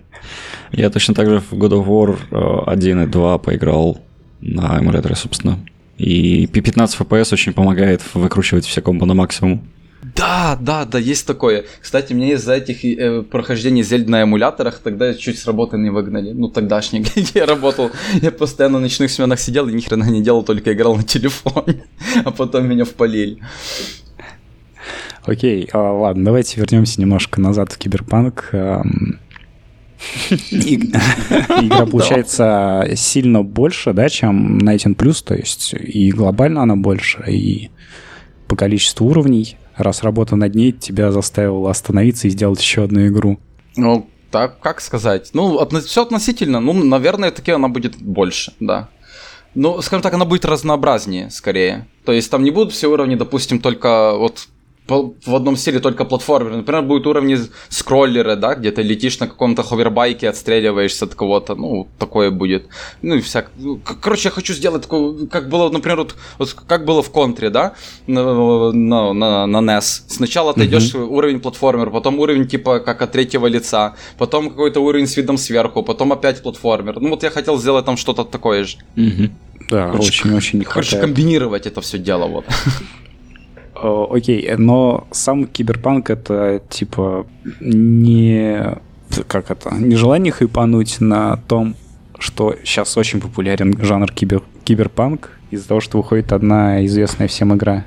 Я 0.72 0.90
точно 0.92 1.14
так 1.16 1.28
же 1.28 1.40
в 1.40 1.54
God 1.54 1.72
of 1.72 1.88
War 1.88 2.64
1 2.68 3.00
э, 3.00 3.04
и 3.04 3.08
2 3.08 3.38
поиграл 3.40 3.98
на 4.42 4.80
эмуляторе, 4.80 5.16
собственно. 5.16 5.60
И 5.98 6.46
P15 6.46 6.98
FPS 6.98 7.34
очень 7.34 7.54
помогает 7.54 8.02
выкручивать 8.14 8.66
все 8.66 8.82
комбо 8.82 9.06
на 9.06 9.14
максимум. 9.14 9.62
Да, 10.16 10.58
да, 10.60 10.86
да, 10.86 10.98
есть 10.98 11.28
такое. 11.28 11.66
Кстати, 11.82 12.14
мне 12.14 12.34
из-за 12.34 12.54
этих 12.54 12.86
э, 12.86 13.22
прохождений 13.22 13.84
Зельд 13.84 14.08
на 14.08 14.24
эмуляторах 14.24 14.80
тогда 14.80 15.14
чуть 15.14 15.38
с 15.38 15.46
работы 15.46 15.78
не 15.78 15.90
выгнали. 15.90 16.32
Ну, 16.32 16.48
тогдашний, 16.48 17.00
где 17.16 17.26
я 17.34 17.46
работал. 17.46 17.92
Я 18.22 18.32
постоянно 18.32 18.78
на 18.78 18.84
ночных 18.84 19.12
сменах 19.12 19.40
сидел 19.40 19.68
и 19.68 19.74
ни 19.74 19.82
хрена 19.82 20.10
не 20.10 20.22
делал, 20.22 20.44
только 20.44 20.74
играл 20.74 20.96
на 20.96 21.04
телефоне. 21.04 21.84
А 22.24 22.32
потом 22.32 22.68
меня 22.68 22.86
впалили. 22.86 23.40
Окей, 25.24 25.70
а, 25.74 25.92
ладно, 25.92 26.26
давайте 26.26 26.60
вернемся 26.60 27.02
немножко 27.02 27.42
назад 27.42 27.74
в 27.74 27.78
Киберпанк. 27.78 28.50
Игра 30.52 31.86
получается 31.92 32.90
сильно 32.96 33.44
больше, 33.44 33.94
да, 33.94 34.10
чем 34.10 34.60
Nighting 34.60 34.96
Plus, 34.96 35.24
то 35.24 35.36
есть 35.36 35.74
и 35.74 36.12
глобально 36.12 36.64
она 36.64 36.76
больше, 36.76 37.24
и 37.28 37.70
по 38.48 38.56
количеству 38.56 39.08
уровней. 39.08 39.58
Раз 39.76 40.04
работа 40.04 40.36
над 40.36 40.56
ней 40.56 40.74
тебя 40.74 41.12
заставила 41.12 41.70
остановиться 41.70 42.28
и 42.28 42.32
сделать 42.32 42.62
еще 42.62 42.84
одну 42.84 43.08
игру. 43.08 43.40
Ну, 43.78 44.10
так, 44.32 44.60
как 44.60 44.82
сказать? 44.82 45.30
Ну, 45.34 45.66
все 45.80 46.02
относительно. 46.02 46.60
Ну, 46.60 46.74
наверное, 46.74 47.32
таки 47.32 47.52
она 47.52 47.70
будет 47.70 47.96
больше, 47.98 48.54
да. 48.60 48.90
Ну, 49.56 49.82
скажем 49.82 50.02
так, 50.02 50.14
она 50.14 50.26
будет 50.26 50.46
разнообразнее, 50.46 51.30
скорее. 51.30 51.88
То 52.06 52.12
есть 52.12 52.30
там 52.30 52.44
не 52.44 52.52
будут 52.52 52.74
все 52.74 52.88
уровни, 52.88 53.16
допустим, 53.16 53.60
только 53.60 54.16
вот 54.16 54.48
в 54.90 55.36
одном 55.36 55.56
стиле 55.56 55.80
только 55.80 56.06
платформер. 56.06 56.56
Например, 56.58 56.82
будут 56.82 57.08
уровни 57.08 57.38
скроллера, 57.70 58.36
да, 58.36 58.56
где 58.56 58.72
ты 58.72 58.82
летишь 58.82 59.20
на 59.20 59.28
каком-то 59.28 59.64
ховербайке, 59.64 60.30
отстреливаешься 60.30 61.06
от 61.06 61.16
кого-то, 61.16 61.56
ну, 61.56 61.88
такое 61.98 62.32
будет. 62.32 62.68
Ну 63.02 63.16
и 63.16 63.22
всяк. 63.22 63.52
Ну, 63.58 63.80
короче, 64.02 64.30
я 64.30 64.32
хочу 64.32 64.54
сделать 64.54 64.84
такое, 64.84 65.28
как 65.28 65.50
было, 65.50 65.70
например, 65.70 65.98
вот, 65.98 66.16
вот 66.38 66.54
как 66.54 66.86
было 66.86 67.02
в 67.02 67.10
контре, 67.12 67.50
да, 67.50 67.74
на, 68.08 68.72
на, 68.72 69.14
на, 69.14 69.46
на 69.46 69.58
NES. 69.58 70.04
Сначала 70.08 70.54
ты 70.54 70.66
идешь 70.66 70.94
mm-hmm. 70.94 71.08
уровень 71.08 71.40
платформер, 71.40 71.92
потом 71.92 72.20
уровень 72.20 72.48
типа 72.48 72.80
как 72.80 73.02
от 73.02 73.12
третьего 73.12 73.48
лица, 73.48 73.96
потом 74.18 74.50
какой-то 74.50 74.80
уровень 74.80 75.08
с 75.08 75.18
видом 75.18 75.38
сверху, 75.38 75.84
потом 75.84 76.12
опять 76.12 76.42
платформер. 76.42 77.00
Ну 77.00 77.10
вот 77.10 77.24
я 77.24 77.30
хотел 77.30 77.58
сделать 77.58 77.86
там 77.86 77.98
что-то 77.98 78.24
такое 78.24 78.64
же. 78.64 78.78
Mm-hmm. 78.96 79.30
Да, 79.70 79.92
очень-очень 79.92 80.60
не 80.60 80.66
Короче, 80.66 80.98
комбинировать 80.98 81.68
это 81.68 81.82
все 81.82 81.98
дело, 81.98 82.26
вот. 82.28 82.46
Э, 83.82 84.06
окей, 84.10 84.56
но 84.58 85.08
сам 85.12 85.46
киберпанк 85.46 86.10
это 86.10 86.62
типа 86.70 87.26
не 87.60 88.78
как 89.28 89.50
это, 89.52 89.74
не 89.74 89.96
желание 89.96 90.32
хайпануть 90.32 91.02
на 91.02 91.38
том, 91.48 91.76
что 92.20 92.56
сейчас 92.64 92.98
очень 92.98 93.20
популярен 93.20 93.76
жанр 93.82 94.12
кибер, 94.12 94.44
киберпанк 94.64 95.32
из-за 95.52 95.68
того, 95.68 95.80
что 95.80 95.98
выходит 95.98 96.32
одна 96.32 96.86
известная 96.86 97.28
всем 97.28 97.56
игра. 97.56 97.86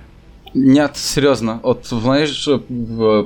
Нет, 0.55 0.97
серьезно. 0.97 1.61
Вот 1.63 1.87
знаешь, 1.87 2.47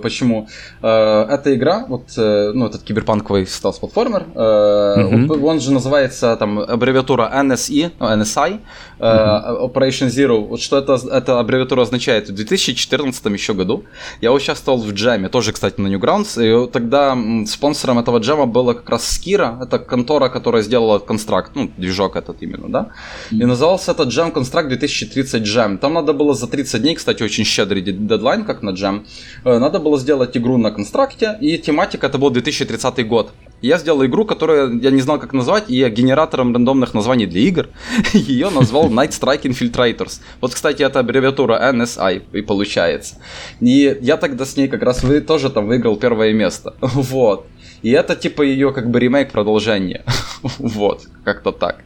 почему? 0.02 0.48
Э, 0.80 1.26
эта 1.28 1.54
игра, 1.54 1.84
вот, 1.88 2.04
э, 2.16 2.52
ну, 2.54 2.66
этот 2.66 2.82
киберпанковый 2.82 3.46
стелс-платформер, 3.46 4.26
mm-hmm. 4.34 5.44
он 5.44 5.60
же 5.60 5.72
называется 5.72 6.36
там 6.36 6.60
аббревиатура 6.60 7.28
NSE, 7.34 7.90
NSI, 7.98 8.60
mm-hmm. 8.98 9.72
Operation 9.72 10.08
Zero. 10.08 10.46
Вот 10.46 10.60
что 10.60 10.78
это, 10.78 10.98
эта 11.10 11.40
аббревиатура 11.40 11.82
означает? 11.82 12.28
В 12.28 12.34
2014 12.34 13.24
еще 13.26 13.54
году 13.54 13.84
я 14.20 14.32
участвовал 14.32 14.78
в 14.78 14.92
джеме, 14.92 15.28
тоже, 15.28 15.52
кстати, 15.52 15.80
на 15.80 15.88
Newgrounds, 15.88 16.66
и 16.66 16.70
тогда 16.70 17.16
спонсором 17.46 17.98
этого 17.98 18.18
джема 18.18 18.46
была 18.46 18.74
как 18.74 18.88
раз 18.90 19.18
Skira, 19.18 19.62
это 19.62 19.78
контора, 19.78 20.28
которая 20.28 20.62
сделала 20.62 20.98
констракт, 20.98 21.52
ну, 21.54 21.70
движок 21.76 22.16
этот 22.16 22.42
именно, 22.42 22.68
да? 22.68 22.88
И 23.30 23.44
назывался 23.44 23.92
этот 23.92 24.08
джем 24.08 24.30
констракт 24.32 24.68
2030 24.68 25.42
джем. 25.42 25.78
Там 25.78 25.94
надо 25.94 26.12
было 26.12 26.34
за 26.34 26.46
30 26.46 26.82
дней, 26.82 26.94
кстати, 26.94 27.22
очень 27.22 27.44
щедрый 27.44 27.82
дедлайн, 27.82 28.44
как 28.44 28.62
на 28.62 28.70
джем. 28.70 29.06
Э, 29.44 29.58
надо 29.58 29.78
было 29.78 29.98
сделать 29.98 30.36
игру 30.36 30.56
на 30.58 30.70
констракте, 30.70 31.36
и 31.40 31.58
тематика 31.58 32.06
это 32.06 32.18
был 32.18 32.30
2030 32.30 33.06
год. 33.06 33.32
Я 33.62 33.78
сделал 33.78 34.04
игру, 34.04 34.24
которую 34.24 34.80
я 34.80 34.90
не 34.90 35.00
знал, 35.00 35.18
как 35.18 35.32
назвать, 35.32 35.64
и 35.68 35.76
я 35.76 35.88
генератором 35.88 36.52
рандомных 36.52 36.94
названий 36.94 37.26
для 37.26 37.40
игр 37.40 37.68
ее 38.12 38.50
назвал 38.50 38.90
Night 38.90 39.10
Strike 39.10 39.42
Infiltrators. 39.42 40.20
Вот, 40.40 40.54
кстати, 40.54 40.82
это 40.82 41.00
аббревиатура 41.00 41.72
NSI 41.72 42.22
и 42.32 42.42
получается. 42.42 43.16
И 43.60 43.98
я 44.02 44.16
тогда 44.16 44.44
с 44.44 44.56
ней 44.56 44.68
как 44.68 44.82
раз 44.82 45.02
вы, 45.02 45.20
тоже 45.20 45.50
там 45.50 45.66
выиграл 45.66 45.96
первое 45.96 46.32
место. 46.32 46.74
Вот. 46.80 47.46
И 47.82 47.90
это 47.90 48.16
типа 48.16 48.42
ее 48.42 48.72
как 48.72 48.90
бы 48.90 48.98
ремейк 48.98 49.32
продолжение. 49.32 50.04
вот, 50.58 51.06
как-то 51.24 51.52
так. 51.52 51.80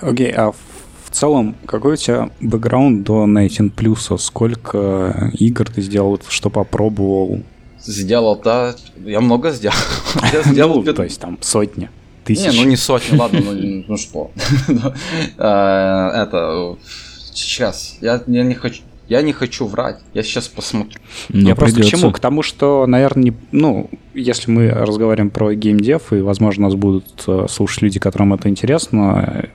Окей, 0.00 0.30
okay, 0.30 0.34
а 0.34 0.52
в 0.52 1.10
целом, 1.10 1.54
какой 1.66 1.94
у 1.94 1.96
тебя 1.96 2.30
бэкграунд 2.40 3.04
до 3.04 3.24
19+, 3.24 4.18
сколько 4.18 5.30
игр 5.38 5.70
ты 5.70 5.80
сделал, 5.80 6.20
что 6.28 6.50
попробовал? 6.50 7.42
Сделал, 7.86 8.40
да, 8.42 8.74
я 9.04 9.20
много 9.20 9.50
сделал. 9.50 9.76
Я 10.32 10.42
сделал, 10.42 10.82
ну, 10.82 10.94
то 10.94 11.04
есть 11.04 11.20
там 11.20 11.38
сотни, 11.40 11.90
тысячи. 12.24 12.50
Не, 12.50 12.56
ну 12.62 12.68
не 12.68 12.76
сотни, 12.76 13.16
ладно, 13.16 13.40
ну, 13.40 13.84
ну 13.88 13.96
что. 13.96 14.30
А, 15.38 16.22
это, 16.22 16.78
сейчас, 17.32 17.98
я 18.00 18.22
не 18.26 18.54
хочу, 18.54 18.82
я 19.08 19.20
не 19.22 19.32
хочу 19.32 19.66
врать. 19.66 19.98
Я 20.14 20.22
сейчас 20.22 20.48
посмотрю. 20.48 20.98
Но 21.28 21.48
я 21.48 21.54
просто 21.54 21.82
к 21.82 21.84
чему? 21.84 22.10
К 22.10 22.18
тому, 22.18 22.42
что, 22.42 22.86
наверное, 22.86 23.24
не, 23.24 23.32
ну, 23.52 23.90
если 24.14 24.50
мы 24.50 24.68
разговариваем 24.70 25.30
про 25.30 25.54
геймдев, 25.54 26.12
и, 26.12 26.20
возможно, 26.20 26.64
нас 26.64 26.74
будут 26.74 27.24
э, 27.26 27.46
слушать 27.50 27.82
люди, 27.82 28.00
которым 28.00 28.32
это 28.32 28.48
интересно, 28.48 29.48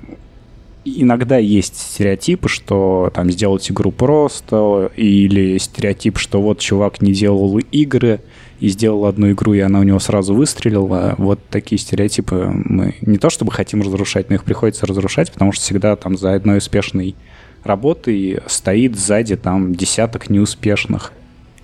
иногда 0.86 1.38
есть 1.38 1.77
стереотипы, 1.77 2.49
что 2.49 3.11
там 3.13 3.30
сделать 3.32 3.69
игру 3.71 3.91
просто, 3.91 4.91
или 4.95 5.57
стереотип, 5.57 6.17
что 6.17 6.41
вот 6.41 6.59
чувак 6.59 7.01
не 7.01 7.13
делал 7.13 7.57
игры 7.57 8.21
и 8.59 8.69
сделал 8.69 9.05
одну 9.05 9.32
игру, 9.32 9.53
и 9.53 9.59
она 9.59 9.80
у 9.80 9.84
него 9.84 9.99
сразу 9.99 10.34
выстрелила. 10.34 11.15
Вот 11.17 11.39
такие 11.49 11.80
стереотипы 11.80 12.51
мы 12.53 12.95
не 13.01 13.17
то 13.17 13.30
чтобы 13.30 13.51
хотим 13.51 13.82
разрушать, 13.82 14.30
но 14.30 14.36
их 14.36 14.43
приходится 14.43 14.86
разрушать, 14.86 15.32
потому 15.32 15.51
что 15.51 15.63
всегда 15.63 15.95
там 15.95 16.17
за 16.17 16.34
одной 16.34 16.57
успешной 16.57 17.15
работы 17.63 18.17
и 18.17 18.39
стоит 18.47 18.97
сзади 18.97 19.36
там 19.36 19.75
десяток 19.75 20.30
неуспешных 20.30 21.13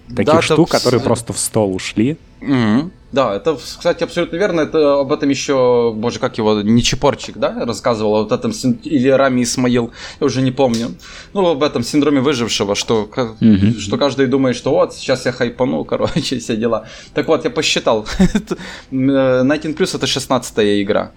таких 0.09 0.25
Да, 0.33 0.41
штук, 0.41 0.69
это- 0.69 0.77
которые 0.77 1.01
просто 1.01 1.33
в 1.33 1.37
стол 1.39 1.75
ушли. 1.75 2.17
Мгм. 2.41 2.91
Да, 3.11 3.33
это, 3.33 3.55
кстати, 3.55 4.03
абсолютно 4.03 4.35
верно. 4.35 4.61
Это 4.61 4.99
об 4.99 5.11
этом 5.13 5.29
еще, 5.29 5.93
боже, 5.95 6.19
как 6.19 6.37
его, 6.37 6.61
Нечепорчик, 6.61 7.37
да, 7.37 7.63
рассказывал, 7.65 8.23
вот 8.23 8.31
этом, 8.33 8.51
или 8.83 9.07
Рами 9.07 9.41
Исмаил, 9.43 9.91
я 10.19 10.25
уже 10.27 10.41
не 10.41 10.51
помню. 10.51 10.95
Ну, 11.33 11.47
об 11.47 11.63
этом 11.63 11.81
синдроме 11.81 12.19
выжившего, 12.19 12.75
что, 12.75 13.09
Мгм. 13.39 13.79
что 13.79 13.97
каждый 13.97 14.27
думает, 14.27 14.57
что 14.57 14.71
вот, 14.71 14.93
сейчас 14.93 15.25
я 15.25 15.31
хайпану, 15.31 15.83
короче, 15.85 16.39
все 16.39 16.57
дела. 16.57 16.87
Так 17.13 17.27
вот, 17.29 17.45
я 17.45 17.49
посчитал. 17.51 18.05
Это, 18.33 18.55
э, 18.91 19.43
19 19.43 19.77
Plus 19.77 19.95
это 19.95 20.05
16 20.07 20.81
игра. 20.83 21.11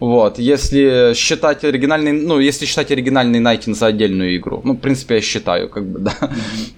Вот, 0.00 0.38
если 0.38 1.12
считать 1.14 1.64
оригинальный, 1.64 2.12
ну, 2.12 2.38
если 2.40 2.66
считать 2.66 2.90
оригинальный 2.90 3.38
Найтин 3.40 3.74
за 3.74 3.86
отдельную 3.86 4.36
игру, 4.36 4.60
ну, 4.64 4.72
в 4.74 4.78
принципе, 4.78 5.14
я 5.14 5.20
считаю, 5.20 5.68
как 5.68 5.86
бы, 5.86 5.98
да. 6.00 6.14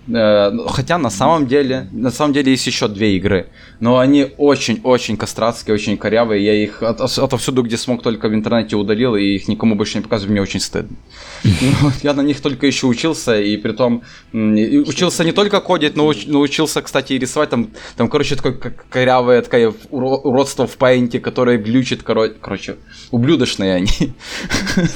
Э, 0.08 0.50
ну, 0.50 0.66
Хотя 0.68 0.98
на 0.98 1.10
самом 1.10 1.46
деле, 1.46 1.88
на 1.92 2.10
самом 2.10 2.34
деле 2.34 2.52
есть 2.52 2.66
еще 2.66 2.88
две 2.88 3.16
игры, 3.16 3.46
но 3.80 3.98
они 3.98 4.26
очень-очень 4.36 5.16
кастратские, 5.16 5.74
очень 5.74 5.96
корявые, 5.96 6.44
я 6.44 6.54
их 6.54 6.82
от- 6.82 7.00
отовсюду, 7.18 7.62
где 7.62 7.76
смог, 7.76 8.02
только 8.02 8.28
в 8.28 8.34
интернете 8.34 8.76
удалил, 8.76 9.16
и 9.16 9.22
их 9.36 9.48
никому 9.48 9.74
больше 9.76 9.98
не 9.98 10.02
показываю, 10.02 10.32
мне 10.32 10.42
очень 10.42 10.60
стыдно. 10.60 10.96
Ну, 11.44 11.90
Я 12.02 12.12
на 12.14 12.22
них 12.22 12.40
только 12.40 12.66
еще 12.66 12.86
учился, 12.86 13.40
и 13.40 13.56
притом 13.56 14.02
м, 14.34 14.56
и 14.56 14.78
учился 14.78 15.24
не 15.24 15.32
только 15.32 15.60
кодить, 15.60 15.96
но 15.96 16.10
уч- 16.12 16.30
научился, 16.30 16.82
кстати, 16.82 17.14
и 17.14 17.18
рисовать. 17.18 17.50
Там, 17.50 17.70
там 17.96 18.08
короче, 18.08 18.36
такое 18.36 18.52
корявое 18.90 19.42
такое 19.42 19.72
уро- 19.90 20.20
уродство 20.22 20.66
в 20.66 20.76
пейнте, 20.76 21.18
которое 21.18 21.56
глючит, 21.58 22.02
коро- 22.02 22.34
короче, 22.40 22.76
ублюдочные 23.10 23.74
они. 23.74 23.90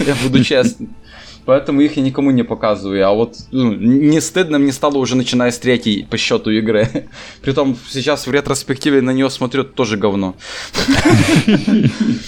Я 0.06 0.14
буду 0.22 0.42
честен. 0.44 0.90
Поэтому 1.46 1.80
их 1.80 1.96
я 1.96 2.02
никому 2.02 2.30
не 2.30 2.42
показываю. 2.42 3.06
А 3.06 3.12
вот 3.12 3.36
ну, 3.50 3.72
не 3.74 4.20
стыдно 4.20 4.58
мне 4.58 4.72
стало 4.72 4.98
уже 4.98 5.16
начиная 5.16 5.50
с 5.50 5.58
третьей 5.58 6.06
по 6.08 6.16
счету 6.16 6.50
игры. 6.50 7.08
Притом 7.42 7.76
сейчас 7.88 8.26
в 8.26 8.30
ретроспективе 8.30 9.00
на 9.00 9.10
нее 9.10 9.30
смотрю 9.30 9.64
тоже 9.64 9.96
говно. 9.96 10.36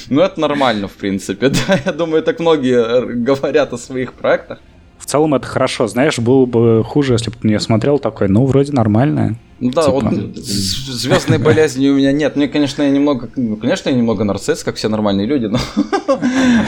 Ну 0.09 0.21
это 0.21 0.41
нормально, 0.41 0.89
в 0.89 0.93
принципе. 0.93 1.49
Да, 1.49 1.81
я 1.85 1.93
думаю, 1.93 2.23
так 2.23 2.41
многие 2.41 2.83
э, 2.83 3.05
говорят 3.15 3.73
о 3.73 3.79
своих 3.79 4.13
проектах. 4.13 4.59
В 5.03 5.07
целом 5.07 5.35
это 5.35 5.49
хорошо. 5.49 5.89
Знаешь, 5.89 6.21
было 6.21 6.47
бы 6.47 6.85
хуже, 6.85 7.15
если 7.15 7.31
бы 7.31 7.37
ты 7.37 7.49
нее 7.49 7.59
смотрел 7.59 7.99
такой, 7.99 8.29
ну, 8.29 8.47
вроде 8.47 8.73
нормальная. 8.73 9.35
Ну 9.59 9.71
Да, 9.73 9.83
Типа. 9.83 9.93
вот 9.95 10.37
звездной 10.37 11.39
болезни 11.39 11.89
у 11.89 11.97
меня 11.97 12.13
нет. 12.13 12.37
Мне, 12.37 12.47
конечно, 12.47 12.83
я 12.83 12.91
немного, 12.91 13.29
конечно, 13.61 13.91
я 13.91 13.97
немного 13.97 14.23
нарцисс, 14.23 14.63
как 14.63 14.77
все 14.77 14.89
нормальные 14.89 15.27
люди, 15.27 15.47
но, 15.47 15.59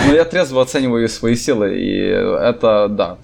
но 0.09 0.15
я 0.15 0.25
трезво 0.25 0.63
оцениваю 0.63 1.09
свои 1.09 1.37
силы, 1.37 1.79
и 1.79 1.97
это, 1.97 2.89
да. 2.91 3.19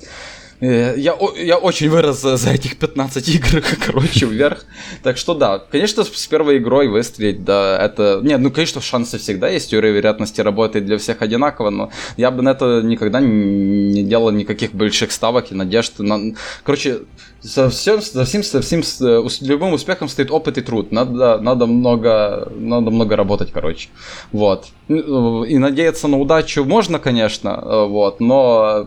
Э, 0.61 0.95
Я, 0.97 1.17
я 1.37 1.57
очень 1.57 1.89
вырос 1.89 2.21
за, 2.21 2.51
этих 2.51 2.77
15 2.77 3.29
игр, 3.29 3.63
короче, 3.87 4.27
вверх. 4.27 4.65
Так 5.03 5.17
что 5.17 5.35
да, 5.35 5.59
конечно, 5.59 6.05
с 6.05 6.27
первой 6.27 6.59
игрой 6.59 6.89
выстрелить, 6.89 7.45
да, 7.45 7.79
это... 7.79 8.21
Нет, 8.23 8.41
ну, 8.41 8.51
конечно, 8.51 8.81
шансы 8.81 9.19
всегда 9.19 9.49
есть, 9.49 9.71
теория 9.71 9.93
вероятности 9.93 10.41
работает 10.41 10.85
для 10.85 10.99
всех 10.99 11.23
одинаково, 11.23 11.71
но 11.71 11.91
я 12.17 12.31
бы 12.31 12.43
на 12.43 12.51
это 12.51 12.83
никогда 12.83 13.21
не 13.21 14.03
делал 14.03 14.31
никаких 14.31 14.73
больших 14.73 15.13
ставок 15.13 15.51
и 15.51 15.55
надежд. 15.55 15.99
На... 15.99 16.35
Короче, 16.63 17.01
за 17.43 17.71
всем, 17.71 18.01
за 18.03 18.25
всем, 18.25 18.43
за 18.43 18.61
всем, 18.61 18.83
с 18.83 19.01
э, 19.01 19.23
любым 19.41 19.73
успехом 19.73 20.09
стоит 20.09 20.31
опыт 20.31 20.59
и 20.59 20.61
труд. 20.61 20.93
Надо, 20.93 21.39
надо 21.39 21.67
много, 21.67 22.51
надо 22.55 22.91
много 22.91 23.17
работать, 23.17 23.51
короче. 23.53 23.89
Вот. 24.33 24.67
Ну, 24.89 25.45
И 25.45 25.59
надеяться 25.59 26.09
на 26.09 26.19
удачу 26.19 26.65
можно, 26.65 26.99
конечно, 26.99 27.49
э, 27.63 27.87
вот, 27.87 28.21
но 28.21 28.87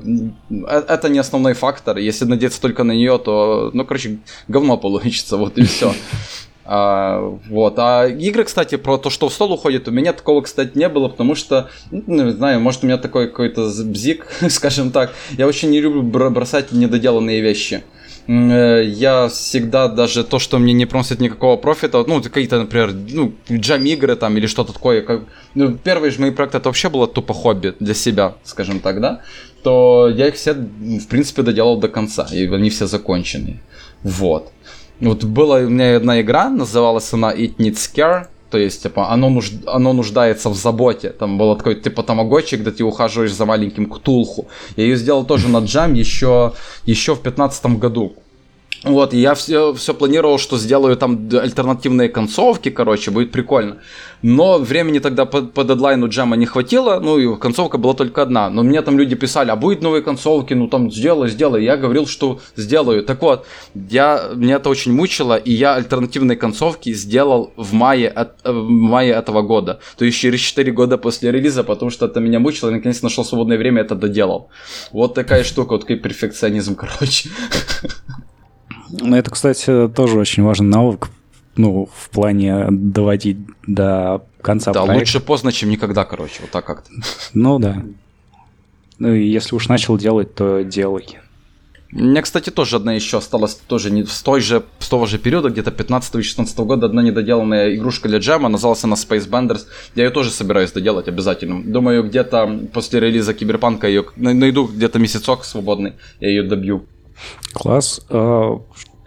э, 0.49 0.83
это 0.87 1.09
не 1.09 1.19
основной 1.19 1.53
фактор. 1.53 1.97
Если 1.97 2.25
надеяться 2.25 2.61
только 2.61 2.83
на 2.83 2.91
нее, 2.91 3.17
то, 3.17 3.71
ну, 3.73 3.85
короче, 3.85 4.19
говно 4.47 4.77
получится, 4.77 5.37
вот 5.37 5.57
и 5.57 5.63
все. 5.63 5.93
А, 6.65 7.19
вот. 7.49 7.73
А 7.77 8.07
игры, 8.07 8.43
кстати, 8.43 8.75
про 8.75 8.97
то, 8.97 9.09
что 9.09 9.29
в 9.29 9.33
стол 9.33 9.51
уходит, 9.53 9.87
у 9.87 9.91
меня 9.91 10.13
такого, 10.13 10.41
кстати, 10.41 10.77
не 10.77 10.87
было, 10.89 11.09
потому 11.09 11.35
что, 11.35 11.69
ну, 11.91 12.23
не 12.25 12.31
знаю, 12.31 12.61
может, 12.61 12.83
у 12.83 12.87
меня 12.87 12.97
такой 12.97 13.27
какой-то 13.27 13.67
бзик, 13.83 14.27
скажем 14.49 14.91
так. 14.91 15.13
Я 15.37 15.47
очень 15.47 15.71
не 15.71 15.81
люблю 15.81 16.03
бр- 16.03 16.29
бросать 16.29 16.71
недоделанные 16.71 17.41
вещи. 17.41 17.83
Э, 17.83 18.02
Я 18.27 19.27
всегда 19.27 19.89
даже 19.89 20.23
то, 20.23 20.39
что 20.39 20.57
мне 20.57 20.71
не 20.73 20.85
приносит 20.85 21.19
никакого 21.19 21.57
профита, 21.57 22.03
ну, 22.07 22.21
какие-то, 22.21 22.59
например, 22.59 22.93
ну, 22.93 23.33
джам-игры 23.51 24.15
там 24.15 24.37
или 24.37 24.47
что-то 24.47 24.71
такое, 24.71 25.01
как, 25.01 25.23
ну, 25.55 25.77
первые 25.77 26.11
же 26.11 26.21
мои 26.21 26.31
проекты, 26.31 26.57
это 26.57 26.69
вообще 26.69 26.89
было 26.89 27.07
тупо 27.07 27.33
хобби 27.33 27.73
для 27.79 27.93
себя, 27.93 28.35
скажем 28.43 28.79
так, 28.79 29.01
да, 29.01 29.21
то 29.61 30.09
я 30.09 30.27
их 30.27 30.35
все, 30.35 30.53
в 30.53 31.07
принципе, 31.07 31.41
доделал 31.41 31.77
до 31.79 31.89
конца, 31.89 32.27
и 32.31 32.47
они 32.47 32.69
все 32.69 32.87
законченные. 32.87 33.61
Вот. 34.03 34.51
Вот 35.01 35.23
была 35.25 35.57
у 35.57 35.69
меня 35.69 35.97
одна 35.97 36.21
игра, 36.21 36.49
называлась 36.49 37.11
она 37.13 37.33
It 37.33 37.57
Needs 37.57 37.93
Care, 37.93 38.27
то 38.53 38.59
есть, 38.59 38.83
типа, 38.83 39.09
оно, 39.09 39.29
нужд... 39.31 39.53
оно 39.65 39.93
нуждается 39.93 40.49
в 40.49 40.53
заботе. 40.53 41.09
Там 41.09 41.39
было 41.39 41.55
такой, 41.55 41.73
типа, 41.73 42.03
тамагочи, 42.03 42.53
где 42.53 42.69
ты 42.69 42.83
ухаживаешь 42.83 43.33
за 43.33 43.45
маленьким 43.45 43.87
ктулху. 43.87 44.45
Я 44.77 44.83
ее 44.83 44.95
сделал 44.95 45.25
тоже 45.25 45.49
на 45.49 45.57
джам 45.57 45.95
еще, 45.95 46.53
еще 46.85 47.15
в 47.15 47.21
15 47.21 47.65
году. 47.79 48.13
Вот, 48.83 49.13
я 49.13 49.33
все, 49.33 49.73
все 49.73 49.93
планировал, 49.93 50.37
что 50.37 50.57
сделаю 50.57 50.97
там 50.97 51.29
альтернативные 51.31 52.09
концовки, 52.09 52.69
короче, 52.69 53.11
будет 53.11 53.31
прикольно. 53.31 53.77
Но 54.21 54.57
времени 54.57 54.99
тогда 54.99 55.25
по, 55.25 55.41
по 55.41 55.63
дедлайну 55.63 56.09
джема 56.09 56.35
не 56.35 56.45
хватило, 56.45 56.99
ну 56.99 57.17
и 57.17 57.39
концовка 57.39 57.77
была 57.77 57.93
только 57.93 58.21
одна. 58.21 58.49
Но 58.49 58.61
мне 58.63 58.81
там 58.81 58.99
люди 58.99 59.15
писали, 59.15 59.51
а 59.51 59.55
будет 59.55 59.81
новые 59.81 60.01
концовки, 60.01 60.53
ну 60.53 60.67
там 60.67 60.91
сделай, 60.91 61.29
сделай. 61.29 61.63
Я 61.63 61.77
говорил, 61.77 62.07
что 62.07 62.41
сделаю. 62.57 63.03
Так 63.03 63.21
вот, 63.21 63.45
я, 63.73 64.31
меня 64.35 64.55
это 64.57 64.69
очень 64.69 64.93
мучило, 64.93 65.37
и 65.37 65.51
я 65.53 65.75
альтернативные 65.75 66.35
концовки 66.35 66.93
сделал 66.93 67.53
в 67.55 67.73
мае, 67.73 68.09
от- 68.09 68.35
э, 68.43 68.51
в 68.51 68.69
мае 68.69 69.11
этого 69.13 69.41
года. 69.43 69.79
То 69.97 70.03
есть 70.03 70.17
через 70.17 70.41
4 70.41 70.71
года 70.73 70.97
после 70.97 71.31
релиза, 71.31 71.63
потому 71.63 71.89
что 71.91 72.05
это 72.05 72.19
меня 72.19 72.39
мучило, 72.39 72.69
и 72.69 72.73
наконец 72.73 73.01
нашел 73.01 73.23
свободное 73.23 73.57
время, 73.57 73.81
это 73.81 73.95
доделал. 73.95 74.49
Вот 74.91 75.13
такая 75.13 75.43
штука, 75.45 75.73
вот 75.73 75.81
такой 75.81 75.97
перфекционизм, 75.97 76.75
короче. 76.79 77.29
Ну, 79.01 79.15
это, 79.15 79.31
кстати, 79.31 79.87
тоже 79.89 80.19
очень 80.19 80.43
важный 80.43 80.67
навык, 80.67 81.09
ну, 81.55 81.89
в 81.95 82.09
плане 82.09 82.67
доводить 82.69 83.37
до 83.65 84.23
конца 84.41 84.71
Да, 84.71 84.83
проекта. 84.83 84.99
лучше 84.99 85.19
поздно, 85.19 85.51
чем 85.51 85.69
никогда, 85.69 86.05
короче, 86.05 86.41
вот 86.41 86.51
так 86.51 86.65
как-то. 86.65 86.89
Ну, 87.33 87.59
да. 87.59 87.83
Ну, 88.99 89.13
и 89.13 89.25
если 89.27 89.55
уж 89.55 89.67
начал 89.67 89.97
делать, 89.97 90.35
то 90.35 90.63
делай. 90.63 91.05
У 91.91 91.99
меня, 91.99 92.23
кстати, 92.23 92.49
тоже 92.49 92.77
одна 92.77 92.93
еще 92.93 93.17
осталась, 93.17 93.53
тоже 93.55 93.91
не 93.91 94.03
с 94.03 94.21
той 94.23 94.41
же, 94.41 94.63
с 94.79 94.89
того 94.89 95.05
же 95.05 95.19
периода, 95.19 95.49
где-то 95.49 95.69
15-16 95.69 96.65
года, 96.65 96.87
одна 96.87 97.03
недоделанная 97.03 97.75
игрушка 97.75 98.09
для 98.09 98.17
джема, 98.17 98.49
называлась 98.49 98.83
она 98.83 98.95
Space 98.95 99.29
Benders. 99.29 99.61
Я 99.93 100.05
ее 100.05 100.09
тоже 100.09 100.31
собираюсь 100.31 100.71
доделать 100.71 101.07
обязательно. 101.07 101.63
Думаю, 101.63 102.03
где-то 102.03 102.61
после 102.73 102.99
релиза 102.99 103.33
Киберпанка 103.35 103.87
ее 103.87 104.05
найду 104.15 104.65
где-то 104.65 104.97
месяцок 104.97 105.45
свободный, 105.45 105.93
я 106.19 106.29
ее 106.29 106.43
добью. 106.43 106.85
Класс. 107.53 108.05
А, 108.09 108.59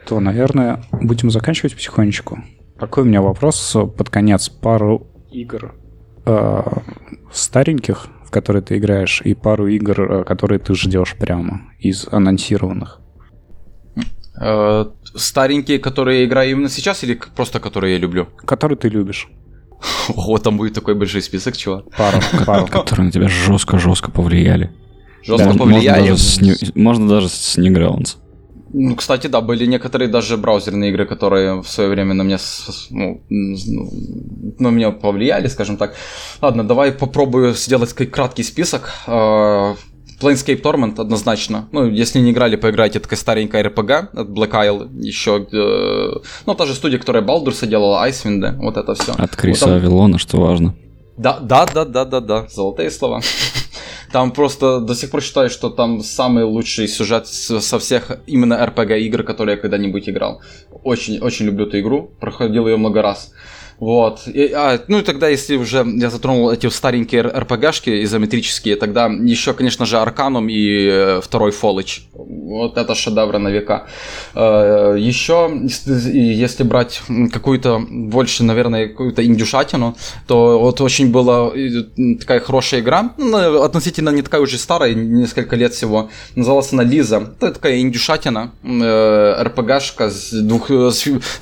Что, 0.04 0.20
наверное, 0.20 0.84
будем 0.92 1.30
заканчивать 1.30 1.74
потихонечку. 1.74 2.38
Такой 2.78 3.02
у 3.02 3.06
меня 3.06 3.22
вопрос 3.22 3.76
под 3.96 4.10
конец. 4.10 4.48
Пару 4.48 5.06
игр 5.30 5.74
а, 6.24 6.82
стареньких, 7.32 8.06
в 8.24 8.30
которые 8.30 8.62
ты 8.62 8.76
играешь, 8.76 9.22
и 9.24 9.34
пару 9.34 9.66
игр, 9.66 10.00
а, 10.00 10.24
которые 10.24 10.58
ты 10.58 10.74
ждешь 10.74 11.16
прямо 11.18 11.62
из 11.78 12.06
анонсированных. 12.10 13.00
Э, 14.38 14.84
старенькие, 15.14 15.78
которые 15.78 16.20
я 16.20 16.26
играю 16.26 16.50
именно 16.50 16.68
сейчас, 16.68 17.02
или 17.04 17.18
просто 17.34 17.58
которые 17.60 17.94
я 17.94 17.98
люблю? 17.98 18.28
Которые 18.44 18.76
ты 18.76 18.88
любишь. 18.88 19.28
Ого, 20.08 20.38
там 20.38 20.56
будет 20.58 20.74
такой 20.74 20.94
большой 20.94 21.22
список, 21.22 21.56
чего. 21.56 21.84
Пару, 21.96 22.20
пару. 22.44 22.66
которые 22.70 23.06
на 23.06 23.12
тебя 23.12 23.28
жестко-жестко 23.28 24.10
повлияли. 24.10 24.70
Жестко 25.26 25.46
Можно- 25.48 25.58
повлияли. 25.58 26.14
Можно 26.74 27.08
даже, 27.08 27.28
с 27.28 27.58
Newgrounds. 27.58 28.16
Ну, 28.72 28.94
кстати, 28.96 29.26
да, 29.28 29.40
были 29.40 29.64
некоторые 29.66 30.08
даже 30.08 30.36
браузерные 30.36 30.90
игры, 30.90 31.06
которые 31.06 31.62
в 31.62 31.68
свое 31.68 31.88
время 31.88 32.14
на 32.14 32.22
меня, 32.22 32.38
ну, 32.90 33.22
ну, 33.30 33.90
на 34.58 34.68
меня 34.70 34.90
повлияли, 34.90 35.48
скажем 35.48 35.76
так. 35.76 35.94
Ладно, 36.42 36.62
давай 36.64 36.92
попробую 36.92 37.54
сделать 37.54 37.92
краткий 37.94 38.42
список. 38.42 38.90
Э, 39.06 39.74
Planescape 40.20 40.60
Torment 40.62 41.00
однозначно. 41.00 41.68
Ну, 41.72 41.86
если 41.88 42.20
не 42.20 42.30
играли, 42.32 42.56
поиграйте. 42.56 42.98
Это 42.98 43.04
такая 43.04 43.18
старенькая 43.18 43.62
RPG 43.64 44.08
от 44.14 44.28
Black 44.28 44.50
Isle. 44.50 44.88
Еще, 45.04 45.46
э, 45.52 46.20
ну, 46.46 46.54
та 46.54 46.66
же 46.66 46.74
студия, 46.74 46.98
которая 46.98 47.22
Baldur's 47.22 47.66
делала, 47.66 48.06
Icewind, 48.08 48.56
вот 48.56 48.76
это 48.76 48.94
все. 48.94 49.12
От 49.16 49.36
Криса 49.36 49.66
Вот 49.66 49.72
там- 49.72 49.76
Авилона, 49.82 50.18
что 50.18 50.38
важно. 50.40 50.74
да, 51.16 51.38
да, 51.40 51.66
да, 51.66 51.84
да, 51.84 52.04
да, 52.04 52.20
да, 52.20 52.46
золотые 52.50 52.90
слова. 52.90 53.20
Там 54.12 54.32
просто 54.32 54.80
до 54.80 54.94
сих 54.94 55.10
пор 55.10 55.22
считаю, 55.22 55.50
что 55.50 55.70
там 55.70 56.02
самый 56.02 56.44
лучший 56.44 56.88
сюжет 56.88 57.26
со 57.26 57.78
всех 57.78 58.18
именно 58.26 58.54
RPG 58.54 59.00
игр, 59.00 59.22
которые 59.22 59.56
я 59.56 59.60
когда-нибудь 59.60 60.08
играл. 60.08 60.40
Очень, 60.84 61.18
очень 61.20 61.46
люблю 61.46 61.66
эту 61.66 61.80
игру, 61.80 62.10
проходил 62.20 62.66
ее 62.68 62.76
много 62.76 63.02
раз. 63.02 63.32
Вот. 63.78 64.22
И, 64.26 64.52
а, 64.54 64.80
ну 64.88 64.98
и 64.98 65.02
тогда, 65.02 65.28
если 65.28 65.56
уже 65.56 65.84
я 65.86 66.10
затронул 66.10 66.50
эти 66.50 66.68
старенькие 66.68 67.22
РПГшки 67.22 68.04
изометрические, 68.04 68.76
тогда 68.76 69.06
еще, 69.06 69.52
конечно 69.52 69.86
же, 69.86 69.98
Арканум 69.98 70.48
и 70.48 70.88
э, 70.88 71.20
второй 71.22 71.50
Фолыч. 71.50 72.08
вот 72.46 72.78
это 72.78 72.94
шедевр 72.94 73.38
на 73.38 73.48
века. 73.48 73.86
Э, 74.34 74.96
Еще, 74.98 75.50
если 76.12 76.62
брать 76.62 77.02
какую-то 77.32 77.84
больше, 77.88 78.44
наверное, 78.44 78.88
какую-то 78.88 79.24
индюшатину, 79.24 79.96
то 80.26 80.58
вот 80.58 80.80
очень 80.80 81.10
была 81.10 81.52
такая 82.20 82.40
хорошая 82.40 82.80
игра, 82.80 83.12
ну, 83.18 83.62
относительно 83.62 84.10
не 84.10 84.22
такая 84.22 84.40
уже 84.40 84.58
старая, 84.58 84.94
несколько 84.94 85.56
лет 85.56 85.74
всего, 85.74 86.08
называлась 86.34 86.72
она 86.72 86.82
Лиза. 86.82 87.34
Это 87.40 87.52
такая 87.52 87.80
индюшатина, 87.80 88.52
РПГшка, 89.42 90.10
с 90.10 90.30
двух, 90.30 90.70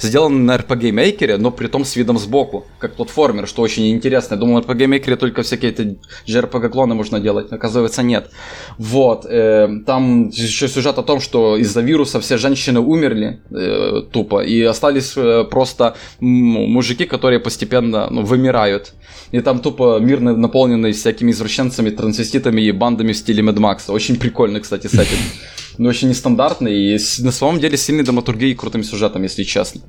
сделана 0.00 0.38
на 0.38 0.56
RPG 0.56 0.90
Maker, 0.90 1.36
но 1.36 1.50
при 1.50 1.68
том 1.68 1.84
с 1.84 1.96
видом 1.96 2.18
сбоку, 2.24 2.64
как 2.78 2.94
платформер, 2.94 3.46
что 3.46 3.62
очень 3.62 3.90
интересно. 3.90 4.34
Я 4.34 4.40
думал, 4.40 4.54
на 4.54 4.64
RPG 4.64 4.86
Maker 4.86 5.16
только 5.16 5.42
всякие 5.42 5.70
эти 5.72 5.98
JRPG-клоны 6.26 6.94
можно 6.94 7.20
делать, 7.20 7.52
оказывается 7.52 8.02
нет. 8.02 8.30
Вот, 8.78 9.26
э, 9.26 9.68
там 9.86 10.28
еще 10.28 10.68
сюжет 10.68 10.98
о 10.98 11.02
том, 11.02 11.20
что 11.20 11.56
из-за 11.56 11.80
вируса 11.82 12.20
все 12.20 12.38
женщины 12.38 12.80
умерли 12.80 13.40
э, 13.50 14.02
тупо, 14.12 14.42
и 14.44 14.62
остались 14.62 15.12
э, 15.16 15.44
просто 15.50 15.96
мужики, 16.20 17.04
которые 17.04 17.40
постепенно 17.40 18.08
ну, 18.10 18.22
вымирают. 18.22 18.94
И 19.32 19.40
там 19.40 19.60
тупо 19.60 19.98
мир 20.00 20.20
наполненный 20.20 20.92
всякими 20.92 21.30
извращенцами, 21.30 21.90
трансвеститами 21.90 22.62
и 22.62 22.72
бандами 22.72 23.12
в 23.12 23.16
стиле 23.16 23.42
Mad 23.42 23.56
Max. 23.56 23.92
Очень 23.92 24.16
прикольный, 24.16 24.60
кстати, 24.60 24.86
сеттинг. 24.86 25.20
Но 25.78 25.88
очень 25.88 26.08
нестандартный 26.08 26.74
и 26.74 26.98
на 27.18 27.32
самом 27.32 27.58
деле 27.58 27.76
сильный 27.76 28.04
драматургией 28.04 28.52
и 28.52 28.54
крутым 28.54 28.84
сюжетом, 28.84 29.22
если 29.22 29.42
честно. 29.42 29.80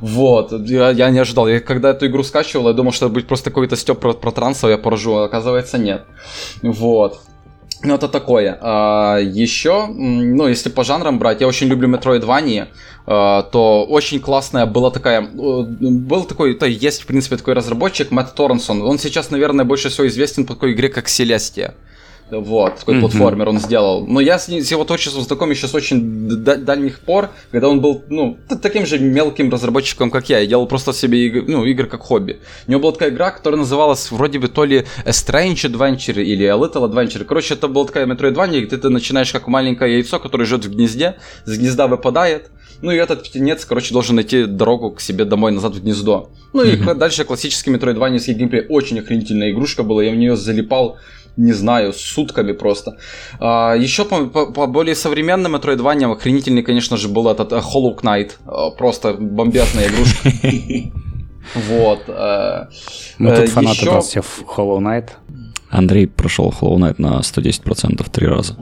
Вот, 0.00 0.52
я, 0.68 0.90
я 0.90 1.10
не 1.10 1.18
ожидал. 1.18 1.48
Я 1.48 1.60
когда 1.60 1.90
эту 1.90 2.06
игру 2.06 2.22
скачивал, 2.22 2.68
я 2.68 2.74
думал, 2.74 2.92
что 2.92 3.06
это 3.06 3.14
будет 3.14 3.26
просто 3.26 3.50
какой-то 3.50 3.76
степ 3.76 3.98
про, 3.98 4.12
про 4.12 4.30
трансов, 4.30 4.70
я 4.70 4.78
поражу, 4.78 5.14
а 5.14 5.24
оказывается 5.24 5.78
нет. 5.78 6.04
Вот. 6.62 7.20
Ну, 7.84 7.94
это 7.94 8.08
такое. 8.08 8.58
А, 8.62 9.18
еще, 9.18 9.86
ну, 9.86 10.48
если 10.48 10.70
по 10.70 10.84
жанрам 10.84 11.18
брать, 11.18 11.42
я 11.42 11.46
очень 11.46 11.66
люблю 11.66 11.88
Metroidvania, 11.88 12.68
а, 13.06 13.42
то 13.42 13.84
очень 13.84 14.20
классная 14.20 14.64
была 14.64 14.90
такая... 14.90 15.20
Был 15.20 16.24
такой, 16.24 16.54
то 16.54 16.66
есть, 16.66 17.02
в 17.02 17.06
принципе, 17.06 17.36
такой 17.36 17.54
разработчик, 17.54 18.10
Мэтт 18.10 18.34
Торнсон. 18.34 18.82
Он 18.82 18.98
сейчас, 18.98 19.30
наверное, 19.30 19.66
больше 19.66 19.90
всего 19.90 20.06
известен 20.06 20.46
по 20.46 20.54
такой 20.54 20.72
игре, 20.72 20.88
как 20.88 21.06
Celestia. 21.08 21.74
Вот, 22.40 22.76
такой 22.76 22.96
mm-hmm. 22.96 23.00
платформер 23.00 23.48
он 23.48 23.58
сделал. 23.58 24.06
Но 24.06 24.20
я 24.20 24.38
с, 24.38 24.48
с 24.48 24.70
его 24.70 24.84
творчеством 24.84 25.22
знаком 25.22 25.50
еще 25.50 25.68
с 25.68 25.74
очень 25.74 26.28
дальних 26.28 27.00
пор, 27.00 27.30
когда 27.50 27.68
он 27.68 27.80
был, 27.80 28.02
ну, 28.08 28.38
таким 28.62 28.86
же 28.86 28.98
мелким 28.98 29.50
разработчиком, 29.50 30.10
как 30.10 30.28
я, 30.28 30.40
и 30.40 30.46
делал 30.46 30.66
просто 30.66 30.92
себе 30.92 31.26
игры, 31.26 31.44
ну, 31.46 31.64
игры 31.64 31.86
как 31.86 32.00
хобби. 32.00 32.40
У 32.66 32.70
него 32.70 32.80
была 32.80 32.92
такая 32.92 33.10
игра, 33.10 33.30
которая 33.30 33.58
называлась 33.58 34.10
вроде 34.10 34.38
бы 34.38 34.48
то 34.48 34.64
ли 34.64 34.84
A 35.04 35.10
Strange 35.10 35.70
Adventure 35.70 36.22
или 36.22 36.44
A 36.44 36.56
Little 36.56 36.90
Adventure. 36.90 37.24
Короче, 37.24 37.54
это 37.54 37.68
была 37.68 37.86
такая 37.86 38.06
Metroidvania, 38.06 38.60
где 38.60 38.76
ты 38.76 38.88
начинаешь 38.88 39.32
как 39.32 39.48
маленькое 39.48 39.94
яйцо, 39.94 40.18
которое 40.18 40.44
живет 40.44 40.64
в 40.64 40.74
гнезде, 40.74 41.16
с 41.44 41.58
гнезда 41.58 41.86
выпадает, 41.86 42.50
ну 42.82 42.90
и 42.90 42.96
этот 42.96 43.22
птенец, 43.22 43.64
короче, 43.64 43.92
должен 43.92 44.16
найти 44.16 44.44
дорогу 44.44 44.90
к 44.90 45.00
себе 45.00 45.24
домой 45.24 45.52
назад 45.52 45.74
в 45.74 45.82
гнездо. 45.82 46.30
Ну 46.52 46.62
и 46.62 46.76
mm-hmm. 46.76 46.94
дальше 46.94 47.24
классический 47.24 47.70
метроидванийский 47.70 48.34
геймплей. 48.34 48.66
Очень 48.68 49.00
охренительная 49.00 49.50
игрушка 49.50 49.82
была, 49.82 50.02
я 50.02 50.10
в 50.10 50.16
нее 50.16 50.36
залипал 50.36 50.98
не 51.36 51.52
знаю, 51.52 51.92
сутками 51.92 52.52
просто. 52.52 52.96
А, 53.40 53.74
еще 53.74 54.04
по, 54.04 54.26
по, 54.26 54.46
по 54.46 54.66
более 54.66 54.94
современным 54.94 55.56
Metroidvania 55.56 56.12
охренительный, 56.12 56.62
конечно 56.62 56.96
же, 56.96 57.08
был 57.08 57.28
этот 57.28 57.52
uh, 57.52 57.62
Hollow 57.62 57.98
Knight. 58.00 58.32
Uh, 58.46 58.76
просто 58.76 59.14
бомбезная 59.14 59.88
игрушка. 59.88 60.30
Вот. 61.54 62.08
Мы 63.18 63.36
тут 63.36 63.48
фанаты 63.50 63.84
еще... 63.84 64.00
всех 64.00 64.24
Hollow 64.56 64.78
Knight. 64.78 65.10
Андрей 65.68 66.06
прошел 66.06 66.54
Hollow 66.58 66.78
Knight 66.78 66.94
на 66.98 67.20
110% 67.20 68.10
три 68.10 68.26
раза. 68.26 68.56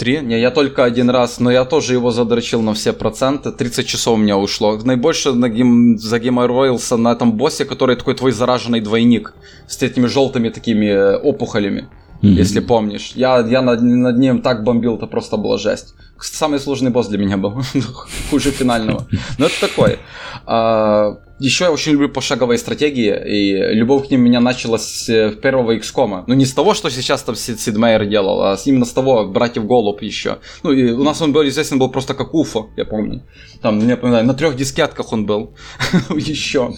Три? 0.00 0.20
Не, 0.22 0.40
я 0.40 0.50
только 0.50 0.84
один 0.84 1.10
раз, 1.10 1.40
но 1.40 1.50
я 1.50 1.66
тоже 1.66 1.92
его 1.92 2.10
задрочил 2.10 2.62
на 2.62 2.72
все 2.72 2.94
проценты. 2.94 3.52
30 3.52 3.86
часов 3.86 4.14
у 4.14 4.16
меня 4.16 4.38
ушло. 4.38 4.78
Наибольше 4.78 5.34
на 5.34 5.50
гейм, 5.50 5.98
загеймороился 5.98 6.96
на 6.96 7.12
этом 7.12 7.32
боссе, 7.32 7.66
который 7.66 7.96
такой 7.96 8.14
твой 8.14 8.32
зараженный 8.32 8.80
двойник. 8.80 9.34
С 9.68 9.82
этими 9.82 10.06
желтыми 10.06 10.48
такими 10.48 10.86
э, 10.86 11.16
опухолями. 11.18 11.86
Mm-hmm. 12.22 12.28
Если 12.28 12.60
помнишь. 12.60 13.12
Я, 13.14 13.38
я 13.40 13.62
над, 13.62 13.82
над 13.82 14.18
ним 14.18 14.42
так 14.42 14.62
бомбил, 14.62 14.96
это 14.96 15.06
просто 15.06 15.36
была 15.36 15.56
жесть. 15.56 15.94
Самый 16.20 16.60
сложный 16.60 16.90
босс 16.90 17.08
для 17.08 17.18
меня 17.18 17.38
был. 17.38 17.62
Хуже 18.30 18.50
финального. 18.50 19.06
Но 19.38 19.46
это 19.46 19.58
такое. 19.58 19.98
А, 20.44 21.18
еще 21.38 21.64
я 21.64 21.72
очень 21.72 21.92
люблю 21.92 22.10
пошаговые 22.10 22.58
стратегии, 22.58 23.16
и 23.26 23.74
любовь 23.74 24.08
к 24.08 24.10
ним 24.10 24.20
меня 24.20 24.40
началась 24.40 24.82
с 24.82 25.30
первого 25.42 25.76
XCOM. 25.76 26.24
Ну, 26.26 26.34
не 26.34 26.44
с 26.44 26.52
того, 26.52 26.74
что 26.74 26.90
сейчас 26.90 27.22
там 27.22 27.34
Сид 27.36 27.74
Мейер 27.78 28.04
делал, 28.04 28.42
а 28.42 28.58
именно 28.66 28.84
с 28.84 28.92
того, 28.92 29.26
братьев 29.26 29.66
Голуб 29.66 30.02
еще. 30.02 30.38
Ну, 30.62 30.72
и 30.72 30.92
у 30.92 31.02
нас 31.02 31.22
он 31.22 31.32
был 31.32 31.48
известен 31.48 31.78
был 31.78 31.88
просто 31.88 32.12
как 32.12 32.34
Уфо, 32.34 32.68
я 32.76 32.84
помню. 32.84 33.22
Там, 33.62 33.76
мне 33.76 33.94
напоминаю, 33.94 34.26
на 34.26 34.34
трех 34.34 34.56
дискетках 34.56 35.14
он 35.14 35.24
был. 35.24 35.54
еще. 36.10 36.74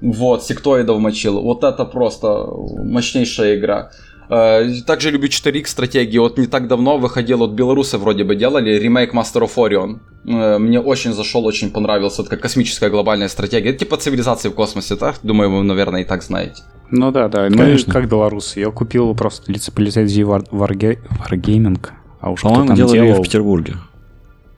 Вот, 0.00 0.44
сектоидов 0.44 0.98
мочил. 0.98 1.42
Вот 1.42 1.62
это 1.62 1.84
просто 1.84 2.46
мощнейшая 2.82 3.58
игра. 3.58 3.90
Э, 4.30 4.80
также 4.86 5.10
люблю 5.10 5.28
4X 5.28 5.66
стратегии. 5.66 6.18
Вот 6.18 6.38
не 6.38 6.46
так 6.46 6.68
давно 6.68 6.98
выходил, 6.98 7.38
вот 7.38 7.50
белорусы 7.50 7.98
вроде 7.98 8.24
бы 8.24 8.36
делали 8.36 8.78
ремейк 8.78 9.12
Master 9.12 9.42
of 9.42 9.54
Orion. 9.56 9.98
Э, 10.24 10.58
мне 10.58 10.80
очень 10.80 11.12
зашел, 11.12 11.44
очень 11.46 11.70
понравился. 11.70 12.22
Это 12.22 12.30
как 12.30 12.40
космическая 12.40 12.90
глобальная 12.90 13.28
стратегия. 13.28 13.70
Это 13.70 13.80
типа 13.80 13.96
цивилизации 13.96 14.48
в 14.48 14.54
космосе, 14.54 14.96
так? 14.96 15.16
Думаю, 15.22 15.50
вы, 15.50 15.62
наверное, 15.64 16.02
и 16.02 16.04
так 16.04 16.22
знаете. 16.22 16.62
Ну 16.90 17.10
да, 17.10 17.28
да. 17.28 17.48
Конечно. 17.48 17.92
Ну, 17.92 18.00
как 18.00 18.08
белорусы. 18.08 18.60
Я 18.60 18.70
купил 18.70 19.14
просто 19.14 19.50
лицеполицейский 19.50 20.22
Wargaming. 20.22 21.88
А 22.20 22.30
уж 22.30 22.42
По-моему, 22.42 22.74
делали 22.74 23.06
делал... 23.06 23.20
в 23.20 23.22
Петербурге. 23.22 23.74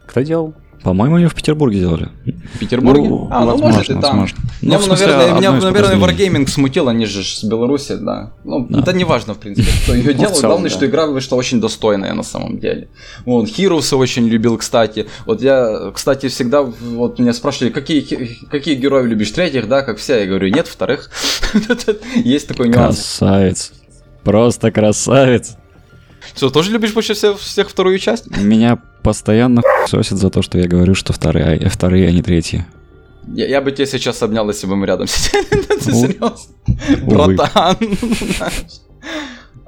Кто 0.06 0.20
делал? 0.20 0.54
По-моему, 0.82 1.18
ее 1.18 1.28
в 1.28 1.34
Петербурге 1.34 1.78
сделали. 1.78 2.08
В 2.54 2.58
Петербурге? 2.58 3.08
Ну, 3.08 3.28
а, 3.30 3.44
ну 3.44 3.56
может 3.56 3.84
и 3.90 3.92
там. 3.92 4.02
Возможно. 4.02 4.38
Ну, 4.62 4.68
меня, 4.68 4.78
смысле, 4.80 5.06
наверное, 5.06 5.38
меня, 5.38 5.52
наверное, 5.52 5.96
Wargaming 5.96 6.48
смутил, 6.48 6.88
они 6.88 7.06
же 7.06 7.22
с 7.22 7.44
Беларуси, 7.44 7.96
да. 7.96 8.32
Ну, 8.42 8.66
да. 8.68 8.80
это 8.80 8.92
не 8.92 9.04
важно, 9.04 9.34
в 9.34 9.38
принципе, 9.38 9.68
кто 9.84 9.94
ее 9.94 10.12
делал. 10.14 10.40
Главное, 10.40 10.70
что 10.70 10.84
игра 10.84 11.06
вышла 11.06 11.36
очень 11.36 11.60
достойная 11.60 12.14
на 12.14 12.24
самом 12.24 12.58
деле. 12.58 12.88
Вот, 13.24 13.46
Heroes 13.46 13.94
очень 13.94 14.26
любил, 14.26 14.58
кстати. 14.58 15.06
Вот 15.24 15.40
я, 15.40 15.92
кстати, 15.94 16.28
всегда, 16.28 16.62
вот 16.62 17.18
меня 17.20 17.32
спрашивали, 17.32 17.70
какие, 17.70 18.02
какие 18.50 18.74
герои 18.74 19.06
любишь? 19.06 19.30
Третьих, 19.30 19.68
да, 19.68 19.82
как 19.82 19.98
все? 19.98 20.20
Я 20.20 20.26
говорю, 20.26 20.48
нет, 20.48 20.66
вторых. 20.66 21.10
Есть 22.16 22.48
такой 22.48 22.68
нюанс. 22.68 22.96
Красавец. 22.96 23.72
Просто 24.24 24.72
красавец. 24.72 25.56
Что, 26.34 26.50
тоже 26.50 26.70
любишь 26.70 26.92
больше 26.92 27.14
всех, 27.14 27.38
всех 27.38 27.70
вторую 27.70 27.98
часть? 27.98 28.26
Меня 28.36 28.78
постоянно 29.02 29.62
сосит 29.86 30.18
за 30.18 30.30
то, 30.30 30.42
что 30.42 30.58
я 30.58 30.66
говорю, 30.66 30.94
что 30.94 31.12
вторые, 31.12 31.60
а, 31.64 31.68
вторые, 31.68 32.08
а 32.08 32.12
не 32.12 32.22
третьи. 32.22 32.66
Я, 33.28 33.46
я 33.46 33.60
бы 33.60 33.70
тебя 33.72 33.86
сейчас 33.86 34.22
обнял, 34.22 34.48
если 34.48 34.66
бы 34.66 34.76
мы 34.76 34.86
рядом 34.86 35.06
сидели. 35.06 35.80
Серьезно. 35.80 36.36
Братан. 37.06 37.76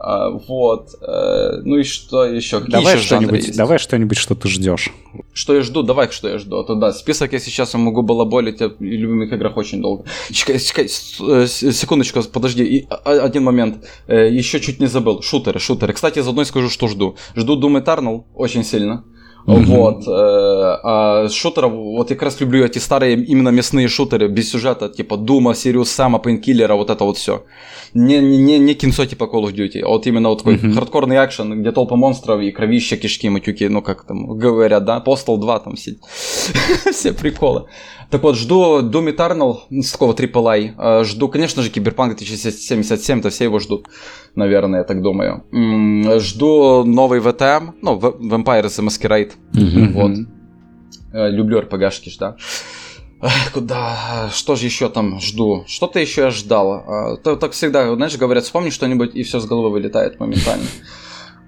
А, 0.07 0.28
вот. 0.28 0.90
Э, 1.00 1.62
ну 1.64 1.76
и 1.76 1.82
что 1.82 2.26
еще? 2.26 2.61
Какие 2.61 2.72
давай 2.72 2.98
что-нибудь, 2.98 3.57
давай 3.57 3.78
что-нибудь, 3.78 4.18
что 4.18 4.34
ты 4.34 4.48
ждешь. 4.48 4.90
Что 5.32 5.55
я 5.55 5.62
жду? 5.62 5.82
Давай, 5.82 6.11
что 6.11 6.28
я 6.28 6.36
жду. 6.36 6.59
А 6.59 6.64
то 6.64 6.74
да, 6.74 6.92
список 6.92 7.32
я 7.32 7.38
сейчас 7.38 7.72
могу 7.72 8.02
балаболить 8.02 8.61
о 8.61 8.74
любимых 8.80 9.32
играх 9.32 9.57
очень 9.57 9.80
долго. 9.80 10.05
Чекай, 10.30 10.59
чекай, 10.59 10.84
э, 10.84 11.46
секундочку, 11.46 12.22
подожди. 12.22 12.64
И, 12.64 12.86
а, 12.90 13.24
один 13.24 13.44
момент. 13.44 13.86
Э, 14.07 14.28
еще 14.30 14.61
чуть 14.61 14.78
не 14.78 14.88
забыл. 14.88 15.22
Шутеры, 15.22 15.59
шутеры. 15.59 15.94
Кстати, 15.94 16.20
заодно 16.20 16.44
скажу, 16.44 16.68
что 16.68 16.86
жду. 16.88 17.16
Жду 17.34 17.59
Doom 17.59 17.82
Eternal 17.82 18.24
очень 18.34 18.62
сильно. 18.62 19.05
Mm-hmm. 19.47 19.64
Вот. 19.64 20.09
Э, 20.09 20.78
а 20.82 21.28
шутеров, 21.28 21.72
вот 21.72 22.11
я 22.11 22.16
как 22.16 22.22
раз 22.22 22.40
люблю 22.40 22.64
эти 22.64 22.78
старые 22.78 23.14
именно 23.14 23.51
мясные 23.51 23.88
шутеры 23.88 24.28
без 24.28 24.51
сюжета, 24.51 24.88
типа 24.88 25.16
Doom 25.16 25.55
а, 25.55 25.62
Serious 25.62 25.91
Sam 25.91 26.18
а, 26.18 26.26
Painkiller 26.26 26.66
а, 26.66 26.74
вот 26.74 26.90
это 26.90 27.05
вот 27.05 27.18
все. 27.18 27.45
Не, 27.92 28.20
не, 28.20 28.59
не 28.59 28.74
кинцо 28.74 29.05
типа 29.05 29.24
Call 29.24 29.45
of 29.45 29.55
Duty, 29.55 29.80
а 29.80 29.88
вот 29.88 30.07
именно 30.07 30.30
вот 30.30 30.38
такой 30.38 30.57
mm-hmm. 30.57 30.72
хардкорный 30.72 31.16
экшен, 31.16 31.61
где 31.61 31.72
толпа 31.72 31.97
монстров 31.97 32.40
и 32.40 32.51
кровища, 32.53 32.97
кишки, 32.97 33.28
матюки, 33.28 33.68
ну 33.68 33.82
как 33.82 34.05
там 34.05 34.38
говорят, 34.38 34.84
да, 34.84 35.03
Postal 35.07 35.36
2 35.38 35.59
там 35.61 35.74
все, 35.76 35.97
все 36.92 37.12
приколы. 37.12 37.66
Так 38.11 38.22
вот, 38.22 38.36
жду 38.36 38.80
Doom 38.80 39.14
Eternal 39.14 39.82
с 39.82 39.92
такого 39.92 40.12
AAA. 40.12 40.74
А, 40.76 41.05
жду, 41.05 41.28
конечно 41.28 41.62
же, 41.62 41.70
Киберпанк 41.70 42.16
2077, 42.16 43.22
то 43.22 43.30
все 43.30 43.45
его 43.45 43.59
ждут, 43.59 43.88
наверное, 44.34 44.80
я 44.80 44.84
так 44.84 45.03
думаю. 45.03 45.45
Жду 46.20 46.84
новый 46.84 47.20
VTM, 47.20 47.74
ну, 47.82 47.99
Vampire 47.99 48.66
the 48.66 48.86
Masquerade. 48.86 49.32
Mm-hmm. 49.53 49.93
Вот. 49.93 50.12
Э, 51.12 51.30
люблю 51.30 51.61
RPG-шки, 51.61 52.11
да. 52.18 52.37
Куда? 53.53 54.28
Что 54.32 54.57
же 54.57 54.66
еще 54.66 54.89
там 54.89 55.20
жду? 55.20 55.64
Что-то 55.66 55.99
еще 55.99 56.22
я 56.22 56.30
ждал. 56.30 56.72
А, 56.72 57.16
так, 57.16 57.39
так 57.39 57.53
всегда, 57.53 57.95
знаешь, 57.95 58.16
говорят, 58.16 58.45
вспомни 58.45 58.70
что-нибудь, 58.70 59.14
и 59.14 59.22
все 59.22 59.41
с 59.41 59.47
головы 59.47 59.70
вылетает 59.70 60.20
моментально. 60.20 60.66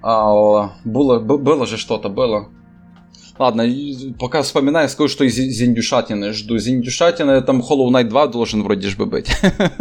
А, 0.01 0.71
было, 0.85 1.19
было 1.19 1.65
же 1.67 1.77
что-то, 1.77 2.09
было. 2.09 2.49
Ладно, 3.37 3.67
пока 4.19 4.41
вспоминаю, 4.41 4.89
скажу, 4.89 5.09
что 5.09 5.23
из 5.23 5.35
Зиндюшатины 5.35 6.33
жду. 6.33 6.57
Зиндюшатина, 6.57 7.41
там 7.41 7.61
Hollow 7.61 7.89
Knight 7.89 8.05
2 8.05 8.27
должен 8.27 8.63
вроде 8.63 8.95
бы 8.95 9.05
быть. 9.05 9.29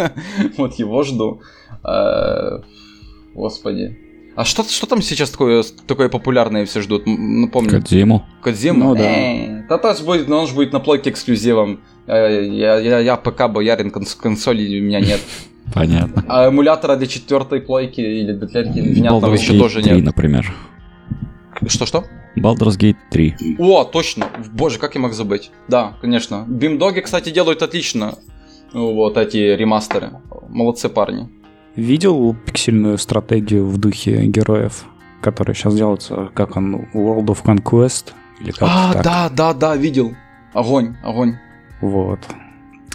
вот 0.58 0.74
его 0.74 1.02
жду. 1.02 1.40
Э, 1.82 2.60
господи. 3.34 4.05
А 4.36 4.44
что, 4.44 4.62
что 4.64 4.86
там 4.86 5.00
сейчас 5.02 5.30
такое, 5.30 5.64
такое 5.86 6.08
популярное 6.10 6.66
все 6.66 6.82
ждут? 6.82 7.04
Напомню. 7.06 7.70
Кодзиму. 7.70 8.26
Кодзиму? 8.42 8.84
Ну 8.90 8.94
да. 8.94 9.02
Э, 9.02 9.62
Да 9.68 9.78
то 9.78 9.94
будет, 10.04 10.28
но 10.28 10.40
он 10.40 10.46
же 10.46 10.54
будет 10.54 10.72
на 10.72 10.80
плойке 10.80 11.08
эксклюзивом. 11.10 11.80
Э, 12.06 12.44
Я, 12.44 12.78
я, 12.78 12.98
я 12.98 13.16
ПК 13.16 13.48
боярин, 13.48 13.88
конс- 13.88 14.14
консоли 14.16 14.78
у 14.80 14.82
меня 14.84 15.00
нет. 15.00 15.20
Понятно. 15.74 16.22
А 16.28 16.48
эмулятора 16.48 16.96
для 16.96 17.06
четвертой 17.06 17.60
плойки 17.60 18.00
или 18.00 18.32
для 18.32 19.10
Baldur's 19.10 19.38
еще 19.38 19.58
тоже 19.58 19.82
3, 19.82 19.92
нет. 19.96 20.04
например. 20.04 20.54
Что-что? 21.66 22.04
Baldur's 22.36 22.76
Gate 22.78 22.96
3. 23.10 23.56
О, 23.58 23.84
точно. 23.84 24.28
Боже, 24.52 24.78
как 24.78 24.94
я 24.94 25.00
мог 25.00 25.14
забыть. 25.14 25.50
Да, 25.68 25.96
конечно. 26.02 26.44
Бимдоги, 26.46 27.00
кстати, 27.00 27.30
делают 27.30 27.62
отлично. 27.62 28.18
Вот 28.74 29.16
эти 29.16 29.38
ремастеры. 29.56 30.10
Молодцы 30.50 30.88
парни. 30.90 31.28
Видел 31.76 32.34
пиксельную 32.34 32.96
стратегию 32.98 33.66
в 33.66 33.76
духе 33.78 34.24
героев, 34.26 34.84
которые 35.20 35.54
сейчас 35.54 35.74
делаются, 35.74 36.30
как 36.34 36.56
он, 36.56 36.86
World 36.94 37.26
of 37.26 37.42
Conquest? 37.44 38.12
Или 38.40 38.50
как 38.50 38.68
а, 38.70 38.92
так? 38.94 39.02
да, 39.04 39.28
да, 39.30 39.54
да, 39.54 39.76
видел. 39.76 40.14
Огонь, 40.54 40.96
огонь. 41.04 41.36
Вот. 41.82 42.20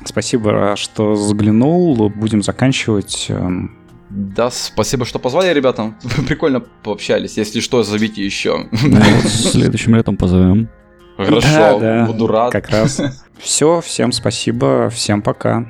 Спасибо, 0.03 0.75
что 0.77 1.15
заглянул. 1.15 2.09
Будем 2.09 2.41
заканчивать. 2.41 3.27
Эм, 3.29 3.75
Да, 4.09 4.49
спасибо, 4.49 5.05
что 5.05 5.19
позвали, 5.19 5.53
ребята. 5.53 5.93
Прикольно 6.27 6.61
пообщались. 6.83 7.37
Если 7.37 7.59
что, 7.59 7.83
зовите 7.83 8.25
еще. 8.25 8.67
Следующим 9.25 9.95
летом 9.95 10.17
позовем. 10.17 10.69
Хорошо, 11.17 11.47
Да, 11.47 11.79
да. 11.79 12.05
буду 12.07 12.25
рад. 12.25 12.51
Как 12.51 12.69
раз. 12.69 12.99
Все, 13.37 13.81
всем 13.81 14.11
спасибо, 14.11 14.89
всем 14.89 15.21
пока. 15.21 15.65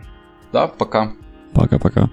Да, 0.53 0.68
пока. 0.68 1.12
Пока-пока. 1.53 2.09